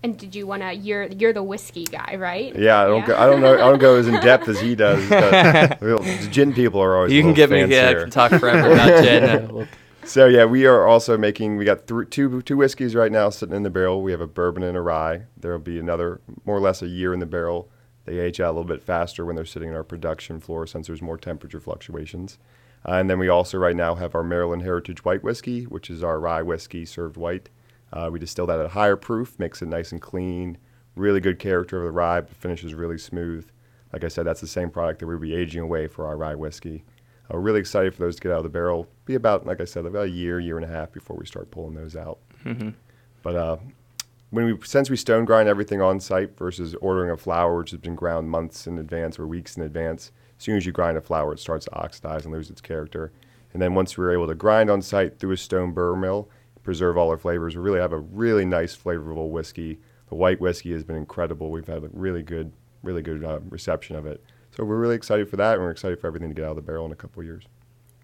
And 0.02 0.18
did 0.18 0.34
you 0.34 0.48
want 0.48 0.62
to? 0.62 0.74
You're 0.74 1.08
you're 1.08 1.34
the 1.34 1.44
whiskey 1.44 1.84
guy, 1.84 2.16
right? 2.16 2.56
Yeah, 2.56 2.82
I 2.82 2.86
don't. 2.86 3.02
Yeah. 3.02 3.08
Go, 3.08 3.18
I 3.18 3.26
don't 3.26 3.42
know. 3.42 3.54
I 3.54 3.58
don't 3.58 3.80
go 3.80 3.96
as 3.96 4.08
in 4.08 4.14
depth 4.22 4.48
as 4.48 4.60
he 4.60 4.74
does. 4.76 5.08
the 5.10 6.28
gin 6.32 6.54
people 6.54 6.82
are 6.82 6.96
always. 6.96 7.12
You 7.12 7.22
can 7.22 7.34
get 7.34 7.50
me. 7.50 7.66
Yeah, 7.66 7.90
I 7.90 7.94
can 7.96 8.10
talk 8.10 8.32
forever 8.32 8.72
about 8.72 9.04
gin. 9.04 9.68
so 10.06 10.28
yeah, 10.28 10.46
we 10.46 10.66
are 10.66 10.88
also 10.88 11.18
making. 11.18 11.58
We 11.58 11.66
got 11.66 11.86
th- 11.86 12.10
two 12.10 12.42
two 12.44 12.56
whiskeys 12.56 12.96
right 12.96 13.12
now 13.12 13.30
sitting 13.30 13.56
in 13.56 13.64
the 13.64 13.70
barrel. 13.70 14.02
We 14.02 14.12
have 14.12 14.22
a 14.22 14.28
bourbon 14.28 14.64
and 14.64 14.78
a 14.78 14.82
rye. 14.82 15.24
There 15.36 15.52
will 15.52 15.60
be 15.60 15.80
another 15.80 16.22
more 16.46 16.56
or 16.56 16.62
less 16.62 16.82
a 16.82 16.88
year 16.88 17.14
in 17.14 17.20
the 17.20 17.26
barrel. 17.26 17.70
They 18.06 18.20
age 18.20 18.40
out 18.40 18.52
a 18.52 18.56
little 18.56 18.64
bit 18.64 18.82
faster 18.82 19.26
when 19.26 19.36
they're 19.36 19.46
sitting 19.46 19.70
in 19.70 19.76
our 19.76 19.84
production 19.84 20.40
floor 20.40 20.66
since 20.66 20.88
there's 20.88 21.02
more 21.02 21.18
temperature 21.18 21.60
fluctuations. 21.60 22.38
Uh, 22.88 22.94
and 22.94 23.10
then 23.10 23.20
we 23.20 23.28
also 23.28 23.58
right 23.58 23.76
now 23.76 23.96
have 23.96 24.16
our 24.16 24.24
Maryland 24.24 24.62
Heritage 24.64 25.04
White 25.04 25.24
Whiskey, 25.24 25.66
which 25.66 25.90
is 25.90 26.04
our 26.04 26.20
rye 26.20 26.42
whiskey 26.42 26.86
served 26.86 27.18
white. 27.18 27.50
Uh, 27.92 28.10
we 28.12 28.20
distill 28.20 28.46
that 28.48 28.60
at 28.60 28.66
a 28.66 28.70
higher 28.70 28.96
proof, 28.96 29.38
makes 29.40 29.62
it 29.62 29.68
nice 29.68 29.92
and 29.92 30.02
clean, 30.02 30.58
really 30.96 31.20
good 31.20 31.40
character 31.40 31.78
of 31.78 31.84
the 31.84 31.92
rye, 31.92 32.22
but 32.22 32.36
finishes 32.36 32.74
really 32.74 32.98
smooth. 32.98 33.50
Like 33.92 34.04
I 34.04 34.08
said, 34.08 34.26
that's 34.26 34.42
the 34.42 34.48
same 34.48 34.70
product 34.70 35.00
that 35.00 35.08
we'll 35.08 35.18
be 35.18 35.34
aging 35.34 35.62
away 35.62 35.88
for 35.88 36.06
our 36.06 36.18
rye 36.18 36.36
whiskey. 36.36 36.84
Uh, 37.26 37.36
we're 37.36 37.42
really 37.42 37.60
excited 37.60 37.94
for 37.94 38.02
those 38.02 38.16
to 38.18 38.22
get 38.22 38.32
out 38.32 38.40
of 38.40 38.44
the 38.44 38.50
barrel. 38.50 38.88
Be 39.06 39.16
about, 39.16 39.46
like 39.46 39.62
I 39.62 39.66
said, 39.66 39.86
about 39.86 40.06
a 40.06 40.10
year, 40.10 40.40
year 40.40 40.58
and 40.58 40.66
a 40.66 40.70
half 40.70 40.92
before 40.92 41.18
we 41.18 41.26
start 41.26 41.52
pulling 41.52 41.76
those 41.76 41.96
out. 41.96 42.20
Mm-hmm. 42.46 42.70
But 43.22 43.36
uh, 43.36 43.58
when 44.30 44.46
we 44.46 44.58
since 44.66 44.90
we 44.90 44.96
stone 44.96 45.26
grind 45.26 45.50
everything 45.50 45.82
on 45.82 46.00
site 46.00 46.38
versus 46.38 46.76
ordering 46.76 47.10
a 47.10 47.18
flour 47.18 47.58
which 47.58 47.72
has 47.72 47.80
been 47.80 47.96
ground 47.96 48.30
months 48.30 48.68
in 48.68 48.78
advance 48.78 49.18
or 49.18 49.28
weeks 49.28 49.58
in 49.58 49.64
advance, 49.64 50.12
as 50.38 50.44
soon 50.44 50.58
as 50.58 50.66
you 50.66 50.72
grind 50.72 50.98
a 50.98 51.02
flour, 51.02 51.34
it 51.34 51.40
starts 51.40 51.66
to 51.66 51.76
oxidize 51.76 52.26
and 52.26 52.34
lose 52.34 52.50
its 52.50 52.62
character. 52.62 53.12
And 53.54 53.62
then 53.62 53.74
once 53.74 53.98
we're 53.98 54.14
able 54.14 54.28
to 54.28 54.36
grind 54.36 54.70
on 54.70 54.82
site 54.82 55.20
through 55.20 55.32
a 55.32 55.38
stone 55.38 55.72
burr 55.72 55.96
mill, 55.96 56.30
preserve 56.70 57.00
all 57.00 57.10
our 57.10 57.18
flavors, 57.18 57.56
we 57.56 57.64
really 57.64 57.80
have 57.80 57.94
a 57.94 57.98
really 57.98 58.46
nice, 58.46 58.78
flavorful 58.78 59.32
whiskey. 59.32 59.80
The 60.10 60.14
white 60.14 60.40
whiskey 60.40 60.72
has 60.74 60.84
been 60.84 60.98
incredible. 60.98 61.50
We've 61.50 61.66
had 61.66 61.84
a 61.84 61.90
really 61.94 62.22
good, 62.22 62.54
really 62.84 63.02
good 63.02 63.24
uh, 63.24 63.40
reception 63.50 63.96
of 63.96 64.06
it. 64.06 64.24
So 64.56 64.64
we're 64.64 64.78
really 64.78 64.94
excited 64.94 65.28
for 65.32 65.38
that, 65.38 65.56
and 65.56 65.64
we're 65.64 65.72
excited 65.72 66.00
for 66.00 66.06
everything 66.06 66.30
to 66.30 66.36
get 66.36 66.46
out 66.46 66.52
of 66.52 66.58
the 66.58 66.62
barrel 66.62 66.86
in 66.86 66.92
a 66.92 66.96
couple 66.96 67.24
years. 67.24 67.46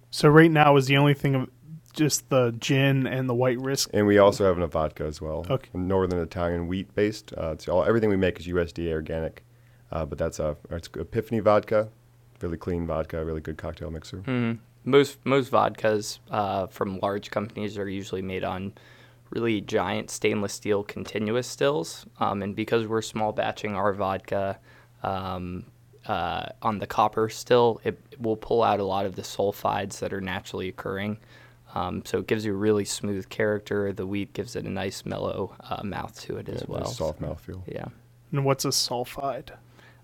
So 0.09 0.29
right 0.29 0.49
now 0.49 0.77
is 0.77 0.87
the 0.87 0.97
only 0.97 1.13
thing 1.13 1.35
of 1.35 1.47
just 1.93 2.27
the 2.31 2.55
gin 2.57 3.05
and 3.05 3.29
the 3.29 3.35
white 3.35 3.59
risk. 3.59 3.91
And 3.93 4.07
we 4.07 4.17
also 4.17 4.45
have 4.45 4.57
a 4.57 4.65
vodka 4.65 5.03
as 5.03 5.21
well. 5.21 5.45
Okay. 5.47 5.69
Northern 5.75 6.19
Italian 6.19 6.65
wheat 6.65 6.95
based. 6.95 7.33
Uh, 7.37 7.51
it's 7.51 7.67
all 7.67 7.85
everything 7.85 8.09
we 8.09 8.17
make 8.17 8.39
is 8.39 8.47
USDA 8.47 8.93
organic, 8.93 9.45
uh, 9.91 10.07
but 10.07 10.17
that's 10.17 10.39
a 10.39 10.57
it's 10.71 10.89
Epiphany 10.95 11.39
vodka, 11.39 11.89
really 12.41 12.57
clean 12.57 12.87
vodka, 12.87 13.23
really 13.23 13.41
good 13.41 13.59
cocktail 13.59 13.91
mixer. 13.91 14.17
Mm-hmm. 14.17 14.53
Most 14.85 15.17
most 15.25 15.51
vodkas 15.51 16.19
uh, 16.29 16.67
from 16.67 16.99
large 16.99 17.31
companies 17.31 17.77
are 17.77 17.89
usually 17.89 18.21
made 18.21 18.43
on 18.43 18.73
really 19.31 19.59
giant 19.59 20.09
stainless 20.09 20.53
steel 20.53 20.83
continuous 20.83 21.47
stills, 21.47 22.05
um, 22.19 22.41
and 22.43 22.55
because 22.55 22.87
we're 22.87 23.01
small 23.01 23.31
batching 23.31 23.75
our 23.75 23.93
vodka. 23.93 24.57
Um, 25.03 25.65
uh, 26.07 26.49
on 26.61 26.77
the 26.77 26.85
copper 26.85 27.29
still, 27.29 27.81
it 27.83 27.99
will 28.19 28.35
pull 28.35 28.61
out 28.61 28.79
a 28.79 28.83
lot 28.83 29.07
of 29.07 29.15
the 29.15 29.23
sulfides 29.23 29.99
that 29.99 30.13
are 30.13 30.21
naturally 30.21 30.69
occurring. 30.69 31.17
Um, 31.73 32.03
so 32.05 32.19
it 32.19 32.27
gives 32.27 32.45
you 32.45 32.53
a 32.53 32.55
really 32.57 32.85
smooth 32.85 33.27
character. 33.29 33.91
The 33.91 34.05
wheat 34.05 34.31
gives 34.33 34.55
it 34.55 34.65
a 34.65 34.69
nice 34.69 35.03
mellow 35.03 35.55
uh, 35.61 35.83
mouth 35.83 36.19
to 36.21 36.37
it 36.37 36.47
yeah, 36.47 36.55
as 36.55 36.67
well. 36.67 36.85
Soft 36.85 37.21
mouth 37.21 37.39
feel. 37.41 37.63
Yeah. 37.67 37.85
And 38.31 38.45
what's 38.45 38.65
a 38.65 38.69
sulfide? 38.69 39.49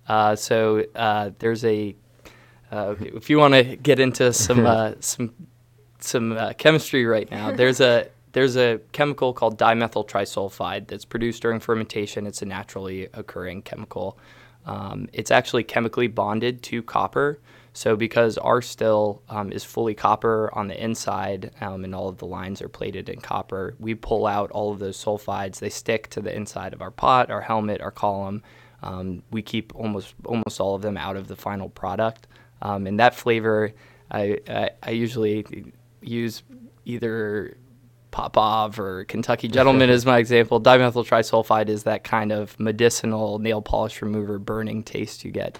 Uh, 0.07 0.35
so 0.35 0.85
uh, 0.95 1.31
there's 1.39 1.63
a 1.63 1.95
uh, 2.71 2.95
if 2.99 3.29
you 3.29 3.37
want 3.37 3.53
to 3.53 3.75
get 3.75 3.99
into 3.99 4.31
some 4.33 4.65
uh, 4.65 4.93
some 4.99 5.33
some 5.99 6.31
uh, 6.31 6.53
chemistry 6.53 7.05
right 7.05 7.29
now, 7.29 7.51
there's 7.51 7.79
a 7.79 8.07
there's 8.31 8.55
a 8.55 8.79
chemical 8.91 9.33
called 9.33 9.57
dimethyl 9.57 10.07
trisulfide 10.07 10.87
that's 10.87 11.05
produced 11.05 11.41
during 11.41 11.59
fermentation. 11.59 12.25
It's 12.25 12.41
a 12.41 12.45
naturally 12.45 13.09
occurring 13.13 13.63
chemical. 13.63 14.17
Um, 14.65 15.09
it's 15.11 15.31
actually 15.31 15.63
chemically 15.63 16.07
bonded 16.07 16.61
to 16.63 16.81
copper. 16.83 17.39
So 17.73 17.95
because 17.95 18.37
our 18.37 18.61
still 18.61 19.21
um, 19.29 19.51
is 19.51 19.63
fully 19.63 19.93
copper 19.93 20.49
on 20.53 20.67
the 20.67 20.81
inside 20.81 21.51
um, 21.61 21.85
and 21.85 21.95
all 21.95 22.09
of 22.09 22.17
the 22.17 22.25
lines 22.25 22.61
are 22.61 22.67
plated 22.69 23.07
in 23.07 23.21
copper, 23.21 23.75
we 23.79 23.95
pull 23.95 24.27
out 24.27 24.51
all 24.51 24.73
of 24.73 24.79
those 24.79 25.01
sulfides. 25.01 25.59
They 25.59 25.69
stick 25.69 26.09
to 26.09 26.21
the 26.21 26.35
inside 26.35 26.73
of 26.73 26.81
our 26.81 26.91
pot, 26.91 27.31
our 27.31 27.41
helmet, 27.41 27.81
our 27.81 27.91
column. 27.91 28.43
Um, 28.83 29.23
we 29.31 29.41
keep 29.41 29.73
almost 29.75 30.15
almost 30.25 30.59
all 30.59 30.75
of 30.75 30.81
them 30.81 30.97
out 30.97 31.15
of 31.15 31.27
the 31.27 31.35
final 31.35 31.69
product. 31.69 32.27
Um, 32.61 32.87
and 32.87 32.99
that 32.99 33.15
flavor, 33.15 33.73
I, 34.09 34.39
I, 34.47 34.69
I 34.83 34.91
usually 34.91 35.73
use 36.01 36.43
either 36.85 37.57
Popov 38.11 38.79
or 38.79 39.05
Kentucky 39.05 39.47
Gentleman 39.49 39.89
as 39.89 40.05
my 40.05 40.17
example. 40.17 40.61
Dimethyl 40.61 41.05
trisulfide 41.05 41.69
is 41.69 41.83
that 41.83 42.03
kind 42.03 42.31
of 42.31 42.59
medicinal 42.59 43.39
nail 43.39 43.61
polish 43.61 44.01
remover 44.01 44.37
burning 44.37 44.83
taste 44.83 45.23
you 45.23 45.31
get 45.31 45.57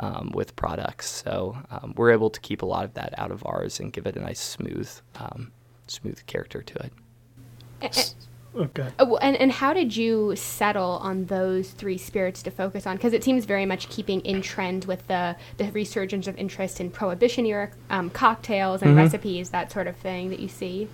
um, 0.00 0.30
with 0.34 0.56
products. 0.56 1.08
So 1.08 1.56
um, 1.70 1.94
we're 1.96 2.10
able 2.10 2.30
to 2.30 2.40
keep 2.40 2.62
a 2.62 2.66
lot 2.66 2.84
of 2.84 2.94
that 2.94 3.14
out 3.18 3.30
of 3.30 3.44
ours 3.46 3.80
and 3.80 3.92
give 3.92 4.06
it 4.06 4.16
a 4.16 4.20
nice 4.20 4.40
smooth, 4.40 4.90
um, 5.16 5.52
smooth 5.86 6.24
character 6.26 6.62
to 6.62 6.74
it. 6.84 8.14
Okay. 8.54 8.88
Oh, 8.98 9.16
and, 9.18 9.36
and 9.36 9.52
how 9.52 9.72
did 9.72 9.96
you 9.96 10.34
settle 10.34 10.98
on 11.02 11.26
those 11.26 11.70
three 11.70 11.98
spirits 11.98 12.42
to 12.42 12.50
focus 12.50 12.86
on? 12.86 12.96
Because 12.96 13.12
it 13.12 13.22
seems 13.22 13.44
very 13.44 13.64
much 13.64 13.88
keeping 13.88 14.20
in 14.22 14.42
trend 14.42 14.86
with 14.86 15.06
the, 15.06 15.36
the 15.56 15.70
resurgence 15.70 16.26
of 16.26 16.36
interest 16.36 16.80
in 16.80 16.90
prohibition 16.90 17.46
era 17.46 17.70
um, 17.90 18.10
cocktails 18.10 18.82
and 18.82 18.90
mm-hmm. 18.90 19.00
recipes, 19.00 19.50
that 19.50 19.70
sort 19.70 19.86
of 19.86 19.96
thing 19.96 20.30
that 20.30 20.40
you 20.40 20.48
see. 20.48 20.88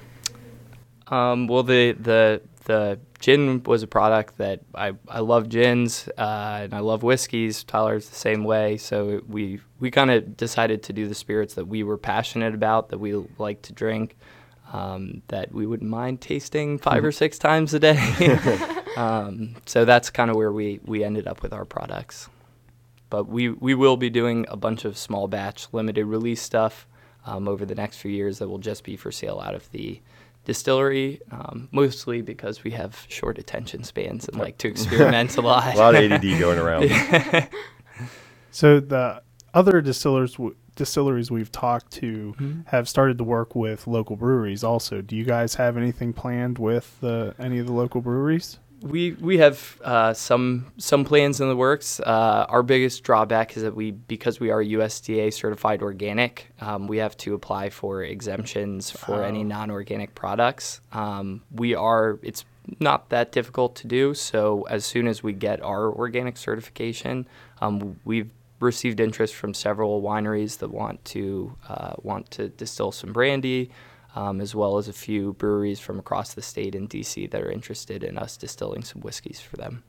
Um, 1.08 1.46
well, 1.46 1.62
the 1.62 1.92
the 1.92 2.42
the 2.64 2.98
gin 3.20 3.62
was 3.62 3.82
a 3.84 3.86
product 3.86 4.38
that 4.38 4.60
I, 4.74 4.92
I 5.08 5.20
love 5.20 5.48
gins 5.48 6.08
uh, 6.18 6.60
and 6.62 6.74
I 6.74 6.80
love 6.80 7.04
whiskeys. 7.04 7.62
Tyler's 7.62 8.08
the 8.08 8.16
same 8.16 8.44
way. 8.44 8.76
So 8.76 9.22
we 9.28 9.60
we 9.78 9.90
kind 9.90 10.10
of 10.10 10.36
decided 10.36 10.82
to 10.84 10.92
do 10.92 11.06
the 11.06 11.14
spirits 11.14 11.54
that 11.54 11.66
we 11.66 11.84
were 11.84 11.96
passionate 11.96 12.54
about, 12.54 12.88
that 12.88 12.98
we 12.98 13.14
like 13.38 13.62
to 13.62 13.72
drink, 13.72 14.16
um, 14.72 15.22
that 15.28 15.52
we 15.52 15.66
wouldn't 15.66 15.90
mind 15.90 16.20
tasting 16.20 16.78
five 16.78 17.04
or 17.04 17.12
six 17.12 17.38
times 17.38 17.74
a 17.74 17.78
day. 17.78 17.96
um, 18.96 19.54
so 19.66 19.84
that's 19.84 20.10
kind 20.10 20.30
of 20.30 20.36
where 20.36 20.52
we, 20.52 20.80
we 20.84 21.04
ended 21.04 21.26
up 21.26 21.42
with 21.42 21.52
our 21.52 21.64
products. 21.64 22.28
But 23.08 23.28
we, 23.28 23.50
we 23.50 23.74
will 23.74 23.96
be 23.96 24.10
doing 24.10 24.46
a 24.48 24.56
bunch 24.56 24.84
of 24.84 24.98
small 24.98 25.28
batch 25.28 25.68
limited 25.72 26.06
release 26.06 26.42
stuff 26.42 26.86
um, 27.24 27.46
over 27.48 27.64
the 27.64 27.74
next 27.74 27.98
few 27.98 28.10
years 28.10 28.38
that 28.38 28.48
will 28.48 28.58
just 28.58 28.84
be 28.84 28.96
for 28.96 29.12
sale 29.12 29.40
out 29.40 29.54
of 29.54 29.70
the 29.70 30.00
distillery, 30.44 31.20
um, 31.30 31.68
mostly 31.72 32.22
because 32.22 32.64
we 32.64 32.70
have 32.72 33.04
short 33.08 33.38
attention 33.38 33.84
spans 33.84 34.28
and 34.28 34.38
like 34.38 34.58
to 34.58 34.68
experiment 34.68 35.36
a 35.36 35.40
lot. 35.42 35.74
a 35.74 35.78
lot 35.78 35.94
of 35.94 36.10
ADD 36.10 36.38
going 36.38 36.58
around. 36.58 37.48
so 38.50 38.80
the 38.80 39.22
other 39.52 39.80
distillers, 39.80 40.32
w- 40.34 40.56
distilleries 40.76 41.30
we've 41.30 41.50
talked 41.50 41.90
to 41.90 42.34
mm-hmm. 42.38 42.60
have 42.66 42.88
started 42.88 43.18
to 43.18 43.24
work 43.24 43.56
with 43.56 43.86
local 43.86 44.16
breweries. 44.16 44.62
Also, 44.62 45.02
do 45.02 45.16
you 45.16 45.24
guys 45.24 45.54
have 45.56 45.76
anything 45.76 46.12
planned 46.12 46.58
with 46.58 46.98
uh, 47.02 47.32
any 47.38 47.58
of 47.58 47.66
the 47.66 47.72
local 47.72 48.00
breweries? 48.00 48.58
We 48.82 49.12
we 49.12 49.38
have 49.38 49.80
uh, 49.82 50.12
some 50.12 50.70
some 50.76 51.04
plans 51.04 51.40
in 51.40 51.48
the 51.48 51.56
works. 51.56 51.98
Uh, 51.98 52.44
our 52.48 52.62
biggest 52.62 53.02
drawback 53.02 53.56
is 53.56 53.62
that 53.62 53.74
we 53.74 53.90
because 53.90 54.38
we 54.38 54.50
are 54.50 54.62
USDA 54.62 55.32
certified 55.32 55.82
organic, 55.82 56.52
um, 56.60 56.86
we 56.86 56.98
have 56.98 57.16
to 57.18 57.34
apply 57.34 57.70
for 57.70 58.02
exemptions 58.02 58.90
for 58.90 59.22
oh. 59.22 59.24
any 59.24 59.44
non-organic 59.44 60.14
products. 60.14 60.82
Um, 60.92 61.42
we 61.50 61.74
are 61.74 62.18
it's 62.22 62.44
not 62.78 63.08
that 63.08 63.32
difficult 63.32 63.76
to 63.76 63.86
do. 63.86 64.12
So 64.12 64.66
as 64.68 64.84
soon 64.84 65.06
as 65.06 65.22
we 65.22 65.32
get 65.32 65.62
our 65.62 65.90
organic 65.90 66.36
certification, 66.36 67.26
um, 67.60 67.98
we've 68.04 68.30
received 68.60 69.00
interest 69.00 69.34
from 69.34 69.54
several 69.54 70.02
wineries 70.02 70.58
that 70.58 70.70
want 70.70 71.04
to 71.04 71.54
uh, 71.68 71.94
want 72.02 72.30
to 72.32 72.48
distill 72.48 72.92
some 72.92 73.12
brandy 73.12 73.70
um, 74.16 74.40
as 74.40 74.54
well 74.54 74.78
as 74.78 74.88
a 74.88 74.92
few 74.92 75.34
breweries 75.34 75.78
from 75.78 75.98
across 75.98 76.34
the 76.34 76.42
state 76.42 76.74
in 76.74 76.88
DC 76.88 77.30
that 77.30 77.42
are 77.42 77.50
interested 77.50 78.02
in 78.02 78.16
us 78.16 78.36
distilling 78.36 78.82
some 78.82 79.02
whiskeys 79.02 79.40
for 79.40 79.58
them. 79.58 79.84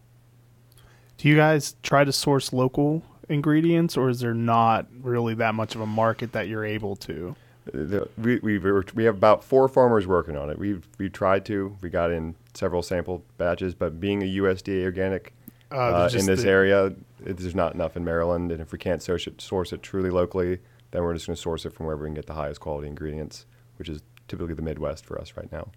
Do 1.18 1.30
you 1.30 1.36
guys 1.36 1.76
try 1.82 2.04
to 2.04 2.12
source 2.12 2.54
local 2.54 3.04
ingredients, 3.30 3.98
or 3.98 4.10
is 4.10 4.20
there 4.20 4.34
not 4.34 4.86
really 5.02 5.34
that 5.36 5.56
much 5.56 5.74
of 5.74 5.82
a 5.82 5.86
market 5.86 6.34
that 6.34 6.48
you're 6.48 6.66
able 6.66 6.96
to? 6.98 7.36
The, 7.66 8.08
we 8.18 8.40
we 8.40 8.60
we 8.60 9.04
have 9.06 9.16
about 9.16 9.44
four 9.44 9.68
farmers 9.68 10.06
working 10.06 10.38
on 10.38 10.50
it. 10.50 10.60
We've 10.60 10.88
we 11.00 11.10
tried 11.10 11.44
to. 11.46 11.76
We 11.82 11.90
got 11.90 12.12
in 12.12 12.36
several 12.54 12.82
sample 12.82 13.24
batches, 13.38 13.74
but 13.74 14.00
being 14.00 14.22
a 14.22 14.26
USDA 14.26 14.86
organic 14.86 15.34
uh, 15.72 15.76
uh, 15.76 16.10
in 16.14 16.26
this 16.26 16.44
the, 16.44 16.50
area, 16.50 16.86
it, 17.26 17.38
there's 17.38 17.56
not 17.56 17.74
enough 17.74 17.98
in 17.98 18.04
Maryland. 18.04 18.52
And 18.52 18.62
if 18.62 18.72
we 18.72 18.78
can't 18.78 19.02
source 19.02 19.28
it, 19.28 19.42
source 19.42 19.74
it 19.74 19.84
truly 19.84 20.10
locally, 20.10 20.60
then 20.92 21.04
we're 21.04 21.14
just 21.14 21.28
going 21.28 21.36
to 21.36 21.42
source 21.42 21.66
it 21.66 21.74
from 21.74 21.86
wherever 21.86 22.04
we 22.04 22.08
can 22.08 22.16
get 22.16 22.26
the 22.26 22.34
highest 22.34 22.60
quality 22.60 22.88
ingredients, 22.88 23.46
which 23.78 23.90
is 23.90 24.02
typically 24.28 24.54
the 24.54 24.62
Midwest 24.62 25.06
for 25.06 25.20
us 25.20 25.34
right 25.36 25.52
now. 25.52 25.70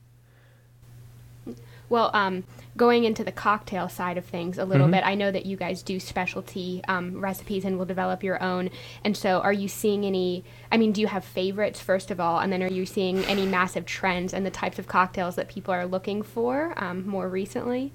Well, 1.88 2.12
um, 2.14 2.44
going 2.76 3.02
into 3.02 3.24
the 3.24 3.32
cocktail 3.32 3.88
side 3.88 4.16
of 4.16 4.24
things 4.24 4.58
a 4.58 4.64
little 4.64 4.86
mm-hmm. 4.86 4.92
bit, 4.92 5.04
I 5.04 5.16
know 5.16 5.32
that 5.32 5.44
you 5.44 5.56
guys 5.56 5.82
do 5.82 5.98
specialty 5.98 6.82
um, 6.86 7.20
recipes 7.20 7.64
and 7.64 7.76
will 7.78 7.84
develop 7.84 8.22
your 8.22 8.40
own. 8.40 8.70
And 9.04 9.16
so, 9.16 9.40
are 9.40 9.52
you 9.52 9.66
seeing 9.66 10.04
any? 10.04 10.44
I 10.70 10.76
mean, 10.76 10.92
do 10.92 11.00
you 11.00 11.08
have 11.08 11.24
favorites 11.24 11.80
first 11.80 12.12
of 12.12 12.20
all, 12.20 12.38
and 12.38 12.52
then 12.52 12.62
are 12.62 12.70
you 12.70 12.86
seeing 12.86 13.24
any 13.24 13.44
massive 13.44 13.86
trends 13.86 14.32
and 14.32 14.46
the 14.46 14.50
types 14.50 14.78
of 14.78 14.86
cocktails 14.86 15.34
that 15.34 15.48
people 15.48 15.74
are 15.74 15.84
looking 15.84 16.22
for 16.22 16.74
um, 16.76 17.08
more 17.08 17.28
recently? 17.28 17.92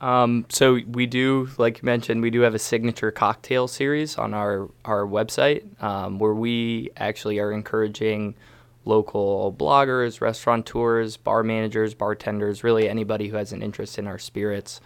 Um, 0.00 0.44
so 0.48 0.80
we 0.86 1.06
do, 1.06 1.48
like 1.56 1.78
you 1.78 1.86
mentioned, 1.86 2.20
we 2.20 2.30
do 2.30 2.40
have 2.40 2.54
a 2.54 2.58
signature 2.58 3.10
cocktail 3.10 3.68
series 3.68 4.16
on 4.18 4.34
our 4.34 4.68
our 4.84 5.06
website 5.06 5.82
um, 5.82 6.18
where 6.18 6.34
we 6.34 6.90
actually 6.96 7.38
are 7.38 7.52
encouraging 7.52 8.34
local 8.84 9.54
bloggers, 9.58 10.20
restaurateurs, 10.20 11.16
bar 11.16 11.42
managers, 11.42 11.94
bartenders, 11.94 12.62
really 12.62 12.88
anybody 12.88 13.28
who 13.28 13.36
has 13.36 13.52
an 13.52 13.62
interest 13.62 13.98
in 13.98 14.06
our 14.06 14.18
spirits 14.18 14.80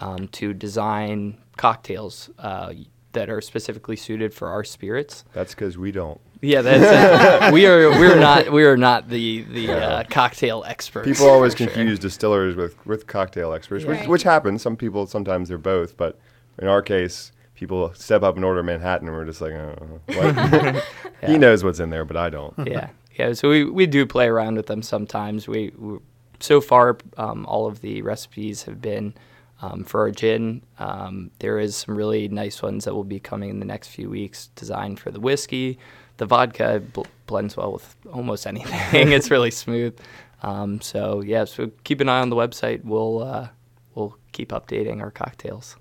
um, 0.00 0.28
to 0.28 0.52
design 0.52 1.38
cocktails 1.56 2.30
uh, 2.38 2.72
that 3.12 3.30
are 3.30 3.40
specifically 3.40 3.96
suited 3.96 4.34
for 4.34 4.48
our 4.48 4.64
spirits. 4.64 5.24
That's 5.32 5.54
because 5.54 5.78
we 5.78 5.92
don't. 5.92 6.20
Yeah, 6.44 6.62
that's 6.62 6.84
uh, 6.84 7.50
we 7.52 7.66
are. 7.66 7.90
We're 7.90 8.18
not. 8.18 8.52
We 8.52 8.64
are 8.64 8.76
not 8.76 9.08
the 9.08 9.42
the 9.42 9.72
uh, 9.72 10.04
cocktail 10.10 10.64
experts. 10.66 11.08
People 11.08 11.28
always 11.28 11.54
confuse 11.54 11.98
sure. 11.98 12.02
distillers 12.02 12.54
with 12.54 12.84
with 12.86 13.06
cocktail 13.06 13.52
experts, 13.52 13.84
right. 13.84 14.00
which, 14.00 14.08
which 14.08 14.22
happens. 14.22 14.62
Some 14.62 14.76
people 14.76 15.06
sometimes 15.06 15.48
they're 15.48 15.58
both, 15.58 15.96
but 15.96 16.18
in 16.58 16.68
our 16.68 16.82
case, 16.82 17.32
people 17.54 17.92
step 17.94 18.22
up 18.22 18.36
and 18.36 18.44
order 18.44 18.62
Manhattan, 18.62 19.08
and 19.08 19.16
we're 19.16 19.24
just 19.24 19.40
like, 19.40 19.52
oh, 19.52 20.00
yeah. 20.08 20.80
he 21.26 21.38
knows 21.38 21.64
what's 21.64 21.80
in 21.80 21.90
there, 21.90 22.04
but 22.04 22.16
I 22.16 22.30
don't. 22.30 22.54
Yeah, 22.66 22.90
yeah. 23.14 23.32
So 23.32 23.48
we, 23.48 23.64
we 23.64 23.86
do 23.86 24.06
play 24.06 24.26
around 24.26 24.56
with 24.56 24.66
them 24.66 24.82
sometimes. 24.82 25.48
We, 25.48 25.72
we 25.76 25.98
so 26.40 26.60
far 26.60 26.98
um, 27.16 27.46
all 27.46 27.66
of 27.66 27.80
the 27.80 28.02
recipes 28.02 28.64
have 28.64 28.80
been 28.82 29.14
um, 29.62 29.84
for 29.84 30.00
our 30.00 30.10
gin. 30.10 30.62
Um, 30.78 31.30
there 31.38 31.58
is 31.58 31.76
some 31.76 31.96
really 31.96 32.28
nice 32.28 32.60
ones 32.62 32.84
that 32.84 32.94
will 32.94 33.04
be 33.04 33.20
coming 33.20 33.50
in 33.50 33.60
the 33.60 33.66
next 33.66 33.88
few 33.88 34.10
weeks, 34.10 34.48
designed 34.54 35.00
for 35.00 35.10
the 35.10 35.20
whiskey. 35.20 35.78
The 36.16 36.26
vodka 36.26 36.80
bl- 36.92 37.02
blends 37.26 37.56
well 37.56 37.72
with 37.72 37.96
almost 38.12 38.46
anything. 38.46 38.72
it's 39.12 39.30
really 39.30 39.50
smooth. 39.50 39.98
Um, 40.42 40.80
so 40.80 41.22
yeah, 41.22 41.44
so 41.44 41.70
keep 41.84 42.00
an 42.00 42.08
eye 42.08 42.20
on 42.20 42.30
the 42.30 42.36
website. 42.36 42.84
We'll 42.84 43.22
uh, 43.22 43.48
we'll 43.94 44.16
keep 44.32 44.50
updating 44.50 45.00
our 45.00 45.10
cocktails. 45.10 45.76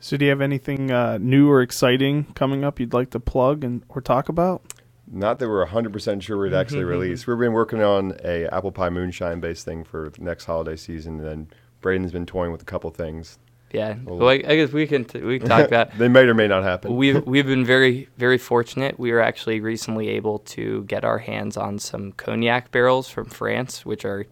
So, 0.00 0.18
do 0.18 0.26
you 0.26 0.30
have 0.30 0.42
anything 0.42 0.90
uh, 0.90 1.16
new 1.18 1.50
or 1.50 1.62
exciting 1.62 2.24
coming 2.34 2.62
up 2.62 2.78
you'd 2.78 2.92
like 2.92 3.08
to 3.10 3.20
plug 3.20 3.64
and 3.64 3.82
or 3.88 4.02
talk 4.02 4.28
about? 4.28 4.62
Not 5.10 5.38
that 5.38 5.48
we're 5.48 5.66
100% 5.66 6.20
sure 6.20 6.38
we'd 6.38 6.52
actually 6.52 6.84
release. 6.84 7.26
We've 7.26 7.38
been 7.38 7.54
working 7.54 7.82
on 7.82 8.14
a 8.22 8.46
apple 8.48 8.70
pie 8.70 8.90
moonshine 8.90 9.40
based 9.40 9.64
thing 9.64 9.82
for 9.82 10.10
the 10.10 10.22
next 10.22 10.44
holiday 10.44 10.76
season, 10.76 11.20
and 11.20 11.26
then 11.26 11.48
Braden's 11.80 12.12
been 12.12 12.26
toying 12.26 12.52
with 12.52 12.60
a 12.60 12.66
couple 12.66 12.90
things. 12.90 13.38
Yeah, 13.74 13.96
well, 14.04 14.28
I, 14.28 14.34
I 14.34 14.56
guess 14.56 14.72
we 14.72 14.86
can 14.86 15.04
t- 15.04 15.20
we 15.20 15.40
can 15.40 15.48
talk 15.48 15.66
about. 15.66 15.98
they 15.98 16.08
may 16.08 16.20
or 16.20 16.34
may 16.34 16.46
not 16.46 16.62
happen. 16.62 16.94
We've 16.96 17.26
we've 17.26 17.46
been 17.46 17.64
very 17.64 18.08
very 18.16 18.38
fortunate. 18.38 18.98
We 18.98 19.10
were 19.12 19.20
actually 19.20 19.60
recently 19.60 20.10
able 20.10 20.38
to 20.40 20.84
get 20.84 21.04
our 21.04 21.18
hands 21.18 21.56
on 21.56 21.78
some 21.78 22.12
cognac 22.12 22.70
barrels 22.70 23.08
from 23.08 23.26
France, 23.26 23.84
which 23.84 24.04
are 24.04 24.26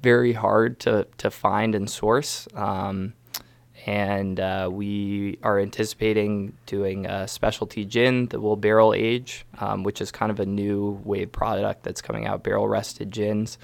very 0.00 0.34
hard 0.34 0.78
to 0.80 1.06
to 1.16 1.30
find 1.30 1.74
and 1.74 1.88
source. 1.88 2.46
Um, 2.54 3.14
and 3.86 4.38
uh, 4.38 4.68
we 4.70 5.38
are 5.42 5.58
anticipating 5.58 6.52
doing 6.66 7.06
a 7.06 7.26
specialty 7.26 7.86
gin 7.86 8.26
that 8.26 8.40
will 8.40 8.56
barrel 8.56 8.92
age, 8.92 9.46
um, 9.60 9.82
which 9.82 10.02
is 10.02 10.10
kind 10.10 10.30
of 10.30 10.40
a 10.40 10.46
new 10.46 11.00
wave 11.04 11.32
product 11.32 11.84
that's 11.84 12.02
coming 12.02 12.26
out, 12.26 12.42
barrel 12.42 12.68
rested 12.68 13.10
gins. 13.10 13.56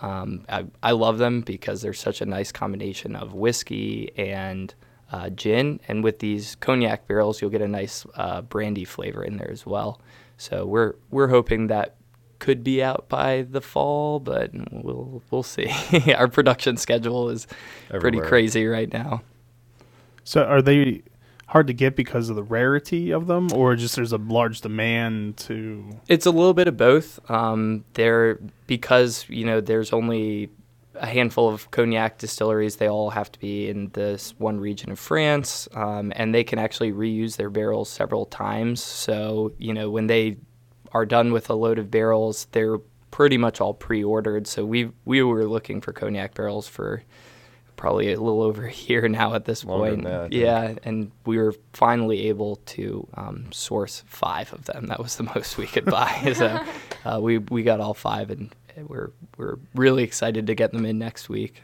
Um, 0.00 0.44
I, 0.48 0.64
I, 0.82 0.92
love 0.92 1.18
them 1.18 1.40
because 1.40 1.82
they're 1.82 1.92
such 1.92 2.20
a 2.20 2.26
nice 2.26 2.52
combination 2.52 3.16
of 3.16 3.34
whiskey 3.34 4.12
and 4.16 4.72
uh, 5.10 5.30
gin, 5.30 5.80
and 5.88 6.04
with 6.04 6.20
these 6.20 6.54
cognac 6.56 7.08
barrels, 7.08 7.40
you'll 7.40 7.50
get 7.50 7.62
a 7.62 7.68
nice 7.68 8.06
uh, 8.14 8.42
brandy 8.42 8.84
flavor 8.84 9.24
in 9.24 9.38
there 9.38 9.50
as 9.50 9.66
well. 9.66 10.00
So 10.36 10.66
we're 10.66 10.94
we're 11.10 11.28
hoping 11.28 11.66
that 11.66 11.96
could 12.38 12.62
be 12.62 12.82
out 12.82 13.08
by 13.08 13.42
the 13.42 13.60
fall, 13.60 14.20
but 14.20 14.50
we'll 14.70 15.22
we'll 15.30 15.42
see. 15.42 15.72
Our 16.14 16.28
production 16.28 16.76
schedule 16.76 17.30
is 17.30 17.46
Everywhere. 17.88 18.00
pretty 18.00 18.20
crazy 18.20 18.66
right 18.66 18.92
now. 18.92 19.22
So 20.22 20.44
are 20.44 20.62
they 20.62 21.02
hard 21.48 21.66
to 21.66 21.72
get 21.72 21.96
because 21.96 22.28
of 22.28 22.36
the 22.36 22.42
rarity 22.42 23.10
of 23.10 23.26
them, 23.26 23.52
or 23.52 23.74
just 23.74 23.96
there's 23.96 24.12
a 24.12 24.18
large 24.18 24.60
demand 24.60 25.36
to? 25.38 25.98
It's 26.06 26.26
a 26.26 26.30
little 26.30 26.54
bit 26.54 26.68
of 26.68 26.76
both. 26.76 27.18
Um, 27.30 27.84
they're 27.94 28.38
because 28.66 29.26
you 29.28 29.44
know 29.44 29.60
there's 29.60 29.92
only 29.92 30.50
a 30.94 31.06
handful 31.06 31.48
of 31.48 31.70
cognac 31.70 32.18
distilleries. 32.18 32.76
They 32.76 32.88
all 32.88 33.10
have 33.10 33.32
to 33.32 33.38
be 33.38 33.68
in 33.68 33.88
this 33.90 34.34
one 34.38 34.60
region 34.60 34.90
of 34.90 34.98
France, 34.98 35.68
um, 35.74 36.12
and 36.14 36.34
they 36.34 36.44
can 36.44 36.58
actually 36.58 36.92
reuse 36.92 37.36
their 37.36 37.50
barrels 37.50 37.88
several 37.88 38.26
times. 38.26 38.82
So 38.82 39.52
you 39.58 39.72
know 39.72 39.90
when 39.90 40.06
they 40.06 40.36
are 40.92 41.06
done 41.06 41.32
with 41.32 41.50
a 41.50 41.54
load 41.54 41.78
of 41.78 41.90
barrels, 41.90 42.46
they're 42.52 42.78
pretty 43.10 43.38
much 43.38 43.60
all 43.60 43.74
pre-ordered. 43.74 44.46
So 44.46 44.64
we 44.66 44.90
we 45.06 45.22
were 45.22 45.46
looking 45.46 45.80
for 45.80 45.92
cognac 45.92 46.34
barrels 46.34 46.68
for 46.68 47.02
probably 47.78 48.12
a 48.12 48.20
little 48.20 48.42
over 48.42 48.66
a 48.68 48.72
year 48.72 49.08
now 49.08 49.32
at 49.32 49.46
this 49.46 49.64
Longer 49.64 49.92
point. 49.92 50.04
That, 50.04 50.32
yeah, 50.34 50.74
and 50.84 51.10
we 51.24 51.38
were 51.38 51.54
finally 51.72 52.28
able 52.28 52.56
to 52.56 53.08
um, 53.14 53.50
source 53.52 54.04
five 54.06 54.52
of 54.52 54.66
them. 54.66 54.88
That 54.88 55.00
was 55.00 55.16
the 55.16 55.22
most 55.34 55.56
we 55.56 55.66
could 55.66 55.86
buy. 55.86 56.32
so 56.36 56.60
uh, 57.06 57.18
we 57.22 57.38
we 57.38 57.62
got 57.62 57.80
all 57.80 57.94
five, 57.94 58.30
and 58.30 58.54
we're 58.76 59.12
we're 59.38 59.56
really 59.74 60.02
excited 60.02 60.46
to 60.48 60.54
get 60.54 60.72
them 60.72 60.84
in 60.84 60.98
next 60.98 61.30
week. 61.30 61.62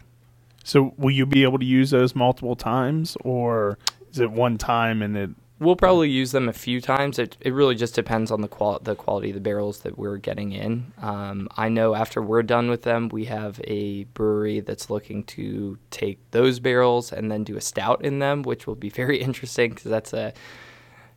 So 0.65 0.95
will 0.97 1.11
you 1.11 1.27
be 1.27 1.43
able 1.43 1.59
to 1.59 1.67
use 1.67 1.91
those 1.91 2.15
multiple 2.15 2.57
times, 2.57 3.19
or 3.21 3.79
is 4.11 4.19
it 4.19 4.31
one 4.31 4.57
time 4.57 5.03
and 5.03 5.15
it 5.15 5.31
We'll 5.65 5.77
probably 5.77 6.11
use 6.11 6.33
them 6.33 6.47
a 6.47 6.53
few 6.53 6.83
times. 6.83 7.19
It, 7.19 7.39
it 7.41 7.55
really 7.55 7.75
just 7.75 7.95
depends 7.95 8.31
on 8.31 8.43
the 8.43 8.49
qual 8.49 8.79
the 8.81 8.95
quality 8.95 9.31
of 9.31 9.35
the 9.35 9.41
barrels 9.41 9.81
that 9.81 9.97
we're 9.97 10.19
getting 10.19 10.53
in. 10.53 10.93
Um, 11.01 11.49
I 11.57 11.71
know 11.71 11.95
after 11.95 12.21
we're 12.21 12.43
done 12.43 12.69
with 12.69 12.83
them, 12.83 13.09
we 13.09 13.25
have 13.25 13.61
a 13.65 14.05
brewery 14.05 14.61
that's 14.61 14.91
looking 14.91 15.25
to 15.25 15.79
take 15.91 16.19
those 16.33 16.61
barrels 16.61 17.13
and 17.13 17.33
then 17.33 17.45
do 17.45 17.57
a 17.57 17.63
stout 17.63 18.05
in 18.05 18.19
them, 18.19 18.43
which 18.43 18.67
will 18.67 18.75
be 18.75 18.91
very 19.03 19.19
interesting 19.19 19.71
because 19.71 19.91
that's 19.91 20.13
a 20.13 20.35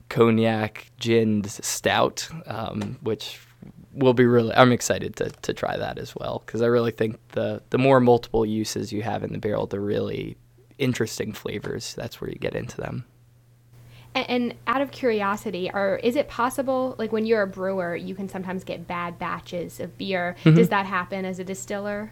cognac 0.07 0.91
gin 0.97 1.43
stout, 1.43 2.29
um, 2.45 2.97
which 3.01 3.41
will 3.91 4.13
be 4.13 4.25
really. 4.25 4.53
I'm 4.55 4.71
excited 4.71 5.17
to 5.17 5.29
to 5.29 5.53
try 5.53 5.75
that 5.75 5.97
as 5.97 6.15
well 6.15 6.41
because 6.45 6.61
I 6.61 6.67
really 6.67 6.91
think 6.91 7.19
the 7.33 7.61
the 7.71 7.77
more 7.77 7.99
multiple 7.99 8.45
uses 8.45 8.93
you 8.93 9.01
have 9.01 9.23
in 9.23 9.33
the 9.33 9.39
barrel, 9.39 9.67
the 9.67 9.81
really 9.81 10.37
interesting 10.77 11.33
flavors. 11.33 11.93
That's 11.95 12.21
where 12.21 12.29
you 12.29 12.37
get 12.37 12.55
into 12.55 12.77
them. 12.77 13.03
And, 14.17 14.29
and, 14.29 14.55
out 14.65 14.81
of 14.81 14.89
curiosity, 14.89 15.69
or 15.71 15.97
is 15.97 16.15
it 16.15 16.27
possible, 16.27 16.95
like 16.97 17.11
when 17.11 17.27
you're 17.27 17.43
a 17.43 17.47
brewer, 17.47 17.95
you 17.95 18.15
can 18.15 18.27
sometimes 18.27 18.63
get 18.63 18.87
bad 18.87 19.19
batches 19.19 19.79
of 19.79 19.95
beer? 19.95 20.35
Mm-hmm. 20.43 20.57
Does 20.57 20.69
that 20.69 20.87
happen 20.87 21.23
as 21.23 21.37
a 21.37 21.43
distiller? 21.43 22.11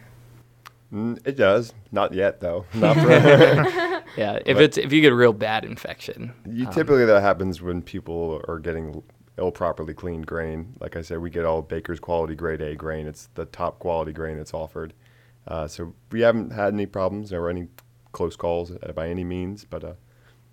Mm, 0.92 1.18
it 1.26 1.36
does. 1.36 1.74
Not 1.90 2.14
yet, 2.14 2.40
though. 2.40 2.64
Not 2.74 2.96
for 2.96 3.10
yeah. 4.16 4.38
If 4.46 4.56
but 4.56 4.62
it's 4.62 4.78
if 4.78 4.92
you 4.92 5.00
get 5.00 5.12
a 5.12 5.16
real 5.16 5.32
bad 5.32 5.64
infection, 5.64 6.32
you 6.48 6.66
um, 6.66 6.72
typically 6.72 7.04
that 7.06 7.22
happens 7.22 7.60
when 7.60 7.82
people 7.82 8.40
are 8.46 8.60
getting 8.60 9.02
ill 9.36 9.50
properly 9.50 9.92
cleaned 9.92 10.26
grain. 10.26 10.74
Like 10.78 10.94
I 10.94 11.02
said, 11.02 11.18
we 11.18 11.30
get 11.30 11.44
all 11.44 11.60
Baker's 11.60 11.98
quality 11.98 12.36
grade 12.36 12.60
A 12.60 12.76
grain. 12.76 13.08
It's 13.08 13.28
the 13.34 13.46
top 13.46 13.80
quality 13.80 14.12
grain 14.12 14.36
that's 14.36 14.54
offered. 14.54 14.94
Uh, 15.48 15.66
so 15.66 15.94
we 16.12 16.20
haven't 16.20 16.52
had 16.52 16.72
any 16.72 16.86
problems 16.86 17.32
or 17.32 17.48
any 17.48 17.66
close 18.12 18.36
calls 18.36 18.70
by 18.94 19.08
any 19.08 19.24
means, 19.24 19.64
but 19.64 19.84
uh, 19.84 19.92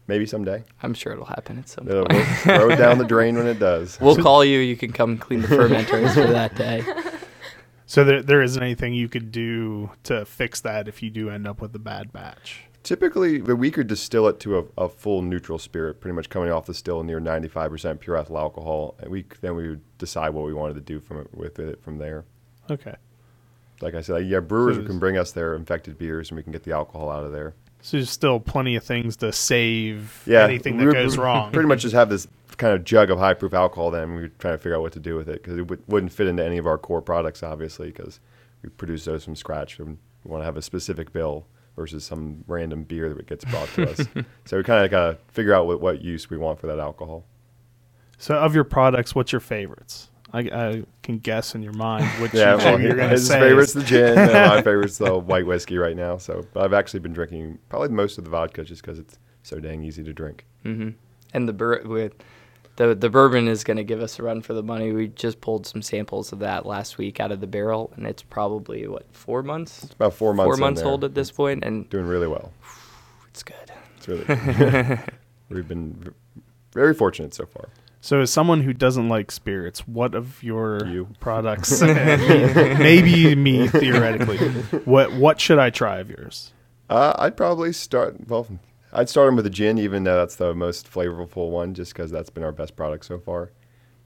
Maybe 0.07 0.25
someday. 0.25 0.63
I'm 0.81 0.93
sure 0.93 1.13
it'll 1.13 1.25
happen 1.25 1.59
at 1.59 1.69
some 1.69 1.87
it'll 1.87 2.05
point. 2.05 2.25
throw 2.43 2.69
it 2.69 2.75
down 2.75 2.97
the 2.97 3.05
drain 3.05 3.35
when 3.37 3.47
it 3.47 3.59
does. 3.59 3.99
We'll 4.01 4.17
call 4.17 4.43
you. 4.43 4.59
You 4.59 4.75
can 4.75 4.91
come 4.91 5.17
clean 5.17 5.41
the 5.41 5.47
fermenters 5.47 6.13
for 6.13 6.27
that 6.27 6.55
day. 6.55 6.83
So 7.85 8.03
there, 8.03 8.23
there 8.23 8.41
isn't 8.41 8.63
anything 8.63 8.95
you 8.95 9.07
could 9.07 9.31
do 9.31 9.91
to 10.05 10.25
fix 10.25 10.61
that 10.61 10.87
if 10.87 11.03
you 11.03 11.11
do 11.11 11.29
end 11.29 11.47
up 11.47 11.61
with 11.61 11.75
a 11.75 11.79
bad 11.79 12.11
batch. 12.11 12.63
Typically, 12.81 13.39
we 13.39 13.69
could 13.69 13.85
distill 13.85 14.27
it 14.27 14.39
to 14.39 14.57
a, 14.57 14.85
a 14.85 14.89
full 14.89 15.21
neutral 15.21 15.59
spirit, 15.59 16.01
pretty 16.01 16.15
much 16.15 16.27
coming 16.27 16.51
off 16.51 16.65
the 16.65 16.73
still 16.73 17.03
near 17.03 17.21
95% 17.21 17.99
pure 17.99 18.17
ethyl 18.17 18.39
alcohol, 18.39 18.95
and 18.99 19.11
we 19.11 19.25
then 19.41 19.55
we 19.55 19.69
would 19.69 19.97
decide 19.99 20.29
what 20.29 20.43
we 20.43 20.55
wanted 20.55 20.73
to 20.73 20.81
do 20.81 20.99
from 20.99 21.19
it, 21.19 21.27
with 21.35 21.59
it 21.59 21.83
from 21.83 21.99
there. 21.99 22.25
Okay. 22.71 22.95
Like 23.79 23.93
I 23.93 24.01
said, 24.01 24.25
yeah, 24.25 24.39
brewers 24.39 24.77
so 24.77 24.85
can 24.85 24.97
bring 24.97 25.15
us 25.17 25.31
their 25.31 25.55
infected 25.55 25.99
beers, 25.99 26.31
and 26.31 26.37
we 26.37 26.41
can 26.41 26.51
get 26.51 26.63
the 26.63 26.71
alcohol 26.71 27.11
out 27.11 27.23
of 27.25 27.31
there. 27.31 27.53
So 27.83 27.97
there's 27.97 28.09
still 28.09 28.39
plenty 28.39 28.77
of 28.77 28.83
things 28.85 29.17
to 29.17 29.33
save 29.33 30.23
yeah, 30.25 30.45
anything 30.45 30.77
that 30.77 30.93
goes 30.93 31.17
wrong. 31.17 31.51
Pretty 31.51 31.67
much 31.67 31.81
just 31.81 31.93
have 31.93 32.07
this 32.07 32.29
kind 32.55 32.73
of 32.73 32.85
jug 32.85 33.11
of 33.11 33.19
high 33.19 33.33
proof 33.33 33.53
alcohol. 33.53 33.91
Then 33.91 34.15
we 34.15 34.23
are 34.23 34.27
trying 34.29 34.53
to 34.53 34.57
figure 34.57 34.75
out 34.75 34.81
what 34.81 34.93
to 34.93 35.01
do 35.01 35.17
with 35.17 35.27
it 35.27 35.43
because 35.43 35.55
it 35.55 35.67
w- 35.67 35.81
wouldn't 35.87 36.13
fit 36.13 36.27
into 36.27 36.45
any 36.45 36.57
of 36.57 36.65
our 36.65 36.77
core 36.77 37.01
products, 37.01 37.43
obviously, 37.43 37.87
because 37.87 38.21
we 38.61 38.69
produce 38.69 39.03
those 39.03 39.25
from 39.25 39.35
scratch 39.35 39.79
and 39.79 39.97
we 40.23 40.31
want 40.31 40.39
to 40.39 40.45
have 40.45 40.55
a 40.55 40.61
specific 40.61 41.11
bill 41.11 41.45
versus 41.75 42.05
some 42.05 42.45
random 42.47 42.83
beer 42.83 43.13
that 43.13 43.27
gets 43.27 43.43
brought 43.43 43.67
to 43.73 43.91
us. 43.91 44.07
so 44.45 44.55
we 44.55 44.63
kind 44.63 44.85
of 44.85 44.89
got 44.89 45.05
to 45.07 45.17
figure 45.33 45.53
out 45.53 45.67
what, 45.67 45.81
what 45.81 46.01
use 46.01 46.29
we 46.29 46.37
want 46.37 46.59
for 46.59 46.67
that 46.67 46.79
alcohol. 46.79 47.25
So 48.17 48.35
of 48.35 48.55
your 48.55 48.63
products, 48.63 49.13
what's 49.13 49.33
your 49.33 49.41
favorites? 49.41 50.09
I, 50.33 50.39
I 50.39 50.83
can 51.03 51.19
guess 51.19 51.53
in 51.53 51.61
your 51.61 51.73
mind 51.73 52.05
which 52.21 52.33
yeah, 52.33 52.55
well, 52.55 52.81
you're 52.81 52.95
going 52.95 53.11
to 53.11 53.17
say. 53.17 53.35
His 53.35 53.43
favorite's 53.45 53.73
the 53.73 53.83
gin, 53.83 54.17
and 54.17 54.33
my 54.33 54.61
favorite's 54.63 54.97
the 54.97 55.17
white 55.17 55.45
whiskey 55.45 55.77
right 55.77 55.95
now. 55.95 56.17
So 56.17 56.45
I've 56.55 56.73
actually 56.73 57.01
been 57.01 57.13
drinking 57.13 57.59
probably 57.69 57.89
most 57.89 58.17
of 58.17 58.23
the 58.23 58.29
vodka 58.29 58.63
just 58.63 58.81
because 58.81 58.99
it's 58.99 59.17
so 59.43 59.59
dang 59.59 59.83
easy 59.83 60.03
to 60.03 60.13
drink. 60.13 60.45
Mm-hmm. 60.65 60.89
And 61.33 61.47
the 61.47 61.53
bur- 61.53 61.83
with 61.83 62.13
the 62.77 62.95
the 62.95 63.09
bourbon 63.09 63.47
is 63.47 63.63
going 63.63 63.77
to 63.77 63.83
give 63.83 64.01
us 64.01 64.17
a 64.17 64.23
run 64.23 64.41
for 64.41 64.53
the 64.53 64.63
money. 64.63 64.91
We 64.91 65.09
just 65.09 65.39
pulled 65.41 65.67
some 65.67 65.81
samples 65.81 66.31
of 66.31 66.39
that 66.39 66.65
last 66.65 66.97
week 66.97 67.19
out 67.19 67.31
of 67.31 67.39
the 67.39 67.47
barrel, 67.47 67.93
and 67.95 68.07
it's 68.07 68.23
probably 68.23 68.87
what 68.87 69.05
four 69.13 69.43
months? 69.43 69.83
It's 69.83 69.93
about 69.93 70.13
four 70.13 70.33
months. 70.33 70.47
Four 70.47 70.57
months 70.57 70.81
old 70.81 71.03
at 71.03 71.13
this 71.13 71.31
point, 71.31 71.63
and 71.63 71.89
doing 71.89 72.07
really 72.07 72.27
well. 72.27 72.51
It's 73.29 73.41
good. 73.41 73.71
It's 73.97 74.07
really. 74.07 74.25
Good. 74.25 74.99
We've 75.49 75.67
been 75.67 76.13
very 76.71 76.93
fortunate 76.93 77.33
so 77.33 77.47
far. 77.47 77.69
So, 78.03 78.19
as 78.19 78.31
someone 78.31 78.59
who 78.59 78.73
doesn't 78.73 79.07
like 79.07 79.31
spirits, 79.31 79.87
what 79.87 80.13
of 80.13 80.43
your 80.43 80.85
you. 80.85 81.07
products, 81.21 81.81
maybe 81.81 83.33
me 83.33 83.69
theoretically, 83.69 84.39
what 84.83 85.13
what 85.13 85.39
should 85.39 85.57
I 85.57 85.69
try 85.69 85.99
of 85.99 86.09
yours? 86.09 86.51
Uh, 86.89 87.13
I'd 87.17 87.37
probably 87.37 87.71
start. 87.71 88.27
Well, 88.27 88.45
I'd 88.91 89.07
start 89.07 89.27
them 89.27 89.37
with 89.37 89.45
a 89.45 89.49
gin, 89.49 89.77
even 89.77 90.03
though 90.03 90.17
that's 90.17 90.35
the 90.35 90.53
most 90.53 90.91
flavorful 90.91 91.49
one, 91.49 91.73
just 91.73 91.93
because 91.93 92.11
that's 92.11 92.29
been 92.29 92.43
our 92.43 92.51
best 92.51 92.75
product 92.75 93.05
so 93.05 93.19
far. 93.19 93.51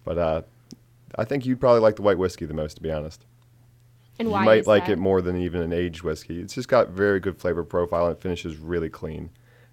But 0.03 0.19
uh, 0.19 0.41
I 1.15 1.23
think 1.23 1.47
you'd 1.47 1.59
probably 1.59 1.81
like 1.81 1.95
the 1.95 2.03
white 2.03 2.19
whiskey 2.19 2.45
the 2.45 2.53
most, 2.53 2.75
to 2.75 2.83
be 2.83 2.91
honest. 2.91 3.25
And 4.19 4.27
you 4.27 4.31
why 4.31 4.45
might 4.45 4.67
like 4.67 4.85
that? 4.85 4.91
it 4.91 4.99
more 4.99 5.23
than 5.23 5.41
even 5.41 5.59
an 5.63 5.73
aged 5.73 6.03
whiskey. 6.03 6.39
It's 6.39 6.53
just 6.53 6.67
got 6.67 6.89
very 6.89 7.19
good 7.19 7.39
flavor 7.39 7.63
profile 7.63 8.05
and 8.05 8.15
it 8.15 8.21
finishes 8.21 8.57
really 8.57 8.89
clean. 8.89 9.31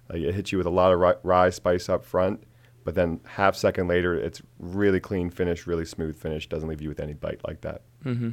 Like 0.09 0.21
it 0.21 0.33
hits 0.33 0.51
you 0.51 0.57
with 0.57 0.65
a 0.65 0.71
lot 0.71 0.91
of 0.91 1.19
rye 1.23 1.51
spice 1.51 1.89
up 1.89 2.03
front, 2.03 2.43
but 2.85 2.95
then 2.95 3.19
half 3.25 3.57
second 3.57 3.89
later, 3.89 4.15
it's 4.15 4.41
really 4.59 5.01
clean 5.01 5.29
finish, 5.29 5.67
really 5.67 5.85
smooth 5.85 6.15
finish. 6.15 6.47
Doesn't 6.47 6.69
leave 6.69 6.81
you 6.81 6.87
with 6.87 7.01
any 7.01 7.13
bite 7.13 7.41
like 7.45 7.59
that. 7.61 7.81
Mm-hmm. 8.05 8.31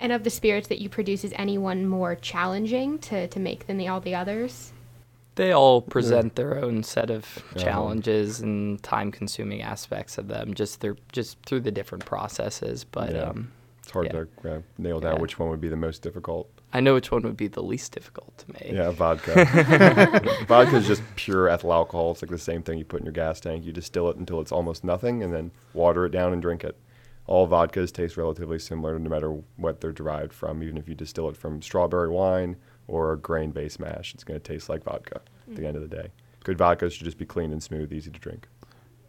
And 0.00 0.12
of 0.12 0.24
the 0.24 0.30
spirits 0.30 0.66
that 0.66 0.80
you 0.80 0.88
produce, 0.88 1.22
is 1.22 1.32
any 1.36 1.58
one 1.58 1.86
more 1.86 2.16
challenging 2.16 2.98
to, 3.00 3.28
to 3.28 3.38
make 3.38 3.68
than 3.68 3.76
the, 3.76 3.86
all 3.86 4.00
the 4.00 4.16
others? 4.16 4.72
They 5.36 5.52
all 5.52 5.80
present 5.80 6.32
yeah. 6.32 6.42
their 6.42 6.64
own 6.64 6.82
set 6.82 7.08
of 7.08 7.44
challenges 7.56 8.40
yeah. 8.40 8.46
and 8.46 8.82
time-consuming 8.82 9.62
aspects 9.62 10.18
of 10.18 10.28
them, 10.28 10.52
just 10.54 10.80
through 10.80 10.96
just 11.12 11.38
through 11.46 11.60
the 11.60 11.70
different 11.70 12.04
processes. 12.04 12.84
But 12.84 13.14
yeah. 13.14 13.22
um, 13.22 13.52
it's 13.82 13.90
hard 13.92 14.10
to 14.10 14.28
uh, 14.50 14.60
nail 14.76 15.00
down 15.00 15.20
which 15.20 15.38
one 15.38 15.48
would 15.48 15.60
be 15.60 15.68
the 15.68 15.76
most 15.76 16.02
difficult. 16.02 16.50
I 16.72 16.80
know 16.80 16.94
which 16.94 17.10
one 17.10 17.22
would 17.22 17.36
be 17.36 17.48
the 17.48 17.62
least 17.62 17.92
difficult 17.92 18.36
to 18.38 18.52
make. 18.52 18.72
Yeah, 18.72 18.90
vodka. 18.90 19.44
vodka 20.48 20.76
is 20.76 20.86
just 20.86 21.02
pure 21.16 21.48
ethyl 21.48 21.72
alcohol. 21.72 22.12
It's 22.12 22.22
like 22.22 22.30
the 22.30 22.38
same 22.38 22.62
thing 22.62 22.78
you 22.78 22.84
put 22.84 23.00
in 23.00 23.06
your 23.06 23.12
gas 23.12 23.40
tank. 23.40 23.64
You 23.64 23.72
distill 23.72 24.08
it 24.08 24.16
until 24.16 24.40
it's 24.40 24.52
almost 24.52 24.82
nothing, 24.82 25.22
and 25.22 25.32
then 25.32 25.50
water 25.74 26.06
it 26.06 26.10
down 26.12 26.32
and 26.32 26.40
drink 26.40 26.64
it. 26.64 26.76
All 27.26 27.46
vodkas 27.46 27.92
taste 27.92 28.16
relatively 28.16 28.58
similar, 28.58 28.98
no 28.98 29.10
matter 29.10 29.32
what 29.56 29.80
they're 29.80 29.92
derived 29.92 30.32
from. 30.32 30.62
Even 30.62 30.76
if 30.76 30.88
you 30.88 30.94
distill 30.94 31.28
it 31.28 31.36
from 31.36 31.60
strawberry 31.60 32.08
wine 32.08 32.56
or 32.88 33.12
a 33.12 33.18
grain-based 33.18 33.78
mash, 33.78 34.14
it's 34.14 34.24
going 34.24 34.40
to 34.40 34.42
taste 34.42 34.68
like 34.68 34.82
vodka 34.82 35.20
at 35.48 35.56
the 35.56 35.66
end 35.66 35.76
of 35.76 35.82
the 35.82 35.94
day. 35.94 36.10
Good 36.42 36.58
vodka 36.58 36.90
should 36.90 37.04
just 37.04 37.18
be 37.18 37.26
clean 37.26 37.52
and 37.52 37.62
smooth, 37.62 37.92
easy 37.92 38.10
to 38.10 38.18
drink. 38.18 38.48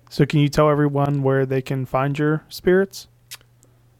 So, 0.10 0.26
can 0.26 0.42
you 0.42 0.50
tell 0.50 0.70
everyone 0.70 1.24
where 1.24 1.46
they 1.46 1.62
can 1.62 1.86
find 1.86 2.20
your 2.20 2.44
spirits? 2.50 3.08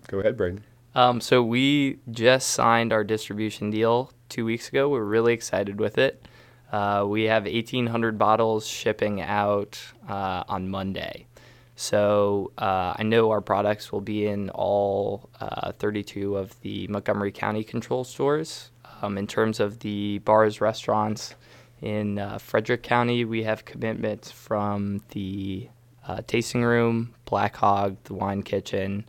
Go 0.08 0.20
ahead, 0.20 0.38
Braden. 0.38 0.64
Um, 0.96 1.22
so 1.22 1.42
we 1.42 2.00
just 2.12 2.50
signed 2.50 2.94
our 2.94 3.04
distribution 3.04 3.72
deal 3.72 4.12
two 4.30 4.46
weeks 4.46 4.70
ago. 4.70 4.90
We're 4.90 5.04
really 5.04 5.34
excited 5.34 5.80
with 5.80 5.98
it. 5.98 6.26
Uh, 6.72 7.06
we 7.08 7.24
have 7.24 7.44
1,800 7.44 8.18
bottles 8.18 8.68
shipping 8.68 9.22
out 9.22 9.80
uh, 10.08 10.44
on 10.48 10.70
Monday. 10.70 11.28
So 11.76 12.52
uh, 12.58 12.94
I 12.98 13.04
know 13.04 13.32
our 13.32 13.42
products 13.42 13.92
will 13.92 14.02
be 14.02 14.28
in 14.28 14.50
all 14.52 15.30
uh, 15.40 15.72
32 15.74 16.38
of 16.38 16.60
the 16.62 16.88
Montgomery 16.88 17.32
County 17.32 17.64
control 17.64 18.04
stores. 18.04 18.72
Um, 19.02 19.18
in 19.18 19.28
terms 19.28 19.60
of 19.60 19.80
the 19.80 20.20
bars, 20.20 20.62
restaurants 20.62 21.36
in 21.82 22.20
uh, 22.20 22.38
Frederick 22.38 22.84
County, 22.84 23.26
we 23.26 23.44
have 23.44 23.66
commitments 23.66 24.32
from 24.32 25.02
the 25.10 25.70
uh, 26.08 26.22
tasting 26.28 26.64
room, 26.64 27.14
Black 27.26 27.56
Hog, 27.58 27.98
the 28.06 28.14
wine 28.14 28.44
kitchen, 28.44 29.06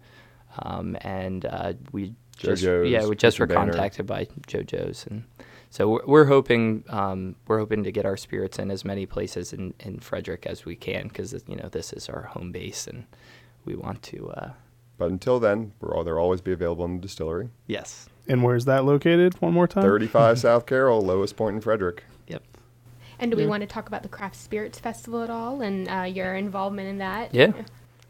um, 0.59 0.97
and 1.01 1.47
uh, 1.47 1.73
we 1.93 2.15
just 2.37 2.65
JoJo's, 2.65 2.91
yeah 2.91 3.07
we 3.07 3.17
just 3.17 3.39
were 3.39 3.47
contacted 3.47 4.07
by 4.07 4.27
JoJo's 4.47 5.07
and 5.07 5.25
so 5.71 5.89
we're, 5.89 6.07
we're 6.07 6.25
hoping 6.27 6.85
um, 6.89 7.35
we're 7.49 7.59
hoping 7.59 7.83
to 7.83 7.91
get 7.91 8.07
our 8.07 8.17
spirits 8.17 8.61
in 8.61 8.71
as 8.71 8.85
many 8.85 9.07
places 9.07 9.53
in, 9.53 9.75
in 9.81 9.99
Frederick 9.99 10.47
as 10.47 10.65
we 10.65 10.77
can 10.77 11.09
because 11.09 11.33
you 11.49 11.57
know 11.57 11.69
this 11.69 11.93
is 11.93 12.09
our 12.09 12.23
home 12.23 12.53
base 12.53 12.87
and 12.87 13.07
we 13.65 13.75
want 13.75 14.01
to. 14.05 14.31
Uh, 14.31 14.51
but 14.99 15.11
until 15.11 15.41
then, 15.41 15.73
we're 15.81 15.97
all, 15.97 16.05
they'll 16.05 16.17
always 16.17 16.41
be 16.41 16.53
available 16.53 16.85
in 16.85 16.97
the 16.97 17.03
distillery. 17.03 17.51
Yes. 17.67 18.09
And 18.29 18.45
where's 18.45 18.67
that 18.67 18.85
located? 18.85 19.35
One 19.41 19.53
more 19.53 19.67
time. 19.67 19.83
Thirty-five 19.83 20.39
South 20.47 20.67
Carroll, 20.67 21.03
lowest 21.03 21.37
point 21.37 21.57
in 21.57 21.61
Frederick. 21.61 22.05
Yep. 22.29 22.43
And 23.19 23.31
do 23.31 23.37
we 23.37 23.47
want 23.47 23.63
to 23.63 23.67
talk 23.67 23.89
about 23.89 24.03
the 24.03 24.09
Craft 24.09 24.37
Spirits 24.37 24.79
Festival 24.79 25.23
at 25.23 25.31
all 25.31 25.61
and 25.61 25.89
uh, 25.89 26.03
your 26.03 26.37
involvement 26.37 26.89
in 26.89 26.99
that? 26.99 27.35
Yeah. 27.35 27.53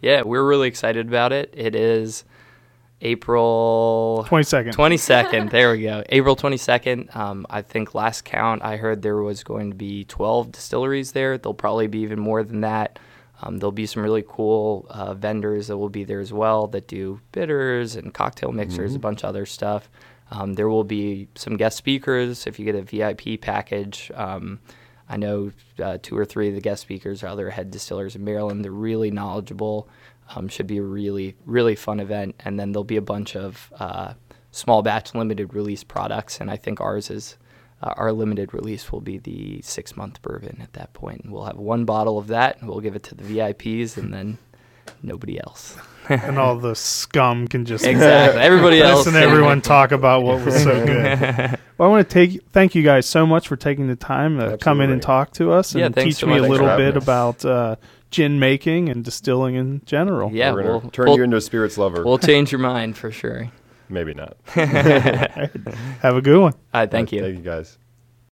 Yeah, 0.01 0.23
we're 0.23 0.47
really 0.47 0.69
excited 0.69 1.09
about 1.09 1.33
it. 1.33 1.53
It 1.57 1.75
is 1.75 2.25
April 3.01 4.27
22nd. 4.29 4.73
22nd. 4.73 5.51
there 5.51 5.73
we 5.73 5.83
go. 5.83 6.03
April 6.09 6.37
22nd. 6.37 7.15
Um, 7.15 7.47
I 7.51 7.63
think 7.63 7.95
last 7.95 8.25
count 8.25 8.63
I 8.63 8.77
heard 8.77 9.03
there 9.03 9.17
was 9.17 9.45
going 9.45 9.71
to 9.71 9.77
be 9.77 10.05
12 10.05 10.53
distilleries 10.53 11.13
there. 11.13 11.37
There'll 11.37 11.55
probably 11.55 11.87
be 11.87 12.01
even 12.01 12.19
more 12.19 12.43
than 12.43 12.63
that. 12.63 12.99
Um, 13.43 13.59
there'll 13.59 13.73
be 13.73 13.87
some 13.87 14.03
really 14.03 14.25
cool 14.27 14.87
uh, 14.89 15.15
vendors 15.15 15.67
that 15.67 15.77
will 15.77 15.91
be 15.91 16.05
there 16.05 16.21
as 16.21 16.33
well 16.33 16.67
that 16.69 16.89
do 16.89 17.21
bitters 17.33 17.97
and 17.97 18.15
cocktail 18.15 18.53
mixers, 18.53 18.93
mm-hmm. 18.93 18.97
a 18.97 19.01
bunch 19.01 19.23
of 19.23 19.29
other 19.29 19.45
stuff. 19.45 19.91
Um, 20.31 20.55
there 20.55 20.69
will 20.69 20.85
be 20.85 21.29
some 21.35 21.57
guest 21.57 21.77
speakers 21.77 22.47
if 22.47 22.59
you 22.59 22.65
get 22.65 22.75
a 22.75 22.83
VIP 22.83 23.41
package. 23.41 24.11
Um, 24.15 24.61
I 25.09 25.17
know 25.17 25.53
uh, 25.83 25.99
two 26.01 26.17
or 26.17 26.25
three 26.25 26.49
of 26.49 26.55
the 26.55 26.61
guest 26.61 26.83
speakers 26.83 27.23
are 27.23 27.27
other 27.27 27.51
head 27.51 27.71
distillers 27.71 28.17
in 28.17 28.25
Maryland. 28.25 28.65
They're 28.65 28.73
really 28.73 29.11
knowledgeable. 29.11 29.89
Um, 30.35 30.49
should 30.49 30.67
be 30.67 30.79
a 30.79 30.83
really, 30.83 31.37
really 31.45 31.77
fun 31.77 32.01
event. 32.01 32.37
And 32.41 32.59
then 32.59 32.73
there'll 32.73 32.85
be 32.85 32.97
a 32.97 33.03
bunch 33.03 33.37
of 33.37 33.73
uh, 33.79 34.15
small 34.51 34.83
batch 34.83 35.15
limited 35.15 35.55
release 35.55 35.85
products. 35.85 36.41
And 36.41 36.51
I 36.51 36.57
think 36.57 36.81
ours 36.81 37.11
is 37.11 37.37
uh, 37.83 37.93
our 37.97 38.13
limited 38.13 38.55
release 38.55 38.91
will 38.91 39.01
be 39.01 39.19
the 39.19 39.61
six 39.63 39.97
month 39.97 40.23
bourbon 40.23 40.61
at 40.63 40.73
that 40.73 40.93
point. 40.95 41.23
And 41.25 41.33
we'll 41.33 41.45
have 41.45 41.57
one 41.57 41.85
bottle 41.85 42.19
of 42.19 42.29
that 42.29 42.61
and 42.61 42.69
we'll 42.69 42.81
give 42.81 42.97
it 42.97 43.03
to 43.05 43.15
the 43.15 43.25
VIPs 43.25 43.97
and 43.97 44.13
then 44.13 44.39
nobody 45.03 45.39
else. 45.39 45.77
and 46.09 46.39
all 46.39 46.59
the 46.59 46.75
scum 46.75 47.49
can 47.49 47.65
just 47.65 47.87
exactly 47.87 48.41
everybody 48.41 48.83
else 48.83 49.07
and 49.07 49.17
everyone 49.17 49.63
talk 49.63 49.91
about 49.91 50.23
what 50.23 50.45
was 50.45 50.63
so 50.63 50.85
good. 50.87 51.19
well, 51.79 51.89
I 51.89 51.91
want 51.91 52.09
to 52.09 52.13
take 52.13 52.47
thank 52.51 52.75
you 52.75 52.83
guys 52.83 53.07
so 53.07 53.27
much 53.27 53.49
for 53.49 53.57
taking 53.57 53.89
the 53.89 53.97
time 53.97 54.39
to 54.39 54.59
come 54.59 54.83
in 54.83 54.91
and 54.91 55.01
talk 55.01 55.33
to 55.35 55.53
us 55.53 55.75
and 55.75 55.81
yeah, 55.81 56.05
teach 56.05 56.17
so 56.17 56.27
me 56.27 56.37
a 56.37 56.43
little 56.43 56.77
bit 56.77 56.97
about 56.99 57.43
uh, 57.45 57.77
gin 58.15 58.39
making 58.39 58.89
and 58.89 59.05
distilling 59.05 59.57
in 59.57 59.83
general. 59.85 60.31
Yeah, 60.33 60.53
We're 60.53 60.63
we'll 60.63 60.81
turn 60.93 61.07
we'll, 61.07 61.17
you 61.17 61.25
into 61.25 61.37
a 61.37 61.41
spirits 61.41 61.77
lover. 61.77 62.05
We'll 62.05 62.19
change 62.33 62.53
your 62.53 62.61
mind 62.61 62.97
for 62.97 63.11
sure. 63.11 63.51
Maybe 63.89 64.15
not. 64.15 64.37
Have 64.47 66.17
a 66.17 66.23
good 66.23 66.41
one. 66.41 66.53
All 66.53 66.81
right, 66.81 66.91
thank 66.91 67.13
you. 67.13 67.21
Thank 67.21 67.37
you 67.37 67.43
guys. 67.43 67.77